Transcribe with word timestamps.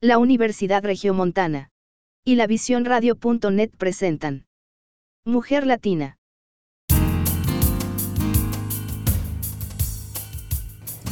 la 0.00 0.18
Universidad 0.18 0.84
Regiomontana 0.84 1.72
y 2.24 2.36
la 2.36 2.46
Visión 2.46 2.84
Radio.net 2.84 3.70
presentan 3.76 4.46
Mujer 5.24 5.66
Latina. 5.66 6.18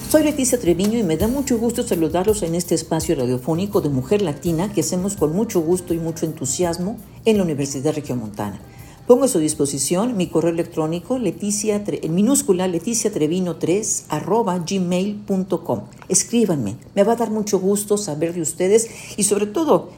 Soy 0.09 0.23
Leticia 0.23 0.61
Treviño 0.61 1.01
y 1.01 1.03
me 1.03 1.17
da 1.17 1.27
mucho 1.27 1.59
gusto 1.59 1.83
saludarlos 1.83 2.45
en 2.45 2.55
este 2.55 2.77
espacio 2.77 3.17
radiofónico 3.17 3.81
de 3.81 3.89
Mujer 3.89 4.23
Latina 4.23 4.73
que 4.73 4.83
hacemos 4.83 5.17
con 5.17 5.33
mucho 5.33 5.61
gusto 5.61 5.93
y 5.93 5.99
mucho 5.99 6.25
entusiasmo 6.25 6.97
en 7.25 7.39
la 7.39 7.43
Universidad 7.43 7.93
Regiomontana. 7.93 8.61
Pongo 9.07 9.27
a 9.27 9.29
su 9.29 9.39
disposición 9.39 10.17
mi 10.17 10.27
correo 10.27 10.51
electrónico 10.51 11.21
leticia, 11.21 11.81
en 11.87 12.13
minúscula 12.13 12.67
leticiatrevino3 12.67 14.07
arroba 14.09 14.59
gmail.com. 14.59 15.83
Escríbanme, 16.09 16.77
me 16.97 17.05
va 17.05 17.13
a 17.13 17.17
dar 17.17 17.31
mucho 17.31 17.61
gusto 17.61 17.99
saber 17.99 18.35
de 18.35 18.41
ustedes 18.41 18.89
y 19.17 19.23
sobre 19.23 19.47
todo 19.47 19.91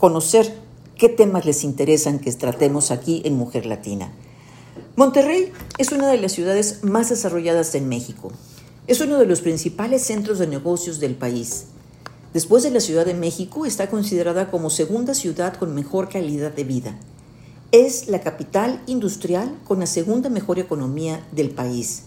conocer 0.00 0.54
qué 0.96 1.10
temas 1.10 1.44
les 1.44 1.64
interesan 1.64 2.18
que 2.18 2.32
tratemos 2.32 2.90
aquí 2.90 3.20
en 3.26 3.34
Mujer 3.34 3.66
Latina. 3.66 4.10
Monterrey 4.96 5.52
es 5.76 5.92
una 5.92 6.08
de 6.08 6.16
las 6.16 6.32
ciudades 6.32 6.82
más 6.82 7.10
desarrolladas 7.10 7.74
en 7.74 7.90
México. 7.90 8.32
Es 8.86 9.02
uno 9.02 9.18
de 9.18 9.26
los 9.26 9.42
principales 9.42 10.00
centros 10.00 10.38
de 10.38 10.46
negocios 10.46 10.98
del 10.98 11.14
país. 11.14 11.66
Después 12.32 12.62
de 12.62 12.70
la 12.70 12.80
Ciudad 12.80 13.04
de 13.04 13.12
México, 13.12 13.66
está 13.66 13.90
considerada 13.90 14.50
como 14.50 14.70
segunda 14.70 15.12
ciudad 15.12 15.54
con 15.58 15.74
mejor 15.74 16.08
calidad 16.08 16.52
de 16.52 16.64
vida. 16.64 16.98
Es 17.72 18.08
la 18.08 18.20
capital 18.20 18.80
industrial 18.86 19.58
con 19.64 19.80
la 19.80 19.86
segunda 19.86 20.30
mejor 20.30 20.58
economía 20.58 21.26
del 21.32 21.50
país. 21.50 22.04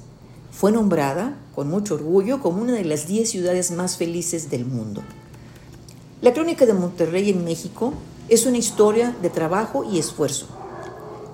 Fue 0.51 0.71
nombrada, 0.71 1.37
con 1.53 1.69
mucho 1.69 1.95
orgullo, 1.95 2.39
como 2.39 2.61
una 2.61 2.73
de 2.73 2.85
las 2.85 3.07
10 3.07 3.29
ciudades 3.29 3.71
más 3.71 3.97
felices 3.97 4.49
del 4.49 4.65
mundo. 4.65 5.01
La 6.21 6.33
crónica 6.33 6.65
de 6.65 6.73
Monterrey 6.73 7.29
en 7.29 7.43
México 7.43 7.93
es 8.29 8.45
una 8.45 8.57
historia 8.57 9.15
de 9.21 9.29
trabajo 9.29 9.83
y 9.83 9.99
esfuerzo. 9.99 10.47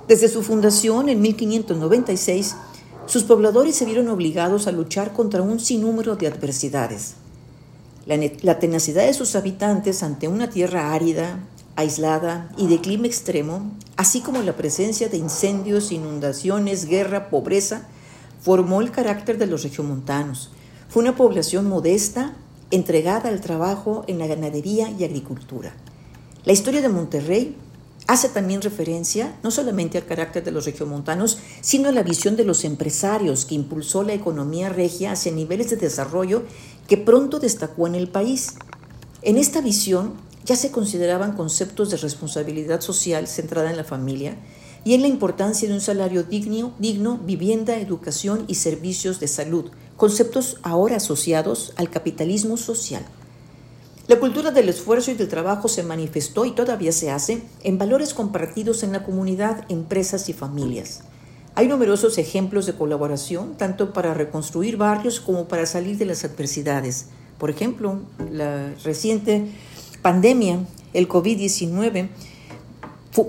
Desde 0.07 0.27
su 0.27 0.41
fundación 0.41 1.09
en 1.09 1.21
1596, 1.21 2.55
sus 3.05 3.23
pobladores 3.23 3.75
se 3.75 3.85
vieron 3.85 4.07
obligados 4.07 4.65
a 4.67 4.71
luchar 4.71 5.13
contra 5.13 5.41
un 5.41 5.59
sinnúmero 5.59 6.15
de 6.15 6.27
adversidades. 6.27 7.13
La, 8.05 8.59
tenacidad 8.59 9.05
de 9.05 9.13
sus 9.13 9.35
habitantes 9.35 10.03
ante 10.03 10.27
una 10.27 10.49
tierra 10.49 10.93
árida, 10.93 11.39
aislada 11.75 12.49
y 12.57 12.67
de 12.67 12.79
clima 12.79 13.07
extremo, 13.07 13.71
así 13.97 14.21
como 14.21 14.41
la 14.41 14.55
presencia 14.55 15.09
de 15.09 15.17
incendios, 15.17 15.91
inundaciones, 15.91 16.85
guerra, 16.85 17.29
pobreza, 17.29 17.87
formó 18.41 18.81
el 18.81 18.91
carácter 18.91 19.37
de 19.37 19.47
los 19.47 19.63
regiomontanos. 19.63 20.51
Fue 20.89 21.01
una 21.01 21.15
población 21.15 21.67
modesta, 21.67 22.33
entregada 22.71 23.29
al 23.29 23.41
trabajo 23.41 24.03
en 24.07 24.19
la 24.19 24.27
ganadería 24.27 24.89
y 24.91 25.03
agricultura. 25.03 25.73
La 26.43 26.53
historia 26.53 26.81
de 26.81 26.89
Monterrey 26.89 27.55
Hace 28.07 28.29
también 28.29 28.61
referencia 28.61 29.35
no 29.41 29.49
solamente 29.49 29.97
al 29.97 30.05
carácter 30.05 30.43
de 30.43 30.51
los 30.51 30.65
regiomontanos, 30.65 31.39
sino 31.61 31.89
a 31.89 31.91
la 31.91 32.03
visión 32.03 32.35
de 32.35 32.45
los 32.45 32.63
empresarios 32.63 33.45
que 33.45 33.55
impulsó 33.55 34.03
la 34.03 34.13
economía 34.13 34.69
regia 34.69 35.13
hacia 35.13 35.31
niveles 35.31 35.71
de 35.71 35.77
desarrollo 35.77 36.43
que 36.87 36.97
pronto 36.97 37.39
destacó 37.39 37.87
en 37.87 37.95
el 37.95 38.07
país. 38.07 38.53
En 39.23 39.37
esta 39.37 39.59
visión 39.59 40.13
ya 40.45 40.55
se 40.55 40.71
consideraban 40.71 41.33
conceptos 41.33 41.89
de 41.89 41.97
responsabilidad 41.97 42.81
social 42.81 43.27
centrada 43.27 43.71
en 43.71 43.77
la 43.77 43.83
familia 43.83 44.37
y 44.83 44.93
en 44.93 45.01
la 45.01 45.07
importancia 45.07 45.67
de 45.67 45.73
un 45.73 45.81
salario 45.81 46.23
digno, 46.23 46.73
digno 46.77 47.17
vivienda, 47.17 47.77
educación 47.77 48.45
y 48.47 48.55
servicios 48.55 49.19
de 49.19 49.27
salud, 49.27 49.71
conceptos 49.97 50.57
ahora 50.61 50.97
asociados 50.97 51.73
al 51.75 51.89
capitalismo 51.89 52.57
social. 52.57 53.03
La 54.07 54.19
cultura 54.19 54.51
del 54.51 54.69
esfuerzo 54.69 55.09
y 55.09 55.15
del 55.15 55.27
trabajo 55.27 55.67
se 55.67 55.81
manifestó 55.81 56.45
y 56.45 56.51
todavía 56.51 56.91
se 56.91 57.09
hace 57.09 57.41
en 57.63 57.79
valores 57.79 58.13
compartidos 58.13 58.83
en 58.83 58.91
la 58.91 59.03
comunidad, 59.03 59.65
empresas 59.67 60.29
y 60.29 60.33
familias. 60.33 61.01
Hay 61.55 61.67
numerosos 61.67 62.19
ejemplos 62.19 62.67
de 62.67 62.73
colaboración, 62.73 63.55
tanto 63.57 63.93
para 63.93 64.13
reconstruir 64.13 64.77
barrios 64.77 65.19
como 65.19 65.47
para 65.47 65.65
salir 65.65 65.97
de 65.97 66.05
las 66.05 66.23
adversidades. 66.23 67.07
Por 67.39 67.49
ejemplo, 67.49 68.01
la 68.31 68.75
reciente 68.83 69.47
pandemia, 70.05 70.59
el 70.93 71.09
COVID-19, 71.09 72.09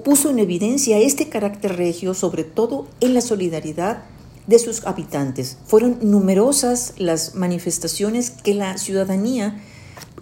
puso 0.04 0.28
en 0.28 0.38
evidencia 0.38 0.98
este 0.98 1.30
carácter 1.30 1.74
regio, 1.74 2.12
sobre 2.12 2.44
todo 2.44 2.86
en 3.00 3.14
la 3.14 3.22
solidaridad 3.22 4.02
de 4.46 4.58
sus 4.58 4.84
habitantes. 4.84 5.56
Fueron 5.64 5.96
numerosas 6.02 6.92
las 6.98 7.34
manifestaciones 7.34 8.30
que 8.30 8.52
la 8.52 8.76
ciudadanía 8.76 9.58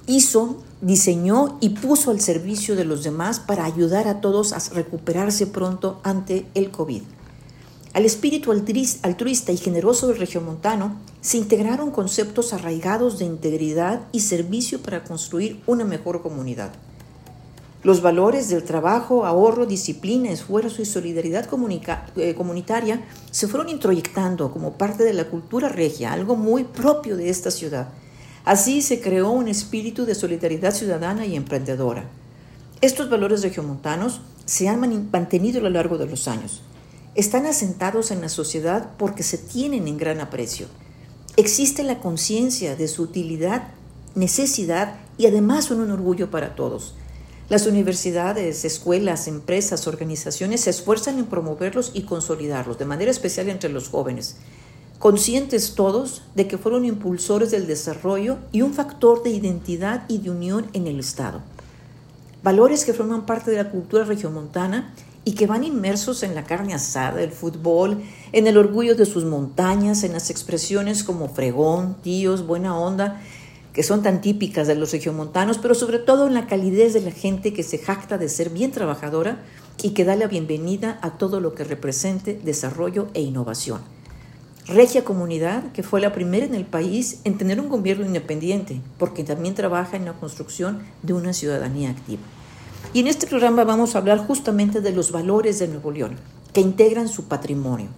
hizo, 0.06 0.62
diseñó 0.80 1.58
y 1.60 1.70
puso 1.70 2.12
al 2.12 2.20
servicio 2.20 2.76
de 2.76 2.84
los 2.84 3.02
demás 3.02 3.40
para 3.40 3.64
ayudar 3.64 4.06
a 4.06 4.20
todos 4.20 4.52
a 4.52 4.60
recuperarse 4.72 5.48
pronto 5.48 5.98
ante 6.04 6.46
el 6.54 6.70
COVID. 6.70 7.02
Al 7.94 8.04
espíritu 8.04 8.50
altruista 8.50 9.52
y 9.52 9.56
generoso 9.56 10.08
del 10.08 10.18
regiomontano 10.18 10.98
se 11.22 11.38
integraron 11.38 11.90
conceptos 11.90 12.52
arraigados 12.52 13.18
de 13.18 13.24
integridad 13.24 14.02
y 14.12 14.20
servicio 14.20 14.82
para 14.82 15.04
construir 15.04 15.62
una 15.66 15.84
mejor 15.84 16.20
comunidad. 16.20 16.72
Los 17.82 18.02
valores 18.02 18.48
del 18.48 18.64
trabajo, 18.64 19.24
ahorro, 19.24 19.64
disciplina, 19.64 20.30
esfuerzo 20.30 20.82
y 20.82 20.86
solidaridad 20.86 21.48
eh, 22.16 22.34
comunitaria 22.34 23.04
se 23.30 23.48
fueron 23.48 23.70
introyectando 23.70 24.52
como 24.52 24.72
parte 24.72 25.04
de 25.04 25.14
la 25.14 25.24
cultura 25.24 25.68
regia, 25.68 26.12
algo 26.12 26.36
muy 26.36 26.64
propio 26.64 27.16
de 27.16 27.30
esta 27.30 27.50
ciudad 27.50 27.88
Así 28.44 28.82
se 28.82 29.00
creó 29.00 29.30
un 29.30 29.48
espíritu 29.48 30.04
de 30.04 30.14
solidaridad 30.14 30.74
ciudadana 30.74 31.24
y 31.24 31.34
emprendedora. 31.34 32.04
Estos 32.82 33.08
valores 33.08 33.42
regiomontanos 33.42 34.20
se 34.44 34.68
han 34.68 34.80
mantenido 35.10 35.60
a 35.60 35.62
lo 35.62 35.70
largo 35.70 35.96
de 35.96 36.06
los 36.06 36.28
años. 36.28 36.60
Están 37.14 37.46
asentados 37.46 38.10
en 38.10 38.20
la 38.20 38.28
sociedad 38.28 38.90
porque 38.98 39.22
se 39.22 39.38
tienen 39.38 39.88
en 39.88 39.98
gran 39.98 40.20
aprecio. 40.20 40.66
Existe 41.36 41.82
la 41.82 42.00
conciencia 42.00 42.76
de 42.76 42.88
su 42.88 43.02
utilidad, 43.02 43.68
necesidad 44.14 44.96
y 45.18 45.26
además 45.26 45.66
son 45.66 45.80
un 45.80 45.90
orgullo 45.90 46.30
para 46.30 46.54
todos. 46.54 46.94
Las 47.48 47.66
universidades, 47.66 48.64
escuelas, 48.64 49.28
empresas, 49.28 49.86
organizaciones 49.86 50.62
se 50.62 50.70
esfuerzan 50.70 51.18
en 51.18 51.26
promoverlos 51.26 51.90
y 51.94 52.02
consolidarlos, 52.02 52.78
de 52.78 52.84
manera 52.84 53.10
especial 53.10 53.48
entre 53.48 53.70
los 53.70 53.88
jóvenes 53.88 54.36
conscientes 55.04 55.74
todos 55.74 56.22
de 56.34 56.48
que 56.48 56.56
fueron 56.56 56.86
impulsores 56.86 57.50
del 57.50 57.66
desarrollo 57.66 58.38
y 58.52 58.62
un 58.62 58.72
factor 58.72 59.22
de 59.22 59.28
identidad 59.28 60.06
y 60.08 60.16
de 60.16 60.30
unión 60.30 60.70
en 60.72 60.86
el 60.86 60.98
Estado. 60.98 61.42
Valores 62.42 62.86
que 62.86 62.94
forman 62.94 63.26
parte 63.26 63.50
de 63.50 63.58
la 63.58 63.70
cultura 63.70 64.04
regiomontana 64.04 64.94
y 65.24 65.32
que 65.32 65.46
van 65.46 65.64
inmersos 65.64 66.22
en 66.22 66.34
la 66.34 66.44
carne 66.44 66.74
asada, 66.74 67.22
el 67.22 67.32
fútbol, 67.32 68.02
en 68.32 68.46
el 68.46 68.58
orgullo 68.58 68.94
de 68.94 69.06
sus 69.06 69.24
montañas, 69.24 70.04
en 70.04 70.12
las 70.12 70.30
expresiones 70.30 71.02
como 71.02 71.28
fregón, 71.28 71.96
tíos, 72.02 72.46
buena 72.46 72.78
onda, 72.78 73.20
que 73.72 73.82
son 73.82 74.02
tan 74.02 74.20
típicas 74.20 74.66
de 74.66 74.76
los 74.76 74.92
regiomontanos, 74.92 75.58
pero 75.58 75.74
sobre 75.74 75.98
todo 75.98 76.26
en 76.26 76.34
la 76.34 76.46
calidez 76.46 76.92
de 76.92 77.00
la 77.00 77.10
gente 77.10 77.52
que 77.52 77.62
se 77.62 77.78
jacta 77.78 78.18
de 78.18 78.28
ser 78.28 78.50
bien 78.50 78.70
trabajadora 78.70 79.42
y 79.82 79.90
que 79.90 80.04
da 80.04 80.14
la 80.14 80.28
bienvenida 80.28 80.98
a 81.02 81.18
todo 81.18 81.40
lo 81.40 81.54
que 81.54 81.64
represente 81.64 82.38
desarrollo 82.44 83.08
e 83.14 83.22
innovación. 83.22 83.80
Regia 84.66 85.04
Comunidad, 85.04 85.72
que 85.72 85.82
fue 85.82 86.00
la 86.00 86.12
primera 86.12 86.46
en 86.46 86.54
el 86.54 86.64
país 86.64 87.20
en 87.24 87.36
tener 87.36 87.60
un 87.60 87.68
gobierno 87.68 88.06
independiente, 88.06 88.80
porque 88.98 89.24
también 89.24 89.54
trabaja 89.54 89.96
en 89.96 90.04
la 90.04 90.14
construcción 90.14 90.80
de 91.02 91.12
una 91.12 91.32
ciudadanía 91.32 91.90
activa. 91.90 92.22
Y 92.94 93.00
en 93.00 93.08
este 93.08 93.26
programa 93.26 93.64
vamos 93.64 93.94
a 93.94 93.98
hablar 93.98 94.18
justamente 94.18 94.80
de 94.80 94.92
los 94.92 95.10
valores 95.10 95.58
de 95.58 95.68
Nuevo 95.68 95.90
León, 95.90 96.16
que 96.52 96.62
integran 96.62 97.08
su 97.08 97.24
patrimonio. 97.24 97.88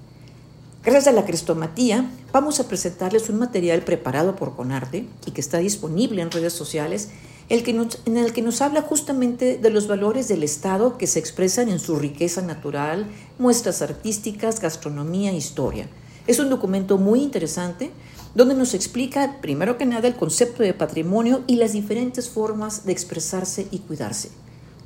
Gracias 0.82 1.06
a 1.06 1.12
la 1.12 1.24
crestomatía, 1.24 2.10
vamos 2.32 2.58
a 2.58 2.66
presentarles 2.66 3.28
un 3.28 3.38
material 3.38 3.82
preparado 3.82 4.34
por 4.34 4.56
Conarte 4.56 5.06
y 5.26 5.32
que 5.32 5.40
está 5.40 5.58
disponible 5.58 6.22
en 6.22 6.30
redes 6.30 6.54
sociales, 6.54 7.10
el 7.48 7.62
que 7.62 7.72
en 8.06 8.16
el 8.16 8.32
que 8.32 8.42
nos 8.42 8.62
habla 8.62 8.82
justamente 8.82 9.58
de 9.58 9.70
los 9.70 9.86
valores 9.86 10.26
del 10.26 10.42
Estado 10.42 10.96
que 10.96 11.06
se 11.06 11.18
expresan 11.18 11.68
en 11.68 11.78
su 11.78 11.96
riqueza 11.96 12.40
natural, 12.40 13.06
muestras 13.38 13.82
artísticas, 13.82 14.60
gastronomía 14.60 15.30
e 15.30 15.36
historia 15.36 15.88
es 16.26 16.40
un 16.40 16.50
documento 16.50 16.98
muy 16.98 17.22
interesante 17.22 17.90
donde 18.34 18.54
nos 18.54 18.74
explica, 18.74 19.38
primero 19.40 19.78
que 19.78 19.86
nada, 19.86 20.08
el 20.08 20.16
concepto 20.16 20.62
de 20.62 20.74
patrimonio 20.74 21.42
y 21.46 21.56
las 21.56 21.72
diferentes 21.72 22.28
formas 22.28 22.84
de 22.84 22.92
expresarse 22.92 23.66
y 23.70 23.78
cuidarse. 23.78 24.30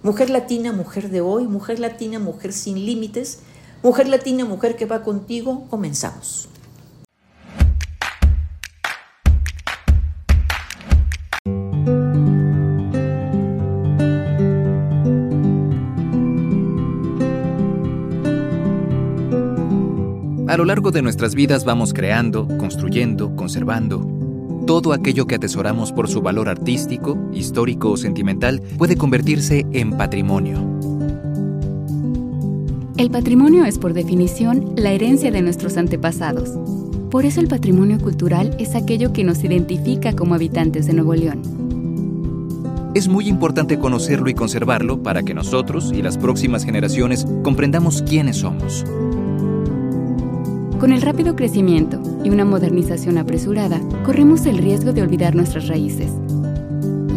Mujer 0.03 0.31
latina, 0.31 0.73
mujer 0.73 1.11
de 1.11 1.21
hoy, 1.21 1.47
mujer 1.47 1.79
latina, 1.79 2.19
mujer 2.19 2.55
sin 2.55 2.87
límites, 2.87 3.43
mujer 3.83 4.09
latina, 4.09 4.47
mujer 4.47 4.75
que 4.77 4.87
va 4.87 5.03
contigo, 5.03 5.67
comenzamos. 5.69 6.49
A 20.49 20.57
lo 20.57 20.65
largo 20.65 20.91
de 20.91 21.03
nuestras 21.03 21.35
vidas 21.35 21.67
vamos 21.67 21.93
creando, 21.93 22.49
construyendo, 22.57 23.37
conservando. 23.37 24.20
Todo 24.71 24.93
aquello 24.93 25.27
que 25.27 25.35
atesoramos 25.35 25.91
por 25.91 26.09
su 26.09 26.23
valor 26.23 26.49
artístico, 26.49 27.19
histórico 27.33 27.91
o 27.91 27.97
sentimental 27.97 28.63
puede 28.79 28.95
convertirse 28.95 29.67
en 29.73 29.91
patrimonio. 29.97 30.61
El 32.97 33.11
patrimonio 33.11 33.65
es 33.65 33.81
por 33.81 33.95
definición 33.95 34.75
la 34.77 34.93
herencia 34.93 35.33
de 35.33 35.43
nuestros 35.43 35.77
antepasados. 35.77 36.51
Por 37.11 37.25
eso 37.25 37.41
el 37.41 37.49
patrimonio 37.49 37.99
cultural 37.99 38.55
es 38.61 38.77
aquello 38.77 39.13
que 39.13 39.25
nos 39.25 39.43
identifica 39.43 40.15
como 40.15 40.37
habitantes 40.37 40.87
de 40.87 40.93
Nuevo 40.93 41.17
León. 41.17 41.43
Es 42.95 43.09
muy 43.09 43.27
importante 43.27 43.77
conocerlo 43.81 44.31
y 44.31 44.35
conservarlo 44.35 45.03
para 45.03 45.25
que 45.25 45.35
nosotros 45.35 45.91
y 45.93 46.01
las 46.01 46.17
próximas 46.17 46.65
generaciones 46.65 47.27
comprendamos 47.43 48.03
quiénes 48.03 48.37
somos. 48.37 48.85
Con 50.81 50.93
el 50.93 51.03
rápido 51.03 51.37
crecimiento 51.37 52.01
y 52.25 52.31
una 52.31 52.47
modernización 52.47 53.19
apresurada, 53.19 53.79
corremos 54.03 54.47
el 54.47 54.57
riesgo 54.57 54.95
de 54.95 55.03
olvidar 55.03 55.35
nuestras 55.35 55.69
raíces 55.69 56.11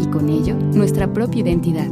y 0.02 0.06
con 0.08 0.28
ello 0.28 0.54
nuestra 0.54 1.10
propia 1.10 1.40
identidad. 1.40 1.86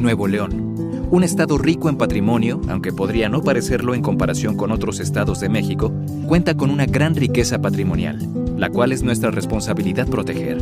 Nuevo 0.00 0.26
León, 0.26 1.06
un 1.12 1.22
estado 1.22 1.58
rico 1.58 1.88
en 1.88 1.96
patrimonio, 1.96 2.60
aunque 2.68 2.92
podría 2.92 3.28
no 3.28 3.42
parecerlo 3.42 3.94
en 3.94 4.02
comparación 4.02 4.56
con 4.56 4.72
otros 4.72 4.98
estados 4.98 5.38
de 5.38 5.48
México, 5.48 5.92
cuenta 6.26 6.56
con 6.56 6.70
una 6.70 6.86
gran 6.86 7.14
riqueza 7.14 7.60
patrimonial, 7.60 8.18
la 8.56 8.68
cual 8.68 8.90
es 8.90 9.04
nuestra 9.04 9.30
responsabilidad 9.30 10.08
proteger. 10.08 10.60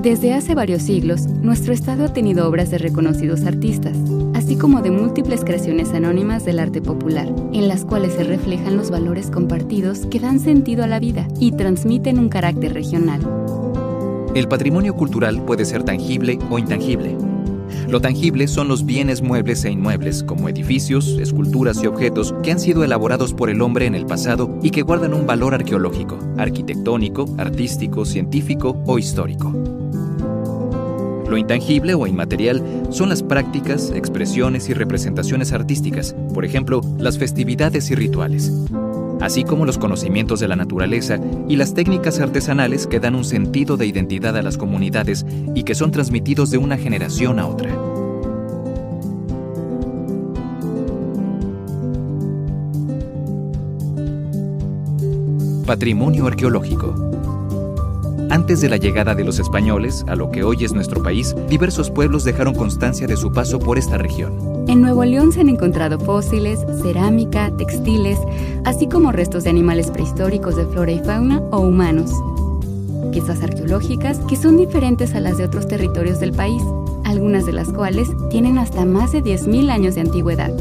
Desde 0.00 0.32
hace 0.32 0.54
varios 0.54 0.82
siglos, 0.82 1.26
nuestro 1.26 1.74
estado 1.74 2.06
ha 2.06 2.12
tenido 2.14 2.48
obras 2.48 2.70
de 2.70 2.78
reconocidos 2.78 3.44
artistas, 3.44 3.98
así 4.46 4.54
como 4.54 4.80
de 4.80 4.92
múltiples 4.92 5.42
creaciones 5.42 5.92
anónimas 5.92 6.44
del 6.44 6.60
arte 6.60 6.80
popular, 6.80 7.34
en 7.52 7.66
las 7.66 7.84
cuales 7.84 8.12
se 8.12 8.22
reflejan 8.22 8.76
los 8.76 8.92
valores 8.92 9.28
compartidos 9.28 10.06
que 10.06 10.20
dan 10.20 10.38
sentido 10.38 10.84
a 10.84 10.86
la 10.86 11.00
vida 11.00 11.26
y 11.40 11.50
transmiten 11.50 12.20
un 12.20 12.28
carácter 12.28 12.72
regional. 12.72 13.20
El 14.36 14.46
patrimonio 14.46 14.94
cultural 14.94 15.44
puede 15.44 15.64
ser 15.64 15.82
tangible 15.82 16.38
o 16.48 16.60
intangible. 16.60 17.16
Lo 17.88 18.00
tangible 18.00 18.46
son 18.46 18.68
los 18.68 18.86
bienes 18.86 19.20
muebles 19.20 19.64
e 19.64 19.72
inmuebles, 19.72 20.22
como 20.22 20.48
edificios, 20.48 21.18
esculturas 21.20 21.82
y 21.82 21.88
objetos 21.88 22.32
que 22.44 22.52
han 22.52 22.60
sido 22.60 22.84
elaborados 22.84 23.34
por 23.34 23.50
el 23.50 23.60
hombre 23.60 23.86
en 23.86 23.96
el 23.96 24.06
pasado 24.06 24.60
y 24.62 24.70
que 24.70 24.82
guardan 24.82 25.12
un 25.12 25.26
valor 25.26 25.54
arqueológico, 25.54 26.20
arquitectónico, 26.38 27.24
artístico, 27.36 28.04
científico 28.04 28.80
o 28.86 28.96
histórico. 29.00 29.85
Lo 31.28 31.36
intangible 31.36 31.94
o 31.94 32.06
inmaterial 32.06 32.62
son 32.90 33.08
las 33.08 33.22
prácticas, 33.22 33.90
expresiones 33.90 34.68
y 34.68 34.74
representaciones 34.74 35.52
artísticas, 35.52 36.14
por 36.32 36.44
ejemplo, 36.44 36.80
las 36.98 37.18
festividades 37.18 37.90
y 37.90 37.94
rituales, 37.96 38.52
así 39.20 39.42
como 39.42 39.66
los 39.66 39.78
conocimientos 39.78 40.38
de 40.38 40.48
la 40.48 40.56
naturaleza 40.56 41.18
y 41.48 41.56
las 41.56 41.74
técnicas 41.74 42.20
artesanales 42.20 42.86
que 42.86 43.00
dan 43.00 43.16
un 43.16 43.24
sentido 43.24 43.76
de 43.76 43.86
identidad 43.86 44.36
a 44.36 44.42
las 44.42 44.56
comunidades 44.56 45.26
y 45.54 45.64
que 45.64 45.74
son 45.74 45.90
transmitidos 45.90 46.50
de 46.50 46.58
una 46.58 46.78
generación 46.78 47.40
a 47.40 47.46
otra. 47.46 47.76
Patrimonio 55.66 56.28
arqueológico. 56.28 57.05
Antes 58.28 58.60
de 58.60 58.68
la 58.68 58.76
llegada 58.76 59.14
de 59.14 59.24
los 59.24 59.38
españoles 59.38 60.04
a 60.08 60.16
lo 60.16 60.30
que 60.30 60.42
hoy 60.42 60.64
es 60.64 60.72
nuestro 60.72 61.00
país, 61.02 61.34
diversos 61.48 61.90
pueblos 61.90 62.24
dejaron 62.24 62.54
constancia 62.54 63.06
de 63.06 63.16
su 63.16 63.32
paso 63.32 63.60
por 63.60 63.78
esta 63.78 63.98
región. 63.98 64.64
En 64.66 64.80
Nuevo 64.80 65.04
León 65.04 65.30
se 65.32 65.40
han 65.40 65.48
encontrado 65.48 66.00
fósiles, 66.00 66.58
cerámica, 66.82 67.52
textiles, 67.56 68.18
así 68.64 68.88
como 68.88 69.12
restos 69.12 69.44
de 69.44 69.50
animales 69.50 69.92
prehistóricos 69.92 70.56
de 70.56 70.66
flora 70.66 70.90
y 70.90 70.98
fauna 70.98 71.40
o 71.52 71.60
humanos. 71.60 72.10
Piezas 73.12 73.42
arqueológicas 73.42 74.18
que 74.28 74.36
son 74.36 74.56
diferentes 74.56 75.14
a 75.14 75.20
las 75.20 75.38
de 75.38 75.44
otros 75.44 75.68
territorios 75.68 76.18
del 76.18 76.32
país, 76.32 76.62
algunas 77.04 77.46
de 77.46 77.52
las 77.52 77.68
cuales 77.68 78.08
tienen 78.28 78.58
hasta 78.58 78.84
más 78.84 79.12
de 79.12 79.22
10.000 79.22 79.70
años 79.70 79.94
de 79.94 80.00
antigüedad. 80.00 80.52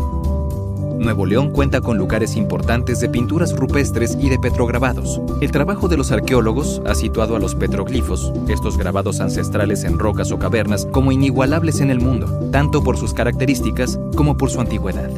Nuevo 0.99 1.25
León 1.25 1.51
cuenta 1.51 1.81
con 1.81 1.97
lugares 1.97 2.35
importantes 2.35 2.99
de 2.99 3.09
pinturas 3.09 3.55
rupestres 3.55 4.17
y 4.19 4.29
de 4.29 4.39
petrograbados. 4.39 5.21
El 5.41 5.51
trabajo 5.51 5.87
de 5.87 5.97
los 5.97 6.11
arqueólogos 6.11 6.81
ha 6.85 6.95
situado 6.95 7.35
a 7.35 7.39
los 7.39 7.55
petroglifos, 7.55 8.31
estos 8.47 8.77
grabados 8.77 9.19
ancestrales 9.19 9.83
en 9.83 9.99
rocas 9.99 10.31
o 10.31 10.39
cavernas, 10.39 10.87
como 10.91 11.11
inigualables 11.11 11.81
en 11.81 11.91
el 11.91 11.99
mundo, 11.99 12.49
tanto 12.51 12.83
por 12.83 12.97
sus 12.97 13.13
características 13.13 13.99
como 14.15 14.37
por 14.37 14.49
su 14.49 14.61
antigüedad. 14.61 15.09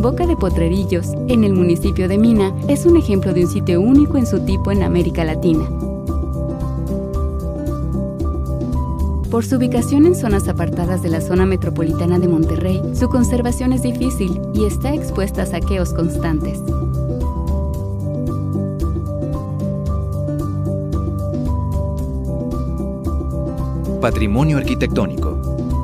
Boca 0.00 0.26
de 0.26 0.36
Potrerillos, 0.36 1.08
en 1.28 1.44
el 1.44 1.52
municipio 1.52 2.08
de 2.08 2.16
Mina, 2.16 2.54
es 2.68 2.86
un 2.86 2.96
ejemplo 2.96 3.34
de 3.34 3.44
un 3.44 3.50
sitio 3.50 3.80
único 3.80 4.16
en 4.16 4.26
su 4.26 4.40
tipo 4.40 4.72
en 4.72 4.82
América 4.82 5.24
Latina. 5.24 5.68
Por 9.30 9.46
su 9.46 9.56
ubicación 9.56 10.06
en 10.06 10.16
zonas 10.16 10.48
apartadas 10.48 11.02
de 11.02 11.08
la 11.08 11.20
zona 11.20 11.46
metropolitana 11.46 12.18
de 12.18 12.26
Monterrey, 12.26 12.82
su 12.94 13.08
conservación 13.08 13.72
es 13.72 13.82
difícil 13.82 14.40
y 14.52 14.64
está 14.64 14.92
expuesta 14.92 15.42
a 15.42 15.46
saqueos 15.46 15.94
constantes. 15.94 16.58
Patrimonio 24.00 24.58
arquitectónico. 24.58 25.78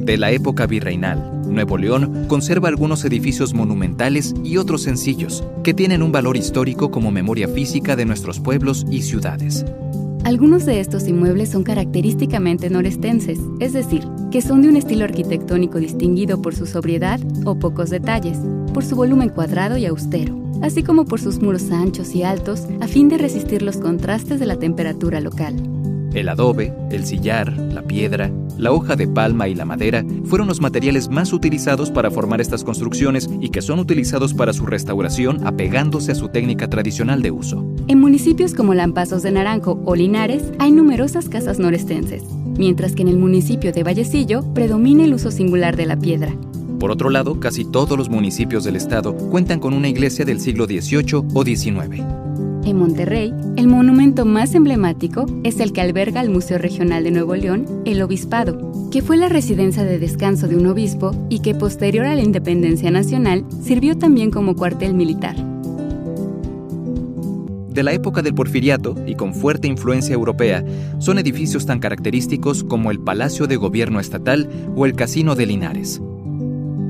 De 0.00 0.16
la 0.16 0.32
época 0.32 0.66
virreinal, 0.66 1.42
Nuevo 1.48 1.78
León 1.78 2.26
conserva 2.26 2.68
algunos 2.68 3.04
edificios 3.04 3.54
monumentales 3.54 4.34
y 4.42 4.56
otros 4.56 4.82
sencillos, 4.82 5.44
que 5.62 5.72
tienen 5.72 6.02
un 6.02 6.10
valor 6.10 6.36
histórico 6.36 6.90
como 6.90 7.12
memoria 7.12 7.46
física 7.46 7.94
de 7.94 8.06
nuestros 8.06 8.40
pueblos 8.40 8.84
y 8.90 9.02
ciudades. 9.02 9.64
Algunos 10.26 10.66
de 10.66 10.80
estos 10.80 11.06
inmuebles 11.06 11.50
son 11.50 11.62
característicamente 11.62 12.68
norestenses, 12.68 13.38
es 13.60 13.72
decir, 13.72 14.02
que 14.32 14.42
son 14.42 14.60
de 14.60 14.68
un 14.68 14.74
estilo 14.76 15.04
arquitectónico 15.04 15.78
distinguido 15.78 16.42
por 16.42 16.52
su 16.52 16.66
sobriedad 16.66 17.20
o 17.44 17.56
pocos 17.60 17.90
detalles, 17.90 18.36
por 18.74 18.84
su 18.84 18.96
volumen 18.96 19.28
cuadrado 19.28 19.76
y 19.76 19.86
austero, 19.86 20.36
así 20.62 20.82
como 20.82 21.04
por 21.04 21.20
sus 21.20 21.40
muros 21.40 21.70
anchos 21.70 22.12
y 22.16 22.24
altos 22.24 22.66
a 22.80 22.88
fin 22.88 23.08
de 23.08 23.18
resistir 23.18 23.62
los 23.62 23.76
contrastes 23.76 24.40
de 24.40 24.46
la 24.46 24.58
temperatura 24.58 25.20
local. 25.20 25.54
El 26.12 26.28
adobe, 26.28 26.74
el 26.90 27.06
sillar, 27.06 27.52
la 27.56 27.82
piedra, 27.82 28.28
la 28.58 28.72
hoja 28.72 28.96
de 28.96 29.06
palma 29.06 29.48
y 29.48 29.54
la 29.54 29.64
madera 29.64 30.04
fueron 30.24 30.48
los 30.48 30.60
materiales 30.60 31.08
más 31.08 31.32
utilizados 31.32 31.90
para 31.90 32.10
formar 32.10 32.40
estas 32.40 32.64
construcciones 32.64 33.28
y 33.40 33.50
que 33.50 33.62
son 33.62 33.78
utilizados 33.78 34.34
para 34.34 34.52
su 34.52 34.66
restauración 34.66 35.46
apegándose 35.46 36.12
a 36.12 36.14
su 36.14 36.28
técnica 36.28 36.68
tradicional 36.68 37.22
de 37.22 37.30
uso. 37.30 37.64
En 37.88 38.00
municipios 38.00 38.54
como 38.54 38.74
Lampazos 38.74 39.22
de 39.22 39.32
Naranjo 39.32 39.80
o 39.84 39.94
Linares 39.94 40.42
hay 40.58 40.72
numerosas 40.72 41.28
casas 41.28 41.58
norestenses, 41.58 42.22
mientras 42.56 42.94
que 42.94 43.02
en 43.02 43.08
el 43.08 43.18
municipio 43.18 43.72
de 43.72 43.82
Vallecillo 43.82 44.42
predomina 44.54 45.04
el 45.04 45.14
uso 45.14 45.30
singular 45.30 45.76
de 45.76 45.86
la 45.86 45.96
piedra. 45.96 46.34
Por 46.78 46.90
otro 46.90 47.10
lado, 47.10 47.40
casi 47.40 47.64
todos 47.64 47.96
los 47.96 48.10
municipios 48.10 48.64
del 48.64 48.76
estado 48.76 49.16
cuentan 49.16 49.60
con 49.60 49.72
una 49.72 49.88
iglesia 49.88 50.24
del 50.24 50.40
siglo 50.40 50.66
XVIII 50.66 51.24
o 51.32 51.44
XIX. 51.44 52.25
En 52.66 52.78
Monterrey, 52.78 53.32
el 53.54 53.68
monumento 53.68 54.26
más 54.26 54.56
emblemático 54.56 55.26
es 55.44 55.60
el 55.60 55.72
que 55.72 55.82
alberga 55.82 56.20
el 56.20 56.30
Museo 56.30 56.58
Regional 56.58 57.04
de 57.04 57.12
Nuevo 57.12 57.36
León, 57.36 57.64
el 57.84 58.02
Obispado, 58.02 58.90
que 58.90 59.02
fue 59.02 59.16
la 59.16 59.28
residencia 59.28 59.84
de 59.84 60.00
descanso 60.00 60.48
de 60.48 60.56
un 60.56 60.66
obispo 60.66 61.12
y 61.28 61.38
que 61.42 61.54
posterior 61.54 62.06
a 62.06 62.16
la 62.16 62.22
independencia 62.22 62.90
nacional 62.90 63.44
sirvió 63.62 63.96
también 63.96 64.32
como 64.32 64.56
cuartel 64.56 64.94
militar. 64.94 65.36
De 67.68 67.84
la 67.84 67.92
época 67.92 68.20
del 68.22 68.34
porfiriato 68.34 68.96
y 69.06 69.14
con 69.14 69.32
fuerte 69.32 69.68
influencia 69.68 70.14
europea, 70.14 70.64
son 70.98 71.20
edificios 71.20 71.66
tan 71.66 71.78
característicos 71.78 72.64
como 72.64 72.90
el 72.90 72.98
Palacio 72.98 73.46
de 73.46 73.54
Gobierno 73.54 74.00
Estatal 74.00 74.50
o 74.74 74.86
el 74.86 74.96
Casino 74.96 75.36
de 75.36 75.46
Linares. 75.46 76.00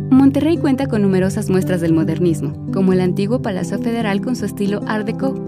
Monterrey 0.09 0.57
cuenta 0.57 0.87
con 0.87 1.03
numerosas 1.03 1.51
muestras 1.51 1.83
del 1.83 1.93
modernismo, 1.93 2.67
como 2.73 2.95
el 2.95 3.03
antiguo 3.03 3.43
Palacio 3.43 3.79
Federal 3.79 4.23
con 4.23 4.37
su 4.37 4.47
estilo 4.47 4.81
Art 4.87 5.05
Deco 5.05 5.46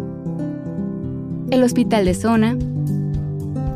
el 1.51 1.63
hospital 1.63 2.05
de 2.05 2.15
zona, 2.15 2.59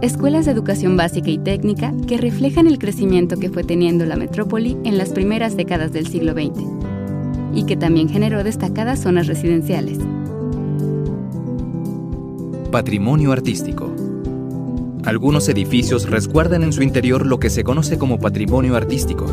escuelas 0.02 0.44
de 0.44 0.52
educación 0.52 0.96
básica 0.96 1.30
y 1.30 1.38
técnica 1.38 1.92
que 2.06 2.18
reflejan 2.18 2.66
el 2.66 2.78
crecimiento 2.78 3.38
que 3.38 3.48
fue 3.48 3.64
teniendo 3.64 4.04
la 4.04 4.16
metrópoli 4.16 4.76
en 4.84 4.98
las 4.98 5.10
primeras 5.10 5.56
décadas 5.56 5.92
del 5.92 6.06
siglo 6.06 6.32
XX 6.32 6.62
y 7.54 7.64
que 7.64 7.76
también 7.76 8.08
generó 8.08 8.44
destacadas 8.44 9.00
zonas 9.00 9.26
residenciales. 9.26 9.98
Patrimonio 12.70 13.32
artístico. 13.32 13.94
Algunos 15.04 15.48
edificios 15.48 16.08
resguardan 16.08 16.62
en 16.62 16.72
su 16.72 16.82
interior 16.82 17.26
lo 17.26 17.38
que 17.38 17.50
se 17.50 17.64
conoce 17.64 17.98
como 17.98 18.18
patrimonio 18.18 18.76
artístico, 18.76 19.26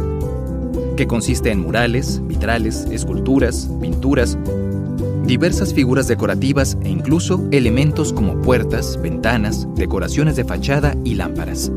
que 0.98 1.08
consiste 1.08 1.52
en 1.52 1.62
murales, 1.62 2.22
vitrales, 2.26 2.88
esculturas, 2.92 3.70
pinturas, 3.80 4.38
diversas 5.30 5.76
figuras 5.76 6.08
decorativas 6.08 6.76
e 6.84 6.90
incluso 6.90 7.48
elementos 7.52 8.12
como 8.12 8.42
puertas, 8.42 9.00
ventanas, 9.00 9.68
decoraciones 9.76 10.36
de 10.36 10.44
fachada 10.44 10.96
y 11.04 11.14
lámparas. 11.14 11.72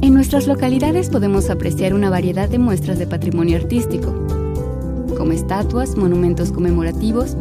En 0.00 0.12
nuestras 0.12 0.48
localidades 0.48 1.08
podemos 1.08 1.48
apreciar 1.48 1.94
una 1.94 2.10
variedad 2.10 2.48
de 2.48 2.58
muestras 2.58 2.98
de 2.98 3.06
patrimonio 3.06 3.56
artístico, 3.56 4.12
como 5.16 5.30
estatuas, 5.30 5.96
monumentos 5.96 6.50
conmemorativos, 6.50 7.36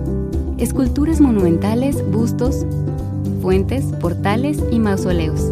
esculturas 0.59 1.19
monumentales, 1.19 2.07
bustos, 2.11 2.63
fuentes, 3.41 3.85
portales 3.99 4.59
y 4.71 4.77
mausoleos. 4.77 5.51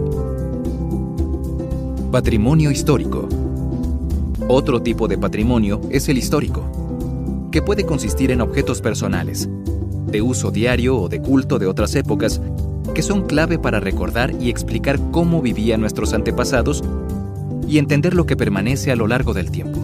Patrimonio 2.11 2.69
histórico. 2.69 3.27
Otro 4.47 4.83
tipo 4.83 5.07
de 5.07 5.17
patrimonio 5.17 5.81
es 5.89 6.09
el 6.09 6.19
histórico, 6.19 7.49
que 7.51 7.63
puede 7.63 7.87
consistir 7.87 8.29
en 8.29 8.41
objetos 8.41 8.79
personales, 8.81 9.49
de 10.13 10.21
uso 10.21 10.51
diario 10.51 10.95
o 10.95 11.09
de 11.09 11.19
culto 11.21 11.59
de 11.59 11.65
otras 11.65 11.95
épocas, 11.95 12.39
que 12.95 13.01
son 13.01 13.23
clave 13.23 13.59
para 13.59 13.81
recordar 13.81 14.31
y 14.39 14.49
explicar 14.49 14.99
cómo 15.11 15.41
vivían 15.41 15.81
nuestros 15.81 16.13
antepasados 16.13 16.83
y 17.67 17.79
entender 17.79 18.13
lo 18.13 18.25
que 18.25 18.37
permanece 18.37 18.91
a 18.91 18.95
lo 18.95 19.07
largo 19.07 19.33
del 19.33 19.51
tiempo. 19.51 19.79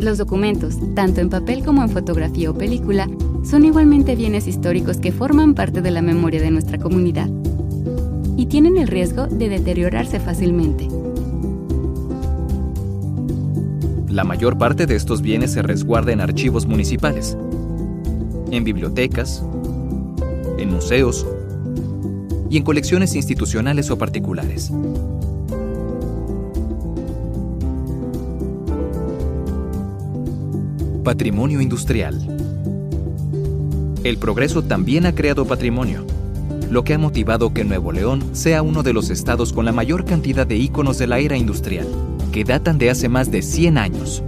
Los 0.00 0.18
documentos, 0.18 0.76
tanto 0.94 1.20
en 1.20 1.28
papel 1.28 1.64
como 1.64 1.82
en 1.82 1.90
fotografía 1.90 2.50
o 2.50 2.54
película, 2.54 3.08
son 3.44 3.64
igualmente 3.64 4.16
bienes 4.16 4.46
históricos 4.46 4.96
que 4.96 5.12
forman 5.12 5.54
parte 5.54 5.82
de 5.82 5.90
la 5.90 6.02
memoria 6.02 6.40
de 6.40 6.50
nuestra 6.50 6.78
comunidad 6.78 7.28
y 8.36 8.46
tienen 8.46 8.78
el 8.78 8.88
riesgo 8.88 9.26
de 9.26 9.48
deteriorarse 9.48 10.18
fácilmente. 10.18 10.88
La 14.08 14.24
mayor 14.24 14.56
parte 14.56 14.86
de 14.86 14.96
estos 14.96 15.20
bienes 15.20 15.52
se 15.52 15.60
resguarda 15.60 16.12
en 16.12 16.22
archivos 16.22 16.66
municipales, 16.66 17.36
en 18.56 18.64
bibliotecas, 18.64 19.42
en 20.58 20.72
museos 20.72 21.26
y 22.50 22.56
en 22.56 22.62
colecciones 22.62 23.14
institucionales 23.14 23.90
o 23.90 23.98
particulares. 23.98 24.72
Patrimonio 31.04 31.60
industrial. 31.60 32.20
El 34.02 34.18
progreso 34.18 34.62
también 34.62 35.06
ha 35.06 35.14
creado 35.14 35.46
patrimonio, 35.46 36.04
lo 36.70 36.84
que 36.84 36.94
ha 36.94 36.98
motivado 36.98 37.52
que 37.52 37.64
Nuevo 37.64 37.92
León 37.92 38.22
sea 38.32 38.62
uno 38.62 38.82
de 38.82 38.92
los 38.92 39.10
estados 39.10 39.52
con 39.52 39.64
la 39.64 39.72
mayor 39.72 40.04
cantidad 40.04 40.46
de 40.46 40.56
íconos 40.56 40.98
de 40.98 41.06
la 41.06 41.18
era 41.18 41.36
industrial, 41.36 41.86
que 42.32 42.44
datan 42.44 42.78
de 42.78 42.90
hace 42.90 43.08
más 43.08 43.30
de 43.30 43.42
100 43.42 43.78
años. 43.78 44.22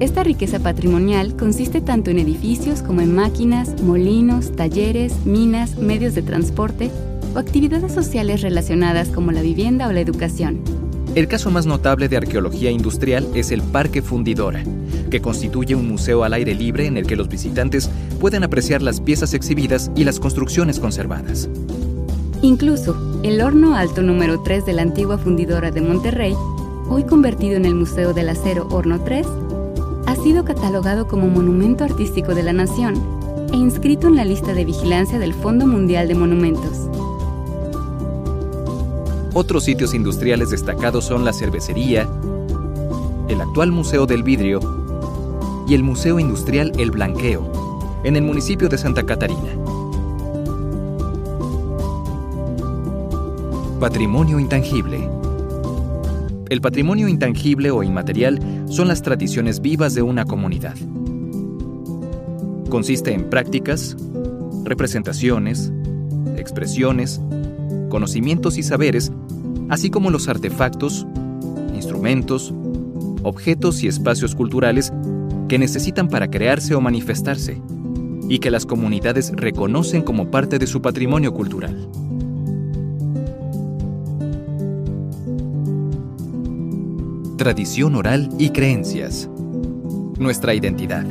Esta 0.00 0.22
riqueza 0.22 0.60
patrimonial 0.60 1.34
consiste 1.34 1.80
tanto 1.80 2.12
en 2.12 2.20
edificios 2.20 2.82
como 2.82 3.00
en 3.00 3.12
máquinas, 3.16 3.82
molinos, 3.82 4.52
talleres, 4.52 5.26
minas, 5.26 5.76
medios 5.76 6.14
de 6.14 6.22
transporte 6.22 6.92
o 7.34 7.38
actividades 7.40 7.94
sociales 7.94 8.42
relacionadas 8.42 9.08
como 9.08 9.32
la 9.32 9.42
vivienda 9.42 9.88
o 9.88 9.92
la 9.92 10.00
educación. 10.00 10.60
El 11.16 11.26
caso 11.26 11.50
más 11.50 11.66
notable 11.66 12.08
de 12.08 12.16
arqueología 12.16 12.70
industrial 12.70 13.26
es 13.34 13.50
el 13.50 13.60
Parque 13.60 14.00
Fundidora, 14.00 14.62
que 15.10 15.20
constituye 15.20 15.74
un 15.74 15.88
museo 15.88 16.22
al 16.22 16.34
aire 16.34 16.54
libre 16.54 16.86
en 16.86 16.96
el 16.96 17.04
que 17.04 17.16
los 17.16 17.28
visitantes 17.28 17.90
pueden 18.20 18.44
apreciar 18.44 18.82
las 18.82 19.00
piezas 19.00 19.34
exhibidas 19.34 19.90
y 19.96 20.04
las 20.04 20.20
construcciones 20.20 20.78
conservadas. 20.78 21.48
Incluso, 22.40 23.20
el 23.24 23.40
horno 23.40 23.74
alto 23.74 24.02
número 24.02 24.42
3 24.44 24.64
de 24.64 24.74
la 24.74 24.82
antigua 24.82 25.18
fundidora 25.18 25.72
de 25.72 25.80
Monterrey, 25.80 26.34
hoy 26.88 27.02
convertido 27.02 27.56
en 27.56 27.64
el 27.64 27.74
Museo 27.74 28.14
del 28.14 28.28
Acero 28.28 28.68
Horno 28.70 29.00
3, 29.00 29.26
ha 30.06 30.16
sido 30.16 30.44
catalogado 30.44 31.06
como 31.06 31.28
Monumento 31.28 31.84
Artístico 31.84 32.34
de 32.34 32.42
la 32.42 32.52
Nación 32.52 32.94
e 33.52 33.56
inscrito 33.56 34.08
en 34.08 34.16
la 34.16 34.24
lista 34.24 34.54
de 34.54 34.64
vigilancia 34.64 35.18
del 35.18 35.34
Fondo 35.34 35.66
Mundial 35.66 36.08
de 36.08 36.14
Monumentos. 36.14 36.88
Otros 39.34 39.64
sitios 39.64 39.94
industriales 39.94 40.50
destacados 40.50 41.04
son 41.04 41.24
la 41.24 41.32
cervecería, 41.32 42.08
el 43.28 43.40
actual 43.40 43.70
Museo 43.70 44.06
del 44.06 44.22
Vidrio 44.22 44.60
y 45.68 45.74
el 45.74 45.82
Museo 45.82 46.18
Industrial 46.18 46.72
El 46.78 46.90
Blanqueo, 46.90 48.00
en 48.04 48.16
el 48.16 48.22
municipio 48.22 48.68
de 48.68 48.78
Santa 48.78 49.04
Catarina. 49.04 49.50
Patrimonio 53.78 54.40
intangible. 54.40 55.08
El 56.48 56.60
patrimonio 56.60 57.06
intangible 57.06 57.70
o 57.70 57.82
inmaterial 57.82 58.40
son 58.68 58.88
las 58.88 59.02
tradiciones 59.02 59.60
vivas 59.60 59.94
de 59.94 60.02
una 60.02 60.24
comunidad. 60.24 60.76
Consiste 62.68 63.12
en 63.12 63.30
prácticas, 63.30 63.96
representaciones, 64.64 65.72
expresiones, 66.36 67.20
conocimientos 67.88 68.58
y 68.58 68.62
saberes, 68.62 69.10
así 69.68 69.90
como 69.90 70.10
los 70.10 70.28
artefactos, 70.28 71.06
instrumentos, 71.74 72.52
objetos 73.22 73.82
y 73.82 73.88
espacios 73.88 74.34
culturales 74.34 74.92
que 75.48 75.58
necesitan 75.58 76.08
para 76.08 76.28
crearse 76.28 76.74
o 76.74 76.80
manifestarse, 76.80 77.60
y 78.28 78.38
que 78.38 78.50
las 78.50 78.66
comunidades 78.66 79.32
reconocen 79.34 80.02
como 80.02 80.30
parte 80.30 80.58
de 80.58 80.66
su 80.66 80.82
patrimonio 80.82 81.32
cultural. 81.32 81.88
Tradición 87.48 87.94
oral 87.94 88.28
y 88.38 88.50
creencias. 88.50 89.26
Nuestra 90.18 90.52
identidad, 90.52 91.06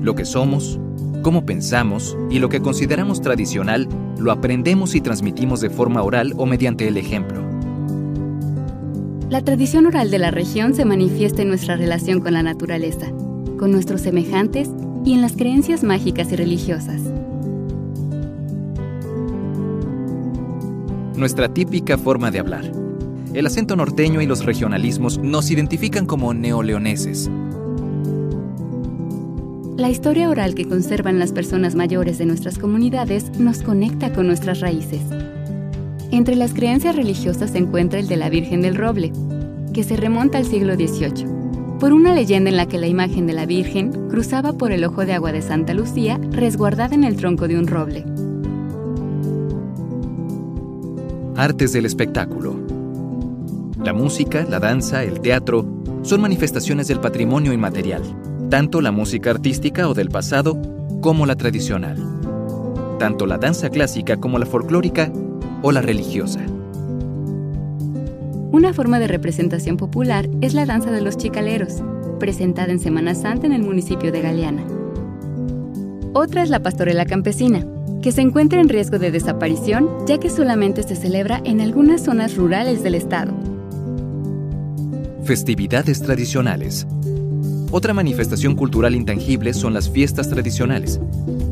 lo 0.00 0.14
que 0.14 0.24
somos, 0.24 0.80
cómo 1.20 1.44
pensamos 1.44 2.16
y 2.30 2.38
lo 2.38 2.48
que 2.48 2.62
consideramos 2.62 3.20
tradicional, 3.20 3.86
lo 4.18 4.32
aprendemos 4.32 4.94
y 4.94 5.02
transmitimos 5.02 5.60
de 5.60 5.68
forma 5.68 6.02
oral 6.02 6.32
o 6.38 6.46
mediante 6.46 6.88
el 6.88 6.96
ejemplo. 6.96 7.42
La 9.28 9.42
tradición 9.44 9.84
oral 9.84 10.10
de 10.10 10.18
la 10.18 10.30
región 10.30 10.74
se 10.74 10.86
manifiesta 10.86 11.42
en 11.42 11.48
nuestra 11.48 11.76
relación 11.76 12.20
con 12.20 12.32
la 12.32 12.42
naturaleza, 12.42 13.08
con 13.58 13.70
nuestros 13.70 14.00
semejantes 14.00 14.70
y 15.04 15.12
en 15.12 15.20
las 15.20 15.32
creencias 15.32 15.84
mágicas 15.84 16.32
y 16.32 16.36
religiosas. 16.36 17.02
Nuestra 21.18 21.52
típica 21.52 21.98
forma 21.98 22.30
de 22.30 22.38
hablar 22.38 22.82
el 23.34 23.46
acento 23.46 23.76
norteño 23.76 24.20
y 24.20 24.26
los 24.26 24.44
regionalismos 24.44 25.18
nos 25.18 25.50
identifican 25.50 26.06
como 26.06 26.34
neoleoneses. 26.34 27.30
La 29.76 29.88
historia 29.88 30.28
oral 30.28 30.54
que 30.54 30.68
conservan 30.68 31.18
las 31.18 31.32
personas 31.32 31.74
mayores 31.74 32.18
de 32.18 32.26
nuestras 32.26 32.58
comunidades 32.58 33.38
nos 33.38 33.62
conecta 33.62 34.12
con 34.12 34.26
nuestras 34.26 34.60
raíces. 34.60 35.00
Entre 36.10 36.36
las 36.36 36.52
creencias 36.52 36.94
religiosas 36.94 37.50
se 37.50 37.58
encuentra 37.58 37.98
el 37.98 38.06
de 38.06 38.16
la 38.16 38.28
Virgen 38.28 38.60
del 38.60 38.76
Roble, 38.76 39.12
que 39.72 39.82
se 39.82 39.96
remonta 39.96 40.36
al 40.36 40.44
siglo 40.44 40.74
XVIII, 40.74 41.26
por 41.80 41.94
una 41.94 42.14
leyenda 42.14 42.50
en 42.50 42.58
la 42.58 42.68
que 42.68 42.78
la 42.78 42.86
imagen 42.86 43.26
de 43.26 43.32
la 43.32 43.46
Virgen 43.46 43.90
cruzaba 44.10 44.52
por 44.52 44.72
el 44.72 44.84
ojo 44.84 45.06
de 45.06 45.14
agua 45.14 45.32
de 45.32 45.40
Santa 45.40 45.72
Lucía 45.72 46.20
resguardada 46.30 46.94
en 46.94 47.04
el 47.04 47.16
tronco 47.16 47.48
de 47.48 47.58
un 47.58 47.66
roble. 47.66 48.04
Artes 51.34 51.72
del 51.72 51.86
espectáculo. 51.86 52.71
La 53.84 53.92
música, 53.92 54.46
la 54.48 54.60
danza, 54.60 55.02
el 55.02 55.20
teatro 55.20 55.66
son 56.02 56.20
manifestaciones 56.20 56.86
del 56.86 57.00
patrimonio 57.00 57.52
inmaterial, 57.52 58.02
tanto 58.48 58.80
la 58.80 58.92
música 58.92 59.30
artística 59.30 59.88
o 59.88 59.94
del 59.94 60.08
pasado 60.08 60.56
como 61.00 61.26
la 61.26 61.34
tradicional, 61.34 61.98
tanto 63.00 63.26
la 63.26 63.38
danza 63.38 63.70
clásica 63.70 64.18
como 64.18 64.38
la 64.38 64.46
folclórica 64.46 65.10
o 65.62 65.72
la 65.72 65.82
religiosa. 65.82 66.38
Una 68.52 68.72
forma 68.72 69.00
de 69.00 69.08
representación 69.08 69.76
popular 69.76 70.28
es 70.42 70.54
la 70.54 70.64
danza 70.64 70.92
de 70.92 71.00
los 71.00 71.16
chicaleros, 71.16 71.82
presentada 72.20 72.70
en 72.70 72.78
Semana 72.78 73.16
Santa 73.16 73.46
en 73.46 73.52
el 73.52 73.62
municipio 73.62 74.12
de 74.12 74.22
Galeana. 74.22 74.62
Otra 76.12 76.44
es 76.44 76.50
la 76.50 76.62
pastorela 76.62 77.04
campesina, 77.04 77.66
que 78.00 78.12
se 78.12 78.20
encuentra 78.20 78.60
en 78.60 78.68
riesgo 78.68 79.00
de 79.00 79.10
desaparición 79.10 79.88
ya 80.06 80.18
que 80.18 80.30
solamente 80.30 80.84
se 80.84 80.94
celebra 80.94 81.40
en 81.44 81.60
algunas 81.60 82.04
zonas 82.04 82.36
rurales 82.36 82.84
del 82.84 82.94
estado. 82.94 83.51
Festividades 85.24 86.02
tradicionales. 86.02 86.84
Otra 87.70 87.94
manifestación 87.94 88.56
cultural 88.56 88.96
intangible 88.96 89.54
son 89.54 89.72
las 89.72 89.88
fiestas 89.88 90.28
tradicionales, 90.28 90.98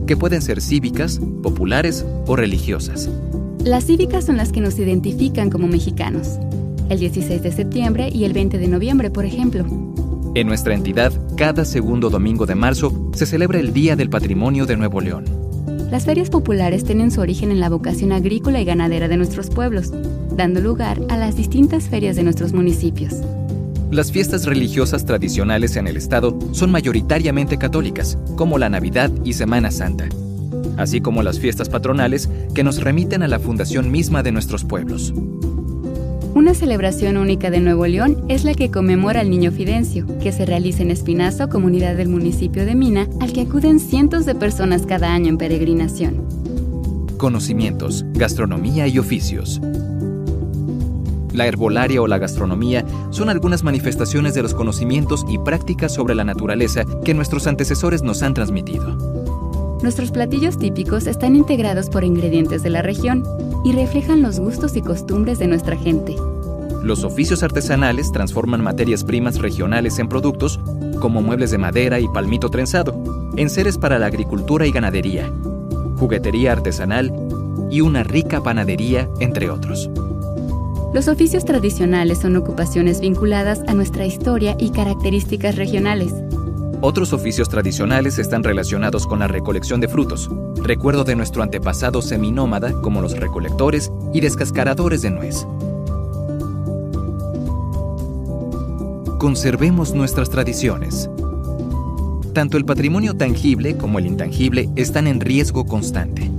que 0.09 0.17
pueden 0.17 0.43
ser 0.43 0.61
cívicas, 0.61 1.21
populares 1.41 2.05
o 2.27 2.35
religiosas. 2.35 3.09
Las 3.65 3.85
cívicas 3.87 4.25
son 4.25 4.37
las 4.39 4.51
que 4.51 4.61
nos 4.61 4.77
identifican 4.77 5.51
como 5.51 5.69
mexicanos. 5.69 6.41
El 6.89 6.99
16 6.99 7.43
de 7.45 7.53
septiembre 7.53 8.11
y 8.13 8.25
el 8.25 8.33
20 8.33 8.59
de 8.59 8.67
noviembre, 8.67 9.09
por 9.09 9.25
ejemplo. 9.25 9.65
En 10.35 10.49
nuestra 10.49 10.75
entidad, 10.75 11.13
cada 11.37 11.65
segundo 11.65 12.11
domingo 12.11 12.47
de 12.47 12.57
marzo 12.57 13.11
se 13.15 13.25
celebra 13.25 13.61
el 13.61 13.73
Día 13.73 13.95
del 13.95 14.11
Patrimonio 14.11 14.67
de 14.67 14.77
Nuevo 14.77 15.01
León. 15.01 15.25
Las 15.93 16.07
ferias 16.07 16.29
populares 16.29 16.83
tienen 16.83 17.13
su 17.13 17.21
origen 17.21 17.53
en 17.53 17.61
la 17.61 17.69
vocación 17.69 18.11
agrícola 18.11 18.61
y 18.61 18.65
ganadera 18.65 19.07
de 19.07 19.17
nuestros 19.17 19.49
pueblos, 19.49 19.93
dando 20.37 20.61
lugar 20.61 21.01
a 21.09 21.17
las 21.17 21.37
distintas 21.37 21.85
ferias 21.89 22.17
de 22.17 22.25
nuestros 22.25 22.53
municipios. 22.53 23.15
Las 23.91 24.13
fiestas 24.13 24.47
religiosas 24.47 25.05
tradicionales 25.05 25.75
en 25.75 25.89
el 25.89 25.97
estado 25.97 26.39
son 26.53 26.71
mayoritariamente 26.71 27.59
católicas, 27.59 28.17
como 28.37 28.57
la 28.57 28.69
Navidad 28.69 29.11
y 29.25 29.33
Semana 29.33 29.73
Santa, 29.73 30.09
así 30.77 31.01
como 31.01 31.25
las 31.25 31.41
fiestas 31.41 31.69
patronales 31.69 32.29
que 32.55 32.63
nos 32.63 32.81
remiten 32.81 33.25
a 33.25 33.29
la 33.29 33.41
fundación 33.41 33.91
misma 33.91 34.23
de 34.23 34.31
nuestros 34.31 34.65
pueblos. 34.65 35.13
Una 36.37 36.55
celebración 36.55 37.17
única 37.17 37.51
de 37.51 37.59
Nuevo 37.59 37.85
León 37.89 38.25
es 38.29 38.45
la 38.45 38.55
que 38.55 38.71
conmemora 38.71 39.23
al 39.23 39.31
Niño 39.31 39.51
Fidencio, 39.51 40.07
que 40.21 40.31
se 40.31 40.47
realiza 40.47 40.83
en 40.83 40.93
Espinazo, 40.93 41.49
comunidad 41.49 41.97
del 41.97 42.09
municipio 42.09 42.65
de 42.65 42.77
Mina, 42.77 43.09
al 43.21 43.33
que 43.33 43.41
acuden 43.41 43.81
cientos 43.81 44.25
de 44.25 44.37
personas 44.37 44.87
cada 44.87 45.13
año 45.13 45.31
en 45.31 45.39
peregrinación. 45.39 46.29
Conocimientos, 47.17 48.05
gastronomía 48.13 48.87
y 48.87 49.01
oficios. 49.01 49.61
La 51.33 51.47
herbolaria 51.47 52.03
o 52.03 52.07
la 52.07 52.19
gastronomía 52.19 52.85
son 53.11 53.29
algunas 53.29 53.63
manifestaciones 53.63 54.35
de 54.35 54.43
los 54.43 54.55
conocimientos 54.55 55.25
y 55.29 55.39
prácticas 55.39 55.95
sobre 55.95 56.15
la 56.15 56.25
naturaleza 56.25 56.85
que 57.05 57.15
nuestros 57.15 57.47
antecesores 57.47 58.03
nos 58.03 58.23
han 58.23 58.35
transmitido. 58.35 58.97
Nuestros 59.83 60.11
platillos 60.11 60.59
típicos 60.59 61.07
están 61.07 61.37
integrados 61.37 61.89
por 61.89 62.05
ingredientes 62.05 62.63
de 62.63 62.71
la 62.71 62.83
región 62.83 63.25
y 63.65 63.73
reflejan 63.73 64.23
los 64.23 64.39
gustos 64.39 64.77
y 64.77 64.83
costumbres 64.83 65.39
de 65.39 65.47
nuestra 65.47 65.77
gente. 65.77 66.17
Los 66.83 67.05
oficios 67.05 67.43
artesanales 67.43 68.11
transforman 68.13 68.63
materias 68.63 69.05
primas 69.05 69.39
regionales 69.39 69.99
en 69.99 70.09
productos 70.09 70.61
como 71.01 71.23
muebles 71.23 71.51
de 71.51 71.59
madera 71.59 71.99
y 72.01 72.09
palmito 72.09 72.51
trenzado, 72.51 73.33
enseres 73.37 73.79
para 73.79 73.99
la 73.99 74.07
agricultura 74.07 74.67
y 74.67 74.73
ganadería, 74.73 75.31
juguetería 75.99 76.53
artesanal 76.53 77.13
y 77.71 77.81
una 77.81 78.03
rica 78.03 78.43
panadería, 78.43 79.09
entre 79.21 79.51
otros. 79.51 79.91
Los 80.93 81.07
oficios 81.07 81.45
tradicionales 81.45 82.19
son 82.19 82.35
ocupaciones 82.35 83.01
vinculadas 83.01 83.63
a 83.69 83.75
nuestra 83.75 84.07
historia 84.07 84.57
y 84.59 84.71
características 84.71 85.55
regionales. 85.55 86.13
Otros 86.81 87.13
oficios 87.13 87.49
tradicionales 87.49 88.19
están 88.19 88.43
relacionados 88.43 89.07
con 89.07 89.21
la 89.21 89.29
recolección 89.29 89.81
de 89.81 89.87
frutos, 89.87 90.29
recuerdo 90.57 91.05
de 91.05 91.15
nuestro 91.15 91.45
antepasado 91.45 92.03
seminómada 92.03 92.73
como 92.73 93.03
los 93.03 93.17
recolectores 93.17 93.93
y 94.13 94.21
descascaradores 94.21 95.03
de 95.03 95.11
nuez. 95.11 95.47
Conservemos 99.21 99.95
nuestras 99.95 100.29
tradiciones. 100.29 101.09
Tanto 102.33 102.57
el 102.57 102.65
patrimonio 102.65 103.15
tangible 103.15 103.77
como 103.77 104.01
el 104.01 104.07
intangible 104.07 104.69
están 104.75 105.07
en 105.07 105.21
riesgo 105.21 105.67
constante. 105.67 106.31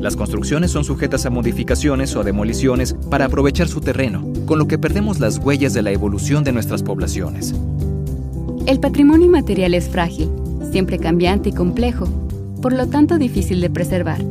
Las 0.00 0.16
construcciones 0.16 0.70
son 0.70 0.82
sujetas 0.82 1.26
a 1.26 1.30
modificaciones 1.30 2.16
o 2.16 2.24
demoliciones 2.24 2.94
para 3.10 3.26
aprovechar 3.26 3.68
su 3.68 3.82
terreno, 3.82 4.26
con 4.46 4.58
lo 4.58 4.66
que 4.66 4.78
perdemos 4.78 5.20
las 5.20 5.36
huellas 5.36 5.74
de 5.74 5.82
la 5.82 5.90
evolución 5.90 6.42
de 6.42 6.52
nuestras 6.52 6.82
poblaciones. 6.82 7.54
El 8.66 8.80
patrimonio 8.80 9.26
inmaterial 9.26 9.74
es 9.74 9.90
frágil, 9.90 10.30
siempre 10.72 10.98
cambiante 10.98 11.50
y 11.50 11.52
complejo, 11.52 12.06
por 12.62 12.72
lo 12.72 12.86
tanto 12.86 13.18
difícil 13.18 13.60
de 13.60 13.68
preservar. 13.68 14.24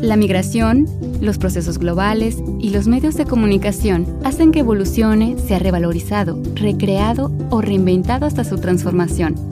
La 0.00 0.16
migración, 0.16 0.88
los 1.20 1.36
procesos 1.36 1.78
globales 1.78 2.38
y 2.58 2.70
los 2.70 2.88
medios 2.88 3.14
de 3.14 3.26
comunicación 3.26 4.06
hacen 4.24 4.50
que 4.50 4.60
evolucione, 4.60 5.36
sea 5.38 5.58
revalorizado, 5.58 6.42
recreado 6.54 7.30
o 7.50 7.60
reinventado 7.60 8.24
hasta 8.24 8.44
su 8.44 8.56
transformación 8.56 9.51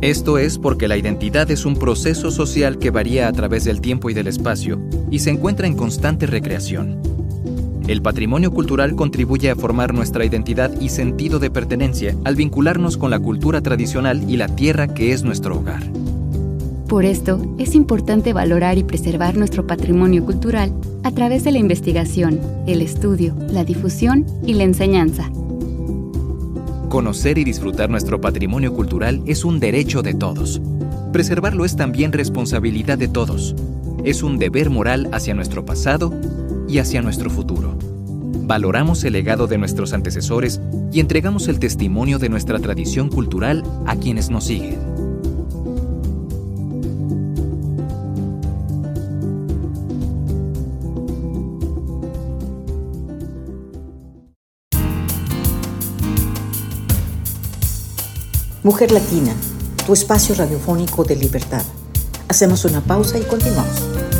esto 0.00 0.38
es 0.38 0.58
porque 0.58 0.86
la 0.86 0.96
identidad 0.96 1.50
es 1.50 1.64
un 1.64 1.74
proceso 1.74 2.30
social 2.30 2.78
que 2.78 2.90
varía 2.90 3.26
a 3.26 3.32
través 3.32 3.64
del 3.64 3.80
tiempo 3.80 4.10
y 4.10 4.14
del 4.14 4.28
espacio 4.28 4.80
y 5.10 5.18
se 5.18 5.30
encuentra 5.30 5.66
en 5.66 5.74
constante 5.74 6.26
recreación. 6.26 7.00
El 7.88 8.00
patrimonio 8.00 8.52
cultural 8.52 8.94
contribuye 8.94 9.50
a 9.50 9.56
formar 9.56 9.94
nuestra 9.94 10.24
identidad 10.24 10.70
y 10.80 10.90
sentido 10.90 11.40
de 11.40 11.50
pertenencia 11.50 12.14
al 12.24 12.36
vincularnos 12.36 12.96
con 12.96 13.10
la 13.10 13.18
cultura 13.18 13.60
tradicional 13.60 14.22
y 14.30 14.36
la 14.36 14.46
tierra 14.46 14.86
que 14.86 15.12
es 15.12 15.24
nuestro 15.24 15.58
hogar. 15.58 15.82
Por 16.86 17.04
esto, 17.04 17.56
es 17.58 17.74
importante 17.74 18.32
valorar 18.32 18.78
y 18.78 18.84
preservar 18.84 19.36
nuestro 19.36 19.66
patrimonio 19.66 20.24
cultural 20.24 20.72
a 21.02 21.10
través 21.10 21.42
de 21.42 21.52
la 21.52 21.58
investigación, 21.58 22.40
el 22.66 22.82
estudio, 22.82 23.34
la 23.50 23.64
difusión 23.64 24.24
y 24.46 24.54
la 24.54 24.62
enseñanza. 24.62 25.30
Conocer 26.88 27.36
y 27.36 27.44
disfrutar 27.44 27.90
nuestro 27.90 28.18
patrimonio 28.18 28.72
cultural 28.72 29.22
es 29.26 29.44
un 29.44 29.60
derecho 29.60 30.00
de 30.00 30.14
todos. 30.14 30.62
Preservarlo 31.12 31.66
es 31.66 31.76
también 31.76 32.12
responsabilidad 32.12 32.96
de 32.96 33.08
todos. 33.08 33.54
Es 34.04 34.22
un 34.22 34.38
deber 34.38 34.70
moral 34.70 35.10
hacia 35.12 35.34
nuestro 35.34 35.66
pasado 35.66 36.14
y 36.66 36.78
hacia 36.78 37.02
nuestro 37.02 37.28
futuro. 37.28 37.76
Valoramos 38.46 39.04
el 39.04 39.12
legado 39.12 39.46
de 39.46 39.58
nuestros 39.58 39.92
antecesores 39.92 40.62
y 40.90 41.00
entregamos 41.00 41.48
el 41.48 41.58
testimonio 41.58 42.18
de 42.18 42.30
nuestra 42.30 42.58
tradición 42.58 43.10
cultural 43.10 43.64
a 43.86 43.96
quienes 43.96 44.30
nos 44.30 44.44
siguen. 44.44 45.07
Mujer 58.64 58.90
Latina, 58.90 59.32
tu 59.86 59.92
espacio 59.92 60.34
radiofónico 60.34 61.04
de 61.04 61.14
libertad. 61.14 61.62
Hacemos 62.26 62.64
una 62.64 62.80
pausa 62.80 63.16
y 63.16 63.22
continuamos. 63.22 64.17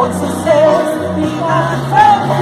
What's 0.00 0.18
the 0.18 0.28
we 1.14 1.24
of 1.24 2.39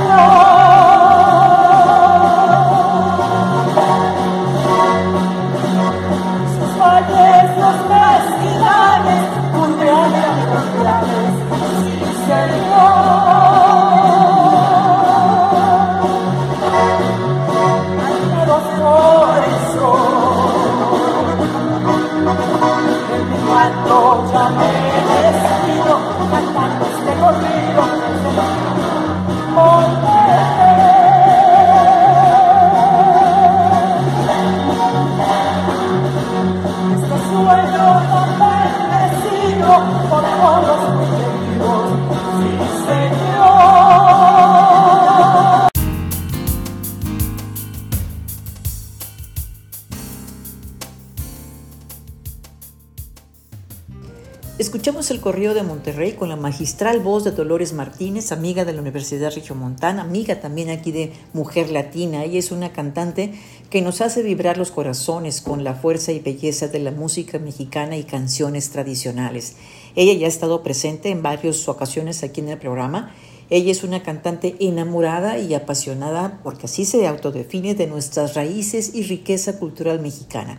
correo 55.28 55.52
de 55.52 55.62
Monterrey 55.62 56.12
con 56.12 56.30
la 56.30 56.36
magistral 56.36 57.00
voz 57.00 57.22
de 57.22 57.32
Dolores 57.32 57.74
Martínez, 57.74 58.32
amiga 58.32 58.64
de 58.64 58.72
la 58.72 58.80
Universidad 58.80 59.30
Regiomontana, 59.34 60.00
amiga 60.00 60.40
también 60.40 60.70
aquí 60.70 60.90
de 60.90 61.12
Mujer 61.34 61.68
Latina. 61.68 62.24
Ella 62.24 62.38
es 62.38 62.50
una 62.50 62.72
cantante 62.72 63.34
que 63.68 63.82
nos 63.82 64.00
hace 64.00 64.22
vibrar 64.22 64.56
los 64.56 64.70
corazones 64.70 65.42
con 65.42 65.64
la 65.64 65.74
fuerza 65.74 66.12
y 66.12 66.20
belleza 66.20 66.68
de 66.68 66.78
la 66.78 66.92
música 66.92 67.38
mexicana 67.38 67.98
y 67.98 68.04
canciones 68.04 68.70
tradicionales. 68.70 69.56
Ella 69.96 70.14
ya 70.14 70.24
ha 70.24 70.30
estado 70.30 70.62
presente 70.62 71.10
en 71.10 71.22
varias 71.22 71.68
ocasiones 71.68 72.22
aquí 72.22 72.40
en 72.40 72.48
el 72.48 72.56
programa. 72.56 73.14
Ella 73.50 73.70
es 73.70 73.84
una 73.84 74.02
cantante 74.02 74.56
enamorada 74.60 75.36
y 75.36 75.52
apasionada, 75.52 76.40
porque 76.42 76.64
así 76.64 76.86
se 76.86 77.06
autodefine, 77.06 77.74
de 77.74 77.86
nuestras 77.86 78.34
raíces 78.34 78.94
y 78.94 79.02
riqueza 79.02 79.58
cultural 79.58 80.00
mexicana. 80.00 80.58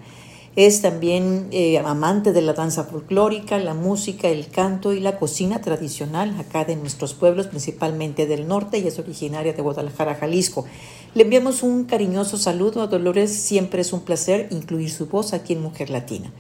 Es 0.56 0.82
también 0.82 1.48
eh, 1.52 1.78
amante 1.78 2.34
de 2.34 2.42
la 2.42 2.54
danza 2.54 2.84
folclórica, 2.84 3.60
la 3.60 3.74
música, 3.74 4.28
el 4.28 4.48
canto 4.48 4.94
y 4.94 5.00
la 5.00 5.18
cocina 5.18 5.62
tradicional 5.62 6.36
acá 6.40 6.66
de 6.66 6.76
nuestros 6.76 7.14
pueblos, 7.14 7.48
principalmente 7.48 8.26
del 8.26 8.48
norte, 8.48 8.80
y 8.80 8.88
es 8.88 8.98
originaria 9.00 9.54
de 9.54 9.62
Guadalajara, 9.62 10.16
Jalisco. 10.16 10.66
Le 11.14 11.24
enviamos 11.24 11.64
un 11.64 11.86
cariñoso 11.86 12.38
saludo 12.38 12.82
a 12.82 12.88
Dolores, 12.88 13.32
siempre 13.32 13.82
es 13.82 13.94
un 13.94 14.02
placer 14.02 14.48
incluir 14.52 14.90
su 14.90 15.06
voz 15.06 15.34
aquí 15.34 15.54
en 15.54 15.62
Mujer 15.62 15.90
Latina. 15.90 16.32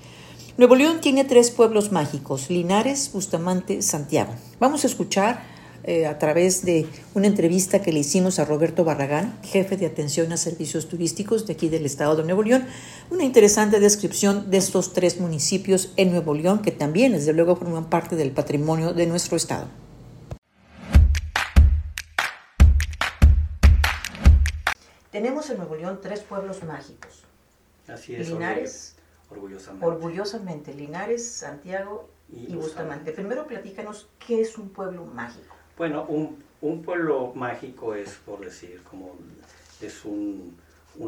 Nuevo 0.57 0.75
León 0.75 0.99
tiene 0.99 1.23
tres 1.23 1.51
pueblos 1.51 1.91
mágicos, 1.91 2.49
Linares, 2.49 3.11
Bustamante, 3.13 3.81
Santiago. 3.81 4.33
Vamos 4.59 4.83
a 4.83 4.87
escuchar 4.87 5.58
eh, 5.83 6.05
a 6.05 6.19
través 6.19 6.65
de 6.65 6.87
una 7.13 7.27
entrevista 7.27 7.81
que 7.81 7.91
le 7.91 7.99
hicimos 7.99 8.39
a 8.39 8.45
Roberto 8.45 8.83
Barragán, 8.83 9.39
jefe 9.43 9.77
de 9.77 9.85
atención 9.85 10.31
a 10.31 10.37
servicios 10.37 10.87
turísticos 10.87 11.47
de 11.47 11.53
aquí 11.53 11.69
del 11.69 11.85
estado 11.85 12.15
de 12.15 12.23
Nuevo 12.23 12.43
León, 12.43 12.65
una 13.09 13.23
interesante 13.23 13.79
descripción 13.79 14.49
de 14.51 14.57
estos 14.57 14.93
tres 14.93 15.19
municipios 15.19 15.93
en 15.95 16.11
Nuevo 16.11 16.33
León 16.33 16.61
que 16.61 16.71
también, 16.71 17.13
desde 17.13 17.33
luego, 17.33 17.55
forman 17.55 17.89
parte 17.89 18.15
del 18.15 18.31
patrimonio 18.31 18.93
de 18.93 19.05
nuestro 19.07 19.37
estado. 19.37 19.67
Tenemos 25.11 25.49
en 25.49 25.57
Nuevo 25.57 25.75
León 25.75 25.99
tres 26.01 26.21
pueblos 26.21 26.63
mágicos. 26.63 27.23
Así 27.87 28.15
es, 28.15 28.29
Linares, 28.29 28.95
orgullosamente. 29.29 29.85
orgullosamente, 29.85 30.73
Linares, 30.73 31.27
Santiago 31.27 32.09
y, 32.29 32.35
Y 32.35 32.39
Bustamante. 32.39 32.57
Bustamante. 32.57 33.11
Primero 33.13 33.47
platícanos 33.47 34.07
qué 34.19 34.41
es 34.41 34.57
un 34.57 34.69
pueblo 34.69 35.05
mágico. 35.05 35.55
Bueno, 35.79 36.03
un, 36.03 36.83
pueblo 36.83 37.31
mágico 37.33 37.95
es, 37.95 38.09
por 38.25 38.41
decir, 38.41 38.83
como 38.83 39.15
es 39.79 40.03
un, 40.03 40.57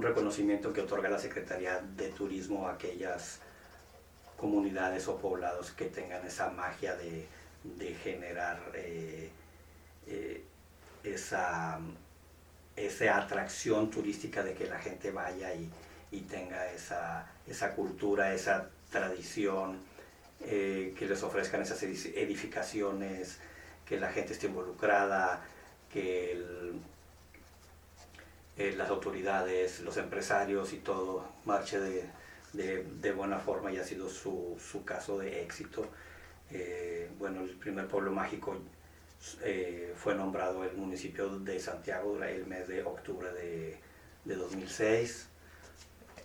reconocimiento 0.01 0.71
que 0.71 0.79
otorga 0.79 1.09
la 1.09 1.19
Secretaría 1.19 1.81
de 1.97 2.07
Turismo 2.07 2.69
a 2.69 2.75
aquellas 2.75 3.39
comunidades 4.37 5.09
o 5.09 5.17
poblados 5.17 5.71
que 5.71 5.87
tengan 5.87 6.25
esa 6.25 6.51
magia 6.51 6.95
de, 6.95 7.27
generar 8.01 8.61
eh, 8.73 9.29
eh, 10.07 10.41
esa, 11.03 11.77
atracción 13.13 13.91
turística 13.91 14.41
de 14.41 14.53
que 14.53 14.67
la 14.67 14.79
gente 14.79 15.11
vaya 15.11 15.53
y, 15.53 16.21
tenga 16.21 16.71
esa, 16.71 17.75
cultura, 17.75 18.33
esa 18.33 18.69
tradición, 18.89 19.79
eh, 20.39 20.95
que 20.97 21.07
les 21.07 21.21
ofrezcan 21.23 21.61
esas 21.61 21.83
edi- 21.83 22.13
edificaciones, 22.15 23.37
que 23.91 23.99
la 23.99 24.09
gente 24.09 24.31
esté 24.31 24.47
involucrada, 24.47 25.41
que 25.91 26.31
el- 26.31 26.79
eh, 28.57 28.73
las 28.77 28.89
autoridades, 28.89 29.81
los 29.81 29.97
empresarios 29.97 30.71
y 30.71 30.77
todo 30.77 31.25
marche 31.43 31.77
de, 31.77 32.05
de- 32.53 32.85
de 32.85 33.11
buena 33.11 33.37
forma 33.37 33.69
y 33.69 33.77
ha 33.79 33.83
sido 33.83 34.07
su, 34.09 34.57
su 34.71 34.85
caso 34.85 35.17
de 35.19 35.41
éxito. 35.43 35.85
Eh, 36.51 37.09
bueno, 37.19 37.41
el 37.41 37.49
primer 37.57 37.87
pueblo 37.87 38.11
mágico 38.13 38.57
eh, 39.43 39.93
fue 39.97 40.15
nombrado 40.15 40.63
el 40.63 40.77
municipio 40.77 41.27
de 41.39 41.59
Santiago 41.59 42.17
el 42.23 42.47
mes 42.47 42.69
de 42.69 42.83
octubre 42.85 43.29
de, 43.33 43.77
de 44.23 44.35
2006. 44.35 45.27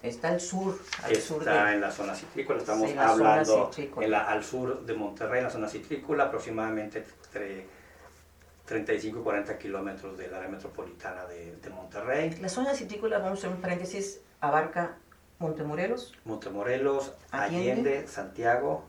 Está 0.05 0.29
al 0.29 0.41
sur, 0.41 0.79
al 1.03 1.17
sur 1.17 1.39
Está 1.41 1.65
de... 1.65 1.73
en 1.75 1.81
la 1.81 1.91
zona 1.91 2.15
citrícola, 2.15 2.61
estamos 2.61 2.89
Sí, 2.91 2.95
la 2.95 3.09
hablando 3.09 3.73
citrícola. 3.73 4.05
en 4.07 4.13
la- 4.13 4.25
al 4.31 4.45
sur 4.45 4.87
de 4.87 4.95
Monterrey, 4.95 5.39
en 5.39 5.45
la 5.47 5.51
zona 5.51 5.69
citrícola, 5.69 6.25
aproximadamente 6.25 7.05
entre 7.37 7.67
35 8.67 9.21
y 9.21 9.23
40 9.23 9.59
kilómetros 9.59 10.19
del 10.19 10.35
área 10.35 10.49
metropolitana 10.49 11.25
de, 11.27 11.57
de 11.57 11.71
Monterrey. 11.71 12.31
La 12.41 12.49
zona 12.49 12.75
citrícola, 12.75 13.19
vamos 13.19 13.39
a 13.39 13.47
hacer 13.47 13.51
un 13.51 13.61
paréntesis, 13.61 14.21
abarca 14.41 14.97
Montemorelos, 15.39 16.15
Montemorelos, 16.25 17.13
Allende. 17.31 17.73
Allende, 17.73 18.09
Santiago. 18.09 18.85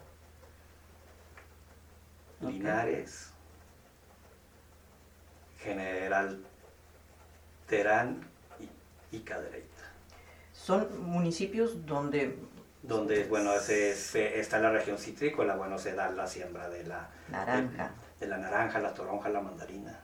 Linares, 2.41 3.31
General 5.59 6.39
Terán 7.67 8.21
y, 8.59 9.15
y 9.15 9.19
Cadereyta. 9.21 9.65
son 10.53 10.87
municipios 11.03 11.87
donde 11.87 12.37
Donde, 12.83 13.23
bueno, 13.25 13.53
ese, 13.53 13.89
ese- 13.91 14.39
está 14.39 14.59
la 14.59 14.69
región 14.69 14.99
citrícola, 14.99 15.55
bueno, 15.55 15.79
se 15.79 15.93
da 15.95 16.11
la 16.11 16.27
siembra 16.27 16.69
de 16.69 16.85
la, 16.85 17.09
naranja, 17.29 17.85
de, 17.85 18.06
de 18.19 18.27
la 18.27 18.37
naranja, 18.37 18.79
la 18.79 18.93
toronja, 18.93 19.29
la 19.29 19.41
mandarina. 19.41 19.99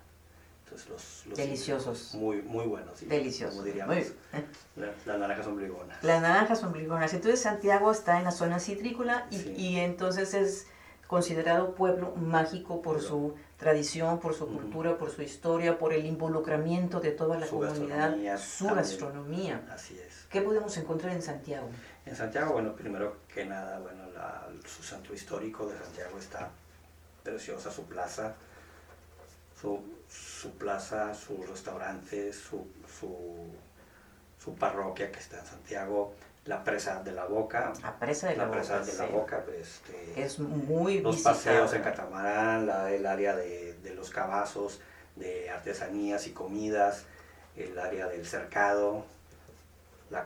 Entonces 0.65 0.89
los, 0.89 1.25
los 1.27 1.37
Deliciosos. 1.37 2.13
Muy, 2.15 2.41
muy 2.41 2.65
buenos. 2.65 2.97
sí, 2.97 3.05
deliciosos. 3.05 3.55
Como 3.55 3.65
diríamos, 3.65 3.95
Muy- 3.95 4.05
la- 4.77 4.93
las 5.05 5.19
naranjas 5.19 5.45
son 5.45 5.55
brigonas. 5.57 6.03
Las 6.03 6.21
naranjas 6.21 6.59
son 6.59 6.71
brigonas. 6.71 7.13
Entonces 7.13 7.41
Santiago 7.41 7.91
está 7.91 8.17
en 8.17 8.23
la 8.23 8.31
zona 8.31 8.59
citrícola 8.59 9.27
y, 9.29 9.37
Sí. 9.37 9.53
y 9.55 9.79
entonces 9.79 10.33
es 10.33 10.67
considerado 11.07 11.75
pueblo 11.75 12.15
mágico 12.15 12.81
por 12.81 12.95
Pueblo. 12.95 13.07
su 13.07 13.35
tradición, 13.57 14.19
por 14.19 14.33
su 14.33 14.45
Ujú. 14.45 14.55
cultura, 14.55 14.97
por 14.97 15.11
su 15.11 15.21
historia, 15.21 15.77
por 15.77 15.93
el 15.93 16.05
involucramiento 16.05 16.99
de 17.01 17.11
toda 17.11 17.37
la 17.37 17.45
Su 17.45 17.59
comunidad, 17.59 17.77
gastronomía 18.17 18.37
su 18.37 18.65
también. 18.65 18.75
gastronomía. 18.83 19.61
Así 19.71 19.99
es. 19.99 20.25
¿Qué 20.29 20.41
podemos 20.41 20.75
encontrar 20.77 21.13
en 21.13 21.21
Santiago? 21.21 21.67
En 22.05 22.15
Santiago, 22.15 22.53
bueno, 22.53 22.73
primero 22.75 23.17
que 23.31 23.45
nada, 23.45 23.79
bueno, 23.79 24.09
la- 24.15 24.47
su 24.65 24.81
centro 24.81 25.13
histórico 25.13 25.67
de 25.67 25.77
Santiago 25.77 26.17
está 26.17 26.49
preciosa, 27.23 27.71
su 27.71 27.85
plaza, 27.85 28.35
su, 29.59 29.81
su 30.09 30.51
plaza, 30.57 31.13
sus 31.13 31.47
restaurantes, 31.49 32.35
su, 32.37 32.67
su, 32.99 33.47
su 34.43 34.55
parroquia 34.55 35.11
que 35.11 35.19
está 35.19 35.39
en 35.39 35.45
Santiago, 35.45 36.13
la 36.45 36.63
presa 36.63 37.01
de 37.01 37.13
la 37.13 37.25
Boca, 37.25 37.71
La 37.81 37.97
presa 37.97 38.27
de 38.27 38.35
la, 38.35 38.45
la 38.45 38.51
presa 38.51 38.79
Boca, 38.79 38.85
de 38.91 38.97
la 38.97 39.05
sí. 39.07 39.13
Boca, 39.13 39.43
este, 39.59 40.21
Es 40.23 40.39
muy 40.39 40.99
los 40.99 41.21
paseos 41.21 41.73
en 41.73 41.81
catamarán, 41.81 42.67
la- 42.67 42.91
el 42.91 43.05
área 43.05 43.35
de, 43.35 43.73
de 43.75 43.95
los 43.95 44.09
cabazos, 44.09 44.81
de 45.15 45.49
artesanías 45.49 46.27
y 46.27 46.31
comidas, 46.31 47.05
el 47.55 47.79
área 47.79 48.07
del 48.07 48.25
cercado, 48.25 49.05
la, 50.09 50.25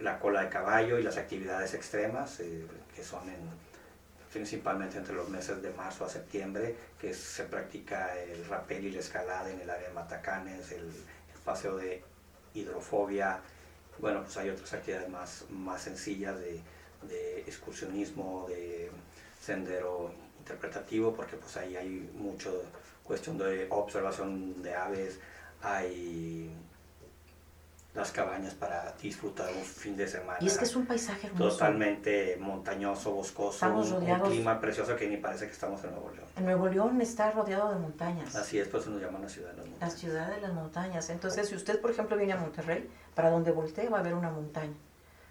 la 0.00 0.18
cola 0.18 0.42
de 0.42 0.48
caballo 0.48 0.98
y 0.98 1.02
las 1.02 1.18
actividades 1.18 1.74
extremas, 1.74 2.40
eh, 2.40 2.66
que 2.96 3.04
son 3.04 3.28
en, 3.28 3.36
principalmente 4.32 4.98
entre 4.98 5.14
los 5.14 5.28
meses 5.28 5.62
de 5.62 5.70
marzo 5.70 6.04
a 6.04 6.08
septiembre, 6.08 6.74
que 7.00 7.12
se 7.14 7.44
practica 7.44 8.18
el 8.18 8.44
rapel 8.46 8.86
y 8.86 8.90
la 8.92 9.00
escalada 9.00 9.50
en 9.50 9.60
el 9.60 9.68
área 9.68 9.88
de 9.88 9.94
Matacanes, 9.94 10.72
el, 10.72 10.84
el 10.84 11.40
paseo 11.44 11.76
de 11.76 12.02
hidrofobia, 12.54 13.40
bueno, 13.98 14.22
pues 14.22 14.36
hay 14.36 14.50
otras 14.50 14.72
actividades 14.72 15.08
más, 15.10 15.44
más 15.50 15.82
sencillas 15.82 16.38
de, 16.38 16.60
de 17.08 17.40
excursionismo, 17.40 18.46
de 18.48 18.90
sendero 19.40 20.12
interpretativo, 20.38 21.14
porque 21.14 21.36
pues 21.36 21.56
ahí 21.56 21.76
hay 21.76 22.10
mucho 22.14 22.62
cuestión 23.04 23.38
de 23.38 23.66
observación 23.70 24.62
de 24.62 24.74
aves, 24.74 25.18
hay 25.60 26.50
las 27.94 28.10
cabañas 28.10 28.54
para 28.54 28.94
disfrutar 29.02 29.50
un 29.54 29.62
fin 29.62 29.94
de 29.96 30.08
semana. 30.08 30.38
Y 30.40 30.46
es 30.46 30.56
que 30.56 30.64
es 30.64 30.74
un 30.74 30.86
paisaje 30.86 31.26
hermoso. 31.26 31.50
totalmente 31.50 32.38
montañoso, 32.40 33.12
boscoso, 33.12 33.66
un- 33.66 34.20
clima 34.30 34.58
precioso 34.58 34.96
que 34.96 35.06
ni 35.08 35.18
parece 35.18 35.46
que 35.46 35.52
estamos 35.52 35.84
en 35.84 35.90
Nuevo 35.90 36.10
León. 36.10 36.26
En 36.36 36.44
Nuevo 36.46 36.68
León 36.68 37.00
está 37.02 37.30
rodeado 37.32 37.70
de 37.70 37.78
montañas. 37.78 38.34
Así 38.34 38.58
es, 38.58 38.68
por 38.68 38.80
eso 38.80 38.88
nos 38.90 39.02
llaman 39.02 39.20
la 39.22 39.28
ciudad 39.28 39.50
de 39.50 39.56
las 39.58 39.64
La 39.66 39.70
montañas. 39.70 39.94
ciudad 39.98 40.30
de 40.34 40.40
las 40.40 40.52
montañas. 40.54 41.10
Entonces, 41.10 41.48
si 41.48 41.54
usted, 41.54 41.80
por 41.80 41.90
ejemplo, 41.90 42.16
viene 42.16 42.32
a 42.32 42.36
Monterrey, 42.38 42.88
para 43.14 43.28
donde 43.30 43.50
voltee 43.52 43.90
va 43.90 43.98
a 43.98 44.00
haber 44.00 44.14
una 44.14 44.30
montaña. 44.30 44.72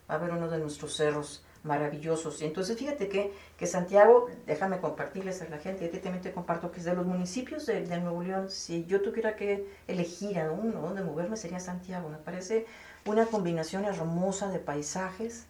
Va 0.10 0.15
a 0.15 0.17
haber 0.17 0.32
uno 0.32 0.47
de 0.47 0.60
nuestros 0.60 0.95
cerros 0.95 1.43
maravillosos. 1.63 2.41
Y 2.41 2.45
entonces 2.45 2.78
fíjate 2.78 3.08
que, 3.08 3.34
que 3.58 3.67
Santiago, 3.67 4.28
déjame 4.47 4.80
compartirles 4.80 5.41
a 5.41 5.50
la 5.50 5.58
gente, 5.58 5.89
yo 5.93 6.00
también 6.00 6.21
te 6.21 6.32
comparto 6.32 6.71
que 6.71 6.80
es 6.80 6.86
de 6.86 6.95
los 6.95 7.06
municipios 7.06 7.65
de, 7.65 7.86
Nuevo 8.00 8.24
León, 8.24 8.50
si 8.50 8.86
yo 8.86 9.02
tuviera 9.02 9.36
que 9.36 9.67
elegir 9.88 10.39
a 10.39 10.52
uno 10.52 10.82
donde 10.82 11.04
moverme 11.04 11.38
sería 11.38 11.60
Santiago. 11.60 12.10
Me 12.10 12.17
parece 12.17 12.65
una 13.06 13.26
combinación 13.26 13.86
hermosa 13.86 14.50
de 14.50 14.60
paisajes, 14.60 15.45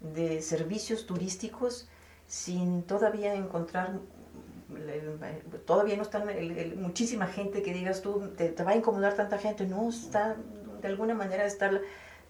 de 0.00 0.42
servicios 0.42 1.06
turísticos, 1.06 1.88
sin 2.26 2.82
todavía 2.82 3.34
encontrar 3.34 3.98
todavía 5.64 5.96
no 5.96 6.02
está 6.02 6.22
muchísima 6.76 7.26
gente 7.26 7.62
que 7.62 7.72
digas 7.72 8.02
tú, 8.02 8.28
te, 8.36 8.52
va 8.62 8.72
a 8.72 8.76
incomodar 8.76 9.14
tanta 9.14 9.38
gente, 9.38 9.66
no 9.66 9.88
está, 9.88 10.36
de 10.82 10.88
alguna 10.88 11.14
manera 11.14 11.46
está 11.46 11.70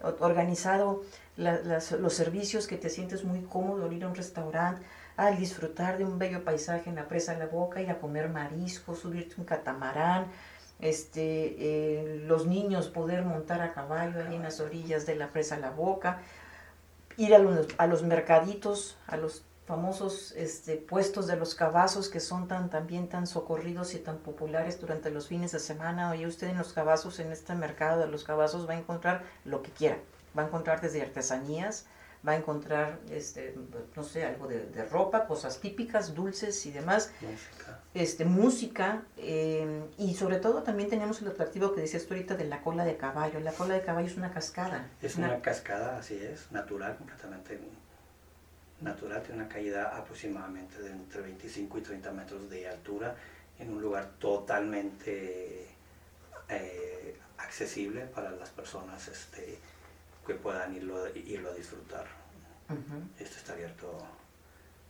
organizado 0.01 1.03
los 1.37 2.13
servicios 2.13 2.67
que 2.67 2.77
te 2.77 2.89
sientes 2.89 3.23
muy 3.23 3.41
cómodo 3.41 3.91
ir 3.91 4.03
a 4.03 4.07
un 4.07 4.15
restaurante, 4.15 4.81
al 5.15 5.37
disfrutar 5.37 5.97
de 5.97 6.05
un 6.05 6.17
bello 6.17 6.43
paisaje 6.43 6.89
en 6.89 6.95
la 6.95 7.07
presa 7.07 7.33
de 7.33 7.39
la 7.39 7.47
boca, 7.47 7.81
ir 7.81 7.89
a 7.89 7.99
comer 7.99 8.29
mariscos, 8.29 8.99
subirte 8.99 9.35
un 9.37 9.45
catamarán, 9.45 10.27
este, 10.79 11.55
eh, 11.59 12.23
los 12.25 12.47
niños 12.47 12.87
poder 12.87 13.23
montar 13.23 13.61
a 13.61 13.73
caballo 13.73 14.23
ahí 14.25 14.35
en 14.35 14.43
las 14.43 14.61
orillas 14.61 15.05
de 15.05 15.15
la 15.15 15.27
presa 15.27 15.55
de 15.55 15.61
la 15.61 15.71
boca, 15.71 16.21
ir 17.17 17.35
a 17.35 17.39
los, 17.39 17.67
a 17.77 17.87
los 17.87 18.03
mercaditos, 18.03 18.97
a 19.07 19.17
los 19.17 19.43
famosos 19.69 20.31
este, 20.31 20.77
puestos 20.77 21.27
de 21.27 21.35
los 21.35 21.53
cabazos 21.53 22.09
que 22.09 22.19
son 22.19 22.47
tan 22.47 22.71
también 22.71 23.07
tan 23.07 23.27
socorridos 23.27 23.93
y 23.93 23.99
tan 23.99 24.17
populares 24.17 24.81
durante 24.81 25.11
los 25.11 25.27
fines 25.27 25.51
de 25.51 25.59
semana. 25.59 26.09
Oye, 26.09 26.25
usted 26.25 26.47
en 26.47 26.57
los 26.57 26.73
cabazos, 26.73 27.19
en 27.19 27.31
este 27.31 27.53
mercado 27.53 28.01
de 28.01 28.07
los 28.07 28.23
cabazos, 28.23 28.67
va 28.67 28.73
a 28.73 28.79
encontrar 28.79 29.21
lo 29.45 29.61
que 29.61 29.69
quiera. 29.69 29.99
Va 30.35 30.41
a 30.41 30.45
encontrar 30.47 30.81
desde 30.81 31.03
artesanías, 31.03 31.85
va 32.27 32.31
a 32.31 32.35
encontrar, 32.37 32.97
este, 33.11 33.55
no 33.95 34.01
sé, 34.01 34.25
algo 34.25 34.47
de, 34.47 34.85
ropa, 34.85 35.27
cosas 35.27 35.59
típicas, 35.59 36.15
dulces 36.15 36.65
y 36.65 36.71
demás. 36.71 37.11
Música. 37.21 37.79
Este, 37.93 38.25
música. 38.25 39.03
Eh, 39.17 39.83
y 39.99 40.15
sobre 40.15 40.37
todo 40.37 40.63
también 40.63 40.89
tenemos 40.89 41.21
el 41.21 41.27
atractivo 41.27 41.75
que 41.75 41.81
decías 41.81 42.07
tú 42.07 42.15
ahorita 42.15 42.33
de 42.33 42.45
la 42.45 42.63
cola 42.63 42.85
de 42.85 42.97
caballo. 42.97 43.39
La 43.39 43.51
cola 43.51 43.75
de 43.75 43.83
caballo 43.83 44.07
es 44.07 44.17
una 44.17 44.31
cascada. 44.31 44.89
Es 44.99 45.15
una, 45.17 45.27
una 45.27 45.41
cascada, 45.43 45.99
así 45.99 46.15
es, 46.15 46.51
natural, 46.51 46.97
completamente 46.97 47.59
natural, 48.81 49.21
tiene 49.23 49.41
una 49.41 49.49
caída 49.49 49.97
aproximadamente 49.97 50.81
de 50.81 50.91
entre 50.91 51.21
25 51.21 51.77
y 51.77 51.81
30 51.81 52.11
metros 52.11 52.49
de 52.49 52.67
altura 52.67 53.15
en 53.57 53.73
un 53.73 53.81
lugar 53.81 54.11
totalmente 54.19 55.67
eh, 56.47 57.15
accesible 57.37 58.05
para 58.05 58.31
las 58.31 58.49
personas 58.49 59.07
este, 59.07 59.59
que 60.25 60.35
puedan 60.35 60.75
irlo, 60.75 61.07
irlo 61.15 61.51
a 61.51 61.53
disfrutar. 61.53 62.05
Esto 63.19 63.37
está 63.37 63.53
abierto 63.53 63.97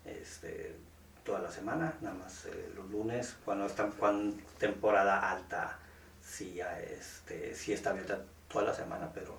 este, 0.03 0.75
toda 1.23 1.39
la 1.39 1.51
semana, 1.51 1.93
nada 2.01 2.15
más 2.15 2.45
eh, 2.45 2.71
los 2.75 2.89
lunes, 2.89 3.37
cuando 3.45 3.67
están 3.67 3.91
cuando 3.91 4.35
temporada 4.57 5.31
alta, 5.31 5.79
sí, 6.21 6.59
este, 6.59 7.55
sí 7.55 7.71
está 7.71 7.91
abierta 7.91 8.19
toda 8.49 8.65
la 8.65 8.73
semana, 8.73 9.09
pero 9.13 9.37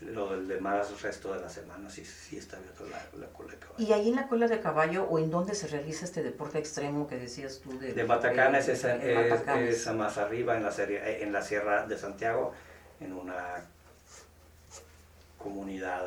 lo 0.00 0.30
del 0.30 0.48
demás 0.48 1.00
resto 1.00 1.32
de 1.32 1.40
la 1.40 1.48
semana 1.48 1.88
sí, 1.88 2.04
sí 2.04 2.36
está 2.36 2.56
abierto 2.56 2.84
la, 2.86 3.26
cola 3.28 3.52
de 3.52 3.58
caballo. 3.58 3.84
¿Y 3.84 3.92
ahí 3.92 4.08
en 4.08 4.16
la 4.16 4.28
cola 4.28 4.48
de 4.48 4.60
caballo 4.60 5.04
o 5.04 5.18
en 5.18 5.30
dónde 5.30 5.54
se 5.54 5.68
realiza 5.68 6.04
este 6.04 6.22
deporte 6.22 6.58
extremo 6.58 7.06
que 7.06 7.16
decías 7.16 7.60
tú? 7.60 7.78
De, 7.78 7.92
de 7.92 8.04
Matacanes, 8.04 8.68
es, 8.68 8.84
es, 8.84 9.86
más 9.94 10.18
arriba 10.18 10.56
en 10.56 10.64
la, 10.64 10.72
serie, 10.72 11.22
en 11.22 11.32
la 11.32 11.42
Sierra 11.42 11.86
de 11.86 11.96
Santiago, 11.96 12.52
en 13.00 13.12
una 13.12 13.64
comunidad 15.38 16.04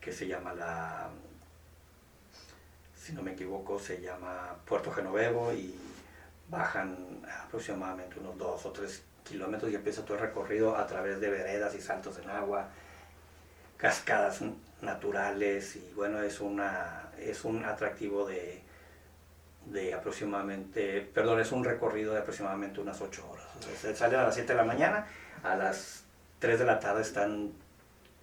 que 0.00 0.12
se 0.12 0.26
llama 0.26 0.54
la, 0.54 1.10
si 3.04 3.12
no 3.12 3.22
me 3.22 3.32
equivoco, 3.32 3.78
se 3.78 4.00
llama 4.00 4.56
Puerto 4.64 4.90
Genovevo 4.90 5.52
y 5.52 5.78
bajan 6.48 7.22
aproximadamente 7.44 8.18
unos 8.18 8.38
dos 8.38 8.64
o 8.64 8.70
tres 8.70 9.02
kilómetros 9.24 9.72
y 9.72 9.74
empieza 9.74 10.04
todo 10.04 10.14
el 10.14 10.20
recorrido 10.20 10.76
a 10.76 10.86
través 10.86 11.20
de 11.20 11.30
veredas 11.30 11.74
y 11.74 11.80
saltos 11.80 12.18
en 12.18 12.30
agua, 12.30 12.68
cascadas 13.76 14.40
naturales 14.80 15.76
y 15.76 15.92
bueno, 15.94 16.22
es, 16.22 16.40
una, 16.40 17.10
es 17.18 17.44
un 17.44 17.64
atractivo 17.64 18.26
de, 18.26 18.62
de 19.66 19.94
aproximadamente, 19.94 21.00
perdón, 21.00 21.40
es 21.40 21.52
un 21.52 21.64
recorrido 21.64 22.12
de 22.12 22.20
aproximadamente 22.20 22.80
unas 22.80 23.00
8 23.00 23.30
horas. 23.30 23.98
salen 23.98 24.20
a 24.20 24.24
las 24.24 24.34
7 24.34 24.52
de 24.52 24.56
la 24.56 24.64
mañana, 24.64 25.06
a 25.42 25.56
las 25.56 26.04
3 26.38 26.58
de 26.58 26.64
la 26.66 26.78
tarde 26.78 27.02
están 27.02 27.52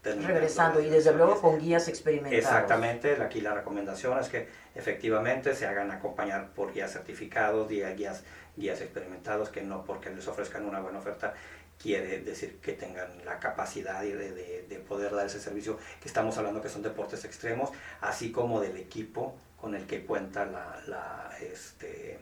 regresando 0.04 0.82
y 0.82 0.90
desde 0.90 1.14
luego 1.14 1.40
con 1.40 1.60
guías 1.60 1.88
experimentados. 1.88 2.44
Exactamente, 2.44 3.22
aquí 3.22 3.42
la 3.42 3.54
recomendación 3.54 4.18
es 4.20 4.30
que 4.30 4.48
efectivamente 4.76 5.56
se 5.56 5.68
hagan 5.68 5.92
acompañar 5.92 6.50
por 6.50 6.74
guías 6.74 6.92
certificados, 6.92 7.68
guías 7.70 8.24
guías 8.58 8.82
experimentados 8.82 9.50
que 9.50 9.62
no 9.62 9.86
porque 9.86 10.10
les 10.10 10.28
ofrezcan 10.28 10.66
una 10.66 10.82
buena 10.82 11.00
oferta 11.00 11.34
quiere 11.82 12.20
decir 12.22 12.60
que 12.62 12.74
tengan 12.74 13.10
la 13.26 13.40
capacidad 13.40 14.02
de, 14.02 14.66
de, 14.68 14.80
poder 14.88 15.16
dar 15.16 15.26
ese 15.26 15.40
servicio 15.40 15.80
que 16.02 16.08
estamos 16.08 16.38
hablando 16.38 16.62
que 16.62 16.70
son 16.70 16.84
deportes 16.84 17.26
extremos, 17.26 17.72
así 18.02 18.32
como 18.32 18.60
del 18.62 18.78
equipo 18.78 19.36
con 19.60 19.74
el 19.74 19.88
que 19.88 20.06
cuenta 20.06 20.46
la, 20.46 20.82
la, 20.88 21.32
este, 21.42 22.20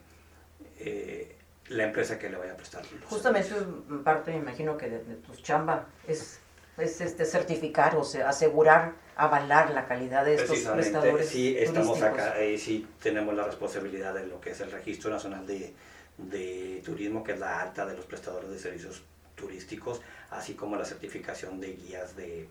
eh, 0.80 1.36
la 1.70 1.84
empresa 1.84 2.18
que 2.18 2.30
le 2.30 2.38
vaya 2.38 2.54
a 2.54 2.58
prestar. 2.58 2.84
Justamente 3.06 3.50
eso 3.50 3.60
es 3.60 4.04
parte, 4.04 4.32
me 4.32 4.38
imagino 4.38 4.78
que 4.78 4.90
de, 4.90 5.16
tu 5.16 5.36
chamba 5.36 5.88
es, 6.08 6.39
es 6.80 7.02
este, 7.02 7.26
certificar 7.26 7.96
o 7.96 8.04
sea, 8.04 8.30
asegurar, 8.30 8.94
avalar 9.16 9.72
la 9.72 9.88
calidad 9.88 10.26
de 10.26 10.36
estos 10.36 10.60
prestadores. 10.60 11.28
Sí, 11.28 11.56
estamos 11.58 12.02
acá 12.02 12.42
y 12.44 12.58
sí 12.58 12.88
tenemos 13.02 13.36
la 13.36 13.44
responsabilidad 13.44 14.14
de 14.14 14.28
lo 14.28 14.40
que 14.40 14.52
es 14.52 14.62
el 14.62 14.72
Registro 14.72 15.10
Nacional 15.10 15.46
de 15.46 15.74
de 16.20 16.82
turismo, 16.84 17.24
que 17.24 17.34
es 17.34 17.40
la 17.40 17.62
alta 17.62 17.86
de 17.86 17.96
los 17.96 18.06
prestadores 18.06 18.50
de 18.50 18.60
servicios 18.60 19.04
turísticos, 19.36 20.02
así 20.32 20.54
como 20.54 20.76
la 20.76 20.86
certificación 20.86 21.60
de 21.60 21.74
guías 21.74 22.16
de, 22.16 22.50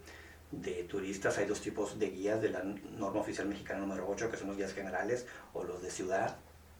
de 0.50 0.84
turistas. 0.84 1.36
Hay 1.38 1.46
dos 1.46 1.60
tipos 1.60 1.98
de 1.98 2.10
guías 2.10 2.40
de 2.40 2.50
la 2.50 2.62
norma 2.62 3.20
oficial 3.20 3.46
mexicana 3.46 3.80
número 3.80 4.08
8, 4.08 4.30
que 4.30 4.36
son 4.36 4.48
los 4.48 4.56
guías 4.56 4.72
generales 4.72 5.26
o 5.52 5.64
los 5.64 5.82
de 5.82 5.90
ciudad, 5.90 6.36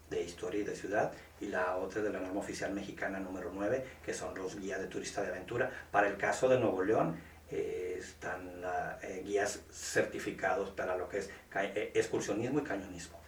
de 0.08 0.22
historia 0.22 0.62
y 0.62 0.64
de 0.64 0.74
ciudad, 0.74 1.12
y 1.40 1.48
la 1.48 1.76
otra 1.76 2.00
de 2.00 2.11
la 2.11 2.20
norma 2.20 2.40
oficial 2.40 2.72
mexicana 2.72 3.20
número 3.20 3.50
9, 3.54 3.84
que 4.04 4.14
son 4.14 4.34
los 4.34 4.58
guías 4.58 4.80
de 4.80 4.87
turista 4.87 5.20
de 5.22 5.28
aventura. 5.28 5.70
Para 5.90 6.08
el 6.08 6.16
caso 6.16 6.48
de 6.48 6.58
Nuevo 6.58 6.82
León, 6.82 7.20
eh, 7.50 7.96
están 7.98 8.61
la, 8.61 8.98
eh, 9.02 9.22
guías 9.24 9.61
certificados 9.70 10.70
para 10.70 10.96
lo 10.96 11.08
que 11.08 11.18
es 11.18 11.30
eh, 11.54 11.92
excursionismo 11.94 12.61
y 12.61 12.62
cañonismo. 12.62 13.18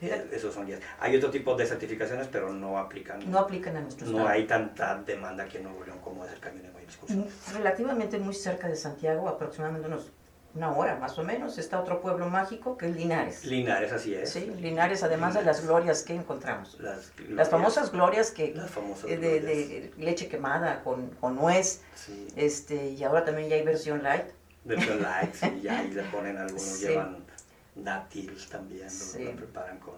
Eh, 0.00 0.28
esos 0.32 0.54
son 0.54 0.66
guías. 0.66 0.80
Hay 0.98 1.16
otro 1.16 1.30
tipo 1.30 1.54
de 1.54 1.66
certificaciones, 1.66 2.28
pero 2.30 2.52
no 2.52 2.78
aplican. 2.78 3.30
No 3.30 3.38
aplican 3.38 3.76
a 3.76 3.80
nuestros 3.80 4.10
No 4.10 4.26
hay 4.26 4.46
tanta 4.46 4.96
demanda 5.02 5.44
aquí 5.44 5.58
en 5.58 5.64
Nuevo 5.64 5.84
León 5.84 5.98
como 6.02 6.24
es 6.24 6.32
el 6.32 6.40
camión 6.40 6.64
de 6.66 7.14
mm, 7.14 7.24
Relativamente 7.54 8.18
muy 8.18 8.34
cerca 8.34 8.68
de 8.68 8.76
Santiago, 8.76 9.28
aproximadamente 9.28 9.86
unos 9.86 10.10
una 10.58 10.72
hora 10.72 10.96
más 10.96 11.16
o 11.18 11.22
menos, 11.22 11.56
está 11.56 11.80
otro 11.80 12.00
pueblo 12.00 12.28
mágico 12.28 12.76
que 12.76 12.88
es 12.88 12.96
Linares. 12.96 13.44
Linares, 13.44 13.92
así 13.92 14.12
es. 14.14 14.30
Sí, 14.30 14.52
Linares, 14.60 15.04
además 15.04 15.34
de 15.34 15.42
las 15.42 15.64
glorias 15.64 16.02
que 16.02 16.14
encontramos. 16.14 16.76
Las, 16.80 17.48
famosas 17.48 17.92
glorias 17.92 18.32
que 18.32 18.56
eh, 19.06 19.16
de, 19.16 19.92
leche 19.96 20.28
quemada 20.28 20.82
con, 20.82 21.10
con 21.20 21.36
nuez. 21.36 21.82
Este, 22.34 22.90
y 22.90 23.04
ahora 23.04 23.24
también 23.24 23.48
ya 23.48 23.54
hay 23.54 23.62
versión 23.62 24.02
light. 24.02 24.26
Versión 24.64 25.00
light, 25.02 25.32
sí, 25.32 25.60
ya 25.62 25.78
ahí 25.78 25.90
le 25.92 26.02
ponen 26.04 26.36
algunos, 26.36 26.80
llevan 26.80 27.24
dátiles 27.76 28.48
también, 28.48 28.88
lo, 29.24 29.36
preparan 29.36 29.78
con 29.78 29.94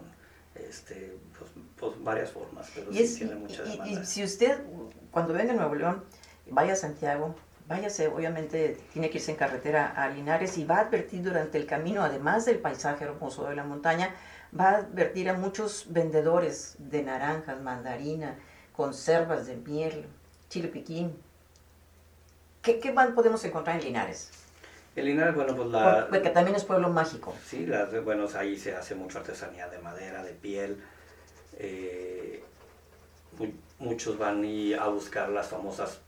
este, 0.53 1.17
pues, 1.37 1.51
pues, 1.75 2.03
varias 2.03 2.29
formas, 2.29 2.69
pero 2.75 2.93
sí 2.93 3.15
tiene 3.17 3.33
mucha 3.33 3.63
demanda. 3.63 4.01
Y, 4.01 4.05
si 4.05 4.23
usted, 4.23 4.61
cuando 5.09 5.33
venga 5.33 5.53
a 5.53 5.55
Nuevo 5.55 5.73
León, 5.73 6.03
vaya 6.51 6.73
a 6.73 6.75
Santiago, 6.75 7.35
váyase, 7.71 8.07
obviamente 8.07 8.77
tiene 8.91 9.09
que 9.09 9.17
irse 9.17 9.31
en 9.31 9.37
carretera 9.37 9.87
a 9.95 10.09
Linares 10.09 10.57
y 10.57 10.65
va 10.65 10.77
a 10.77 10.81
advertir 10.81 11.23
durante 11.23 11.57
el 11.57 11.65
camino, 11.65 12.03
además 12.03 12.45
del 12.45 12.59
paisaje 12.59 13.05
hermoso 13.05 13.47
de 13.47 13.55
la 13.55 13.63
montaña, 13.63 14.13
va 14.57 14.69
a 14.69 14.77
advertir 14.77 15.29
a 15.29 15.33
muchos 15.33 15.85
vendedores 15.87 16.75
de 16.77 17.03
naranjas, 17.03 17.61
mandarina, 17.61 18.35
conservas 18.73 19.47
de 19.47 19.55
miel, 19.55 20.05
chile 20.49 20.67
piquín. 20.67 21.15
¿Qué, 22.61 22.79
qué 22.79 22.91
podemos 22.91 23.43
encontrar 23.45 23.77
en 23.77 23.85
Linares? 23.85 24.31
El 24.95 25.05
Linares, 25.05 25.33
bueno, 25.33 25.55
pues 25.55 25.69
la... 25.69 26.07
Porque 26.09 26.29
también 26.29 26.57
es 26.57 26.65
pueblo 26.65 26.89
mágico. 26.89 27.33
Sí, 27.45 27.65
las, 27.65 28.03
bueno, 28.03 28.27
ahí 28.35 28.57
se 28.57 28.75
hace 28.75 28.93
mucha 28.93 29.19
artesanía 29.19 29.69
de 29.69 29.79
madera, 29.79 30.23
de 30.23 30.33
piel. 30.33 30.83
Eh, 31.57 32.43
muchos 33.79 34.17
van 34.17 34.43
a 34.77 34.87
buscar 34.89 35.29
las 35.29 35.47
famosas 35.47 36.01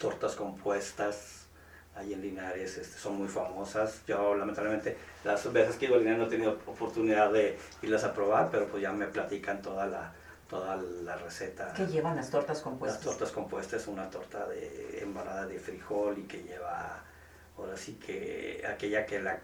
tortas 0.00 0.34
compuestas. 0.34 1.36
Ahí 1.94 2.14
en 2.14 2.22
Linares 2.22 2.78
este, 2.78 2.98
son 2.98 3.18
muy 3.18 3.28
famosas. 3.28 4.02
Yo 4.06 4.34
lamentablemente 4.34 4.96
las 5.22 5.52
veces 5.52 5.76
que 5.76 5.84
he 5.84 5.88
ido 5.88 5.96
a 5.96 5.98
Linares 5.98 6.18
no 6.18 6.26
he 6.26 6.30
tenido 6.30 6.58
oportunidad 6.66 7.30
de 7.30 7.58
irlas 7.82 8.04
a 8.04 8.14
probar, 8.14 8.48
pero 8.50 8.66
pues 8.66 8.82
ya 8.82 8.92
me 8.92 9.06
platican 9.06 9.60
toda 9.60 9.86
la, 9.86 10.12
toda 10.48 10.76
la 10.76 11.16
receta. 11.16 11.74
¿Qué 11.74 11.86
llevan 11.86 12.16
las 12.16 12.30
tortas 12.30 12.60
compuestas? 12.60 13.04
Las 13.04 13.16
tortas 13.16 13.32
compuestas 13.32 13.82
es 13.82 13.88
una 13.88 14.08
torta 14.08 14.46
de 14.48 15.00
embarrada 15.02 15.46
de 15.46 15.58
frijol 15.58 16.18
y 16.18 16.22
que 16.22 16.42
lleva 16.42 17.04
ahora 17.58 17.76
sí 17.76 17.94
que 17.94 18.64
aquella 18.66 19.04
que 19.04 19.20
la 19.20 19.38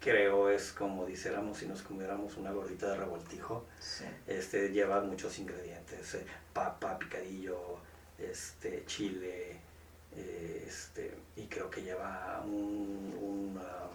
creo 0.00 0.48
es 0.48 0.72
como 0.72 1.04
dijéramos 1.04 1.58
si 1.58 1.66
nos 1.66 1.82
comiéramos 1.82 2.36
una 2.38 2.52
gordita 2.52 2.88
de 2.88 2.96
revoltijo. 2.96 3.66
Este 4.26 4.70
lleva 4.70 5.02
muchos 5.02 5.38
ingredientes, 5.38 6.14
eh, 6.14 6.24
papa, 6.54 6.98
picadillo, 6.98 7.78
este 8.20 8.84
chile, 8.86 9.56
eh, 10.16 10.64
este 10.68 11.16
y 11.36 11.46
creo 11.46 11.70
que 11.70 11.82
lleva 11.82 12.42
un, 12.44 13.14
un 13.20 13.56
um, 13.56 13.90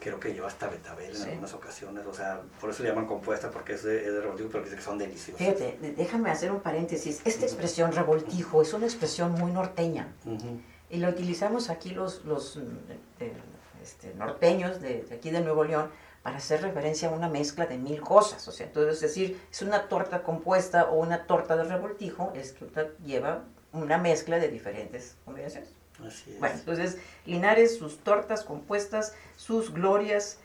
creo 0.00 0.20
que 0.20 0.32
lleva 0.32 0.48
hasta 0.48 0.68
betabel 0.68 1.14
en 1.14 1.22
algunas 1.22 1.54
ocasiones, 1.54 2.06
o 2.06 2.14
sea, 2.14 2.40
por 2.60 2.70
eso 2.70 2.82
le 2.82 2.90
llaman 2.90 3.06
compuesta 3.06 3.50
porque 3.50 3.74
es 3.74 3.82
de, 3.82 4.06
es 4.06 4.12
de 4.12 4.20
revoltijo, 4.20 4.48
pero 4.50 4.64
que 4.64 4.80
son 4.80 4.98
deliciosos. 4.98 5.38
Fíjate, 5.38 5.78
déjame 5.96 6.30
hacer 6.30 6.52
un 6.52 6.60
paréntesis, 6.60 7.20
esta 7.24 7.44
expresión 7.44 7.92
revoltijo 7.92 8.62
es 8.62 8.72
una 8.72 8.86
expresión 8.86 9.32
muy 9.32 9.52
norteña. 9.52 10.08
Y 10.90 10.98
lo 10.98 11.08
utilizamos 11.08 11.68
aquí 11.68 11.90
los, 11.90 12.24
los 12.24 12.56
eh, 13.20 13.32
este, 13.82 14.14
norteños 14.14 14.80
de, 14.80 15.04
aquí 15.12 15.30
de 15.30 15.40
Nuevo 15.40 15.64
León 15.64 15.90
para 16.28 16.36
hacer 16.36 16.60
referencia 16.60 17.08
a 17.08 17.12
una 17.12 17.30
mezcla 17.30 17.64
de 17.64 17.78
mil 17.78 18.02
cosas. 18.02 18.46
O 18.48 18.52
sea, 18.52 18.66
entonces, 18.66 18.96
es 18.96 19.00
decir, 19.00 19.40
es 19.50 19.62
una 19.62 19.88
torta 19.88 20.22
compuesta 20.22 20.90
o 20.90 20.96
una 20.96 21.26
torta 21.26 21.56
de 21.56 21.64
revoltijo, 21.64 22.34
es 22.36 22.52
que 22.52 22.66
lleva 23.02 23.44
una 23.72 23.96
mezcla 23.96 24.38
de 24.38 24.48
diferentes 24.48 25.16
combinaciones. 25.24 25.70
Así 26.06 26.32
es. 26.32 26.38
Bueno, 26.38 26.56
entonces, 26.56 26.98
Linares, 27.24 27.78
sus 27.78 28.00
tortas 28.00 28.44
compuestas, 28.44 29.14
sus 29.36 29.72
glorias, 29.72 30.36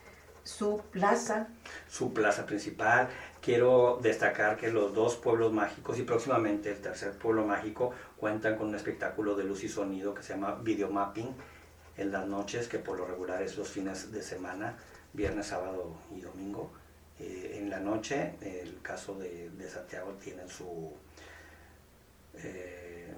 su 0.45 0.81
plaza. 0.89 1.47
Su 1.89 2.13
plaza 2.13 2.45
principal. 2.45 3.09
Quiero 3.41 3.99
destacar 4.01 4.55
que 4.55 4.71
los 4.71 4.93
dos 4.93 5.17
pueblos 5.17 5.51
mágicos 5.51 5.99
y 5.99 6.03
próximamente 6.03 6.71
el 6.71 6.79
tercer 6.79 7.11
pueblo 7.11 7.43
mágico 7.43 7.91
cuentan 8.15 8.55
con 8.55 8.69
un 8.69 8.75
espectáculo 8.75 9.35
de 9.35 9.43
luz 9.43 9.65
y 9.65 9.67
sonido 9.67 10.13
que 10.13 10.23
se 10.23 10.31
llama 10.31 10.61
Videomapping 10.63 11.35
en 11.97 12.11
las 12.13 12.25
noches, 12.25 12.69
que 12.69 12.79
por 12.79 12.97
lo 12.97 13.05
regular 13.05 13.41
es 13.41 13.57
los 13.57 13.67
fines 13.67 14.13
de 14.13 14.23
semana, 14.23 14.77
viernes, 15.13 15.47
sábado 15.47 15.95
y 16.15 16.21
domingo. 16.21 16.71
Eh, 17.19 17.59
en 17.59 17.69
la 17.69 17.79
noche, 17.79 18.33
el 18.41 18.81
caso 18.81 19.15
de, 19.15 19.49
Santiago 19.69 20.13
tienen 20.21 20.49
su, 20.49 20.91
eh, 22.35 23.13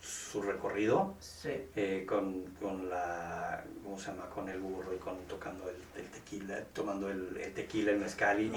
su 0.00 0.42
recorrido 0.42 1.14
eh, 1.44 2.04
con, 2.06 2.44
con, 2.60 2.90
la, 2.90 3.64
¿cómo 3.84 3.98
se 3.98 4.10
llama? 4.10 4.28
Con 4.28 4.48
el 4.48 4.60
burro 4.60 4.92
y 4.92 4.98
con 4.98 5.16
tocando 5.28 5.70
el, 5.70 6.06
tequila, 6.08 6.60
tomando 6.72 7.08
el, 7.08 7.52
tequila, 7.54 7.92
el 7.92 7.98
mezcal 7.98 8.40
y, 8.40 8.52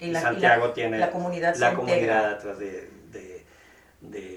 y, 0.00 0.14
Santiago 0.14 0.72
tiene 0.72 0.98
la 0.98 1.10
comunidad, 1.10 1.54
la 1.56 1.74
comunidad 1.74 2.34
atrás 2.34 2.58
de, 2.58 2.90
de, 3.12 3.45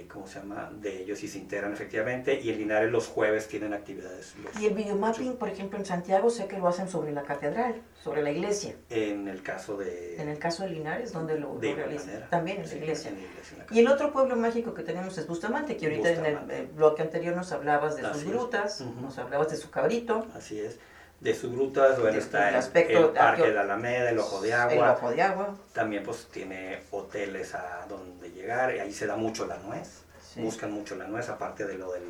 ¿cómo 0.08 0.26
se 0.28 0.40
llama? 0.40 0.72
De 0.82 1.04
ellos 1.04 1.22
y 1.24 1.28
se 1.28 1.38
integran 1.38 1.74
efectivamente 1.74 2.40
y 2.42 2.50
en 2.50 2.58
Linares 2.58 2.92
los 2.92 3.08
jueves 3.08 3.48
tienen 3.48 3.74
actividades. 3.74 4.36
y 4.60 4.66
el 4.66 4.74
videomapping, 4.74 5.38
por 5.38 5.50
ejemplo, 5.50 5.78
en 5.78 5.86
Santiago 5.86 6.30
sé 6.30 6.48
que 6.48 6.58
lo 6.58 6.68
hacen 6.68 6.88
sobre 6.88 7.12
la 7.12 7.24
catedral, 7.24 7.82
sobre 8.02 8.22
la 8.22 8.32
iglesia. 8.32 8.76
En 8.90 9.28
el 9.28 9.44
caso 9.44 9.78
de... 9.78 10.22
En 10.22 10.30
el 10.30 10.40
caso 10.40 10.64
de 10.64 10.70
Linares, 10.70 11.12
donde 11.12 11.38
lo, 11.38 11.60
realizan. 11.60 12.28
También 12.30 12.62
en 12.62 12.70
la 12.70 12.76
iglesia. 12.76 13.12
En 13.12 13.76
y 13.76 13.80
el 13.80 13.88
otro 13.88 14.12
pueblo 14.12 14.36
mágico 14.36 14.74
que 14.74 14.84
tenemos 14.84 15.18
es 15.18 15.28
Bustamante, 15.28 15.78
que 15.78 15.86
ahorita 15.88 16.10
en 16.12 16.52
el, 16.52 16.68
bloque 16.68 17.02
anterior 17.02 17.36
nos 17.36 17.52
hablabas 17.52 17.96
de 17.98 18.04
sus 18.14 18.24
grutas, 18.24 18.82
nos 19.02 19.18
hablabas 19.18 19.50
de 19.50 19.58
su 19.58 19.70
cabrito. 19.70 20.28
Así 20.34 20.60
es 20.60 20.80
de 21.20 21.36
sus 21.36 21.52
grutas, 21.52 22.00
bueno, 22.00 22.18
está 22.18 22.50
el, 22.50 22.56
el, 22.90 23.10
Parque 23.10 23.44
de 23.44 23.54
la 23.54 23.62
Alameda, 23.62 24.10
el 24.10 24.20
Ojo 24.20 24.42
de 24.42 24.54
Agua. 24.54 24.74
El 24.74 24.96
Ojo 24.96 25.12
de 25.12 25.22
Agua. 25.22 25.56
También 25.74 26.04
pues 26.04 26.28
tiene 26.32 26.84
hoteles 26.92 27.56
a 27.56 27.86
donde 27.90 28.32
llegar, 28.32 28.74
y 28.74 28.80
ahí 28.80 28.94
se 28.94 29.06
da 29.06 29.16
mucho 29.16 29.46
la 29.46 29.58
nuez, 29.58 30.04
buscan 30.36 30.72
mucho 30.72 30.96
la 30.96 31.08
nuez, 31.08 31.28
aparte 31.30 31.66
de 31.66 31.78
lo 31.78 31.92
del, 31.92 32.04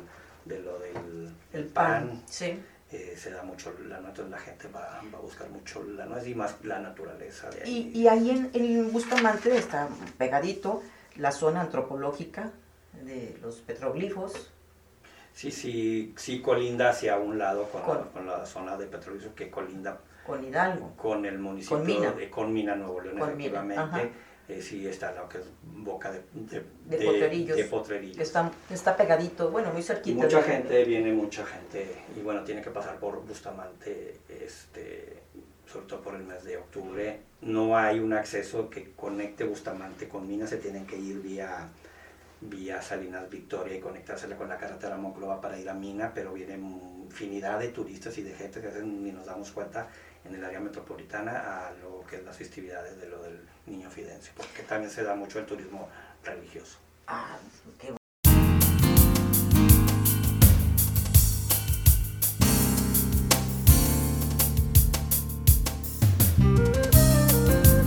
de 0.44 0.60
lo 0.60 0.78
del 0.78 1.30
el 1.52 1.64
pan, 1.64 2.22
Sí. 2.26 2.62
Eh, 2.92 3.16
se 3.16 3.30
da 3.30 3.44
mucho 3.44 3.72
la 3.86 4.00
nuez, 4.00 4.10
entonces 4.10 4.30
la 4.32 4.38
gente 4.38 4.68
va, 4.68 4.98
a 4.98 5.20
buscar 5.20 5.48
mucho 5.48 5.84
la 5.84 6.06
nuez 6.06 6.26
y 6.26 6.34
más 6.34 6.56
la 6.64 6.80
naturaleza 6.80 7.48
de 7.50 7.62
ahí. 7.62 7.92
Y, 7.94 8.00
y 8.00 8.08
ahí 8.08 8.30
en, 8.30 8.50
en 8.52 8.92
Bustamante 8.92 9.56
está 9.56 9.88
pegadito 10.18 10.82
la 11.16 11.30
zona 11.30 11.60
antropológica 11.60 12.50
de 13.04 13.38
los 13.42 13.56
petroglifos, 13.56 14.50
Sí, 15.32 15.50
sí, 15.50 16.12
sí 16.16 16.40
colinda 16.40 16.90
hacia 16.90 17.18
un 17.18 17.38
lado 17.38 17.68
con, 17.70 18.26
la, 18.26 18.44
zona 18.44 18.76
de 18.76 18.86
petróleo 18.86 19.34
que 19.34 19.50
colinda 19.50 20.00
con 20.26 20.44
Hidalgo. 20.44 20.94
Con 20.96 21.24
el 21.24 21.38
municipio 21.38 21.78
con 21.78 21.86
Mina. 21.86 22.12
de 22.12 22.30
con 22.30 22.52
Mina, 22.52 22.76
Nuevo 22.76 23.00
León, 23.00 23.18
efectivamente. 23.18 24.12
Eh, 24.50 24.60
sí, 24.62 24.86
está 24.86 25.12
lo 25.12 25.28
que 25.28 25.38
es 25.38 25.44
boca 25.62 26.10
de, 26.10 26.22
de, 26.34 26.64
de, 26.84 27.64
potrerillos. 27.64 28.20
Está, 28.20 28.50
está 28.68 28.96
pegadito, 28.96 29.48
bueno, 29.50 29.72
muy 29.72 29.82
cerquita. 29.82 30.24
mucha 30.24 30.42
gente, 30.42 30.84
viene 30.84 31.12
mucha 31.12 31.46
gente, 31.46 32.02
y 32.16 32.20
bueno, 32.20 32.42
tiene 32.42 32.60
que 32.60 32.70
pasar 32.70 32.98
por 32.98 33.24
Bustamante, 33.24 34.18
este, 34.28 35.22
sobre 35.70 35.86
todo 35.86 36.00
por 36.00 36.16
el 36.16 36.24
mes 36.24 36.42
de 36.42 36.56
octubre. 36.56 37.20
No 37.42 37.76
hay 37.76 38.00
un 38.00 38.12
acceso 38.12 38.68
que 38.68 38.90
conecte 38.96 39.44
Bustamante 39.44 40.08
con 40.08 40.26
Mina, 40.26 40.48
se 40.48 40.56
tienen 40.56 40.84
que 40.84 40.98
ir 40.98 41.20
vía 41.20 41.68
vía 42.40 42.80
Salinas 42.80 43.28
Victoria 43.28 43.76
y 43.76 43.80
conectársela 43.80 44.36
con 44.36 44.48
la 44.48 44.56
carretera 44.56 44.96
Monclova 44.96 45.40
para 45.40 45.58
ir 45.58 45.68
a 45.68 45.74
Mina, 45.74 46.12
pero 46.14 46.32
viene 46.32 46.56
infinidad 47.10 47.58
de 47.58 47.68
turistas 47.68 48.16
y 48.18 48.22
de 48.22 48.34
gente 48.34 48.60
que 48.60 48.68
hacen, 48.68 49.02
ni 49.02 49.12
nos 49.12 49.26
damos 49.26 49.50
cuenta 49.50 49.88
en 50.24 50.34
el 50.34 50.44
área 50.44 50.60
metropolitana 50.60 51.66
a 51.66 51.72
lo 51.82 52.04
que 52.06 52.16
es 52.16 52.24
las 52.24 52.36
festividades 52.36 52.98
de 53.00 53.08
lo 53.08 53.22
del 53.22 53.40
Niño 53.66 53.90
Fidense, 53.90 54.32
porque 54.36 54.62
también 54.62 54.90
se 54.90 55.02
da 55.02 55.14
mucho 55.14 55.38
el 55.38 55.46
turismo 55.46 55.88
religioso. 56.22 56.78
Ah, 57.06 57.38
qué 57.78 57.94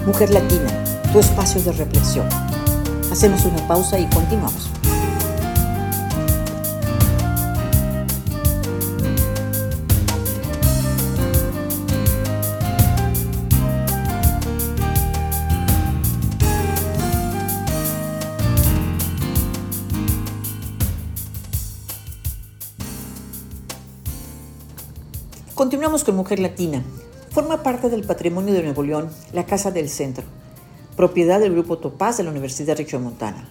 Mujer 0.06 0.32
Latina, 0.32 0.70
tu 1.14 1.20
espacio 1.20 1.62
de 1.62 1.72
reflexión. 1.72 2.53
Hacemos 3.14 3.46
una 3.46 3.68
pausa 3.68 4.00
y 4.00 4.08
continuamos. 4.08 4.72
Continuamos 25.54 26.04
con 26.04 26.16
Mujer 26.16 26.40
Latina. 26.40 26.82
Forma 27.30 27.62
parte 27.62 27.92
del 27.92 28.04
patrimonio 28.08 28.56
de 28.56 28.64
Nuevo 28.64 28.82
León 28.82 29.12
la 29.34 29.46
Casa 29.46 29.70
del 29.70 29.88
Centro 29.88 30.24
propiedad 30.96 31.40
del 31.40 31.54
Grupo 31.54 31.78
Topaz 31.78 32.18
de 32.18 32.24
la 32.24 32.32
Universidad 32.32 32.78
Regiomontana. 32.78 33.50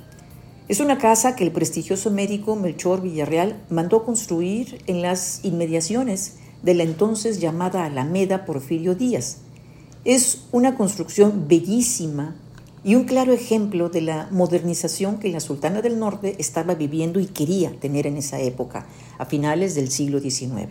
Es 0.69 0.81
una 0.81 0.99
casa 0.99 1.35
que 1.35 1.45
el 1.45 1.53
prestigioso 1.53 2.11
médico 2.11 2.57
Melchor 2.57 3.03
Villarreal 3.03 3.61
mandó 3.69 4.05
construir 4.05 4.83
en 4.87 5.03
las 5.03 5.45
inmediaciones 5.45 6.37
de 6.63 6.75
la 6.75 6.85
entonces 6.85 7.41
llamada 7.41 7.85
Alameda 7.85 8.45
Porfirio 8.45 8.95
Díaz. 8.95 9.39
Es 10.05 10.45
una 10.53 10.77
construcción 10.77 11.47
bellísima 11.49 12.37
y 12.85 12.95
un 12.95 13.05
claro 13.05 13.33
ejemplo 13.33 13.89
de 13.89 14.01
la 14.01 14.29
modernización 14.31 15.19
que 15.19 15.29
la 15.31 15.41
Sultana 15.41 15.83
del 15.83 15.99
Norte 15.99 16.37
estaba 16.39 16.75
viviendo 16.75 17.21
y 17.21 17.27
quería 17.27 17.73
tener 17.79 18.07
en 18.07 18.17
esa 18.17 18.41
época, 18.41 18.87
a 19.19 19.27
finales 19.27 19.75
del 19.75 19.91
siglo 19.91 20.21
XIX. 20.21 20.69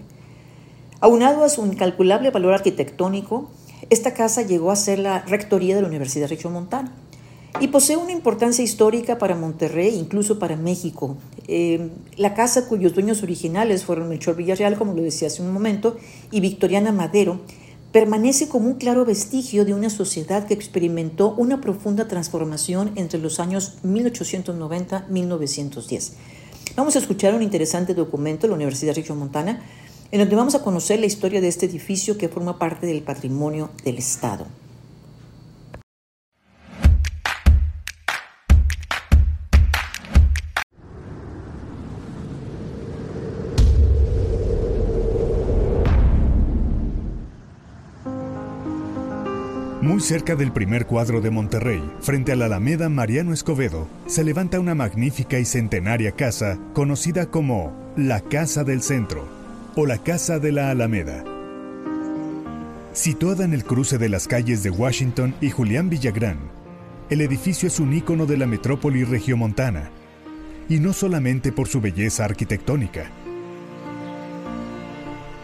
Aunado 0.99 1.43
a 1.43 1.49
su 1.49 1.65
incalculable 1.65 2.29
valor 2.31 2.53
arquitectónico, 2.53 3.49
esta 3.91 4.13
casa 4.13 4.41
llegó 4.41 4.71
a 4.71 4.75
ser 4.77 4.99
la 4.99 5.19
rectoría 5.19 5.75
de 5.75 5.81
la 5.81 5.89
Universidad 5.89 6.29
Montana 6.49 6.93
y 7.59 7.67
posee 7.67 7.97
una 7.97 8.13
importancia 8.13 8.63
histórica 8.63 9.17
para 9.17 9.35
Monterrey, 9.35 9.95
incluso 9.95 10.39
para 10.39 10.55
México. 10.55 11.17
Eh, 11.49 11.89
la 12.15 12.33
casa 12.33 12.69
cuyos 12.69 12.93
dueños 12.93 13.21
originales 13.21 13.83
fueron 13.83 14.07
Melchor 14.07 14.37
Villarreal, 14.37 14.77
como 14.77 14.93
lo 14.93 15.01
decía 15.01 15.27
hace 15.27 15.41
un 15.41 15.51
momento, 15.51 15.97
y 16.31 16.39
Victoriana 16.39 16.93
Madero, 16.93 17.41
permanece 17.91 18.47
como 18.47 18.67
un 18.67 18.75
claro 18.75 19.03
vestigio 19.03 19.65
de 19.65 19.73
una 19.73 19.89
sociedad 19.89 20.47
que 20.47 20.53
experimentó 20.53 21.35
una 21.35 21.59
profunda 21.59 22.07
transformación 22.07 22.93
entre 22.95 23.19
los 23.19 23.41
años 23.41 23.73
1890-1910. 23.83 26.13
Vamos 26.77 26.95
a 26.95 26.99
escuchar 26.99 27.35
un 27.35 27.41
interesante 27.41 27.93
documento 27.93 28.43
de 28.43 28.51
la 28.51 28.55
Universidad 28.55 28.95
Montana 29.13 29.61
en 30.11 30.19
donde 30.19 30.35
vamos 30.35 30.55
a 30.55 30.61
conocer 30.61 30.99
la 30.99 31.05
historia 31.05 31.41
de 31.41 31.47
este 31.47 31.65
edificio 31.65 32.17
que 32.17 32.27
forma 32.27 32.59
parte 32.59 32.85
del 32.85 33.01
patrimonio 33.01 33.71
del 33.83 33.97
Estado. 33.97 34.45
Muy 49.81 49.99
cerca 49.99 50.35
del 50.35 50.51
primer 50.51 50.85
cuadro 50.85 51.21
de 51.21 51.31
Monterrey, 51.31 51.81
frente 52.01 52.31
a 52.31 52.35
la 52.35 52.45
Alameda 52.45 52.87
Mariano 52.87 53.33
Escobedo, 53.33 53.87
se 54.05 54.23
levanta 54.23 54.59
una 54.59 54.75
magnífica 54.75 55.39
y 55.39 55.45
centenaria 55.45 56.11
casa 56.11 56.59
conocida 56.73 57.25
como 57.25 57.73
la 57.97 58.21
Casa 58.21 58.63
del 58.63 58.83
Centro 58.83 59.40
o 59.75 59.85
la 59.85 59.97
Casa 59.97 60.37
de 60.39 60.51
la 60.51 60.69
Alameda. 60.69 61.23
Situada 62.93 63.45
en 63.45 63.53
el 63.53 63.63
cruce 63.63 63.97
de 63.97 64.09
las 64.09 64.27
calles 64.27 64.63
de 64.63 64.69
Washington 64.69 65.33
y 65.39 65.49
Julián 65.49 65.89
Villagrán, 65.89 66.39
el 67.09 67.21
edificio 67.21 67.67
es 67.67 67.79
un 67.79 67.93
ícono 67.93 68.25
de 68.25 68.37
la 68.37 68.47
metrópoli 68.47 69.05
regiomontana, 69.05 69.89
y 70.67 70.79
no 70.79 70.91
solamente 70.91 71.51
por 71.51 71.67
su 71.69 71.79
belleza 71.79 72.25
arquitectónica. 72.25 73.09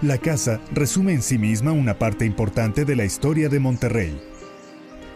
La 0.02 0.18
casa 0.18 0.60
resume 0.74 1.14
en 1.14 1.22
sí 1.22 1.38
misma 1.38 1.72
una 1.72 1.98
parte 1.98 2.26
importante 2.26 2.86
de 2.86 2.96
la 2.96 3.06
historia 3.06 3.48
de 3.48 3.60
Monterrey, 3.60 4.22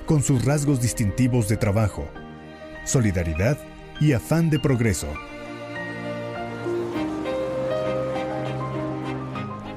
con 0.06 0.24
sus 0.24 0.46
rasgos 0.46 0.82
distintivos 0.82 1.50
de 1.50 1.58
trabajo, 1.58 2.08
solidaridad 2.86 3.58
y 4.00 4.14
afán 4.14 4.50
de 4.50 4.60
progreso. 4.60 5.08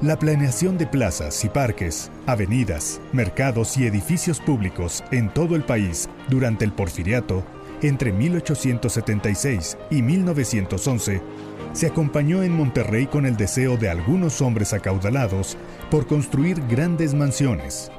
La 0.05 0.19
planeación 0.19 0.77
de 0.77 0.85
plazas 0.85 1.43
y 1.45 1.49
parques, 1.49 2.11
avenidas, 2.27 3.01
mercados 3.11 3.75
y 3.75 3.87
edificios 3.87 4.39
públicos 4.39 5.03
en 5.09 5.33
todo 5.33 5.55
el 5.55 5.63
país 5.63 6.07
durante 6.29 6.63
el 6.63 6.71
porfiriato, 6.73 7.43
entre 7.81 8.11
1876 8.11 9.79
y 9.89 10.03
1911, 10.03 11.23
se 11.73 11.87
acompañó 11.87 12.43
en 12.43 12.55
Monterrey 12.55 13.07
con 13.07 13.25
el 13.25 13.35
deseo 13.35 13.77
de 13.77 13.89
algunos 13.89 14.43
hombres 14.43 14.73
acaudalados 14.73 15.57
por 15.89 16.05
construir 16.05 16.61
grandes 16.67 17.15
mansiones. 17.15 17.91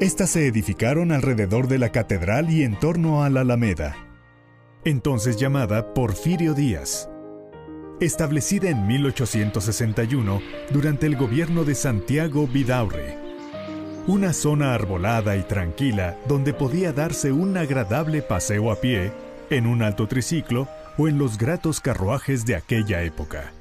Estas 0.00 0.30
se 0.30 0.46
edificaron 0.46 1.12
alrededor 1.12 1.68
de 1.68 1.78
la 1.78 1.90
catedral 1.90 2.48
y 2.50 2.62
en 2.62 2.80
torno 2.80 3.22
a 3.22 3.28
la 3.28 3.42
Alameda, 3.42 3.96
entonces 4.86 5.36
llamada 5.36 5.92
Porfirio 5.92 6.54
Díaz 6.54 7.10
establecida 8.00 8.68
en 8.68 8.86
1861 8.86 10.42
durante 10.70 11.06
el 11.06 11.16
gobierno 11.16 11.64
de 11.64 11.74
Santiago 11.74 12.46
Vidaurre. 12.46 13.16
Una 14.06 14.32
zona 14.32 14.74
arbolada 14.74 15.36
y 15.36 15.42
tranquila 15.42 16.16
donde 16.28 16.52
podía 16.52 16.92
darse 16.92 17.32
un 17.32 17.56
agradable 17.56 18.22
paseo 18.22 18.70
a 18.70 18.80
pie, 18.80 19.12
en 19.50 19.66
un 19.66 19.82
alto 19.82 20.06
triciclo 20.06 20.68
o 20.98 21.08
en 21.08 21.18
los 21.18 21.38
gratos 21.38 21.80
carruajes 21.80 22.44
de 22.46 22.56
aquella 22.56 23.02
época. 23.02 23.52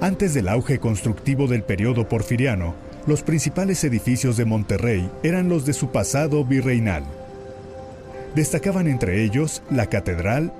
Antes 0.00 0.34
del 0.34 0.48
auge 0.48 0.78
constructivo 0.78 1.46
del 1.46 1.62
periodo 1.62 2.08
porfiriano, 2.08 2.74
los 3.06 3.22
principales 3.22 3.84
edificios 3.84 4.36
de 4.36 4.44
Monterrey 4.44 5.10
eran 5.22 5.48
los 5.48 5.64
de 5.64 5.72
su 5.72 5.90
pasado 5.90 6.44
virreinal. 6.44 7.04
Destacaban 8.34 8.88
entre 8.88 9.22
ellos 9.24 9.62
la 9.70 9.86
catedral 9.86 10.52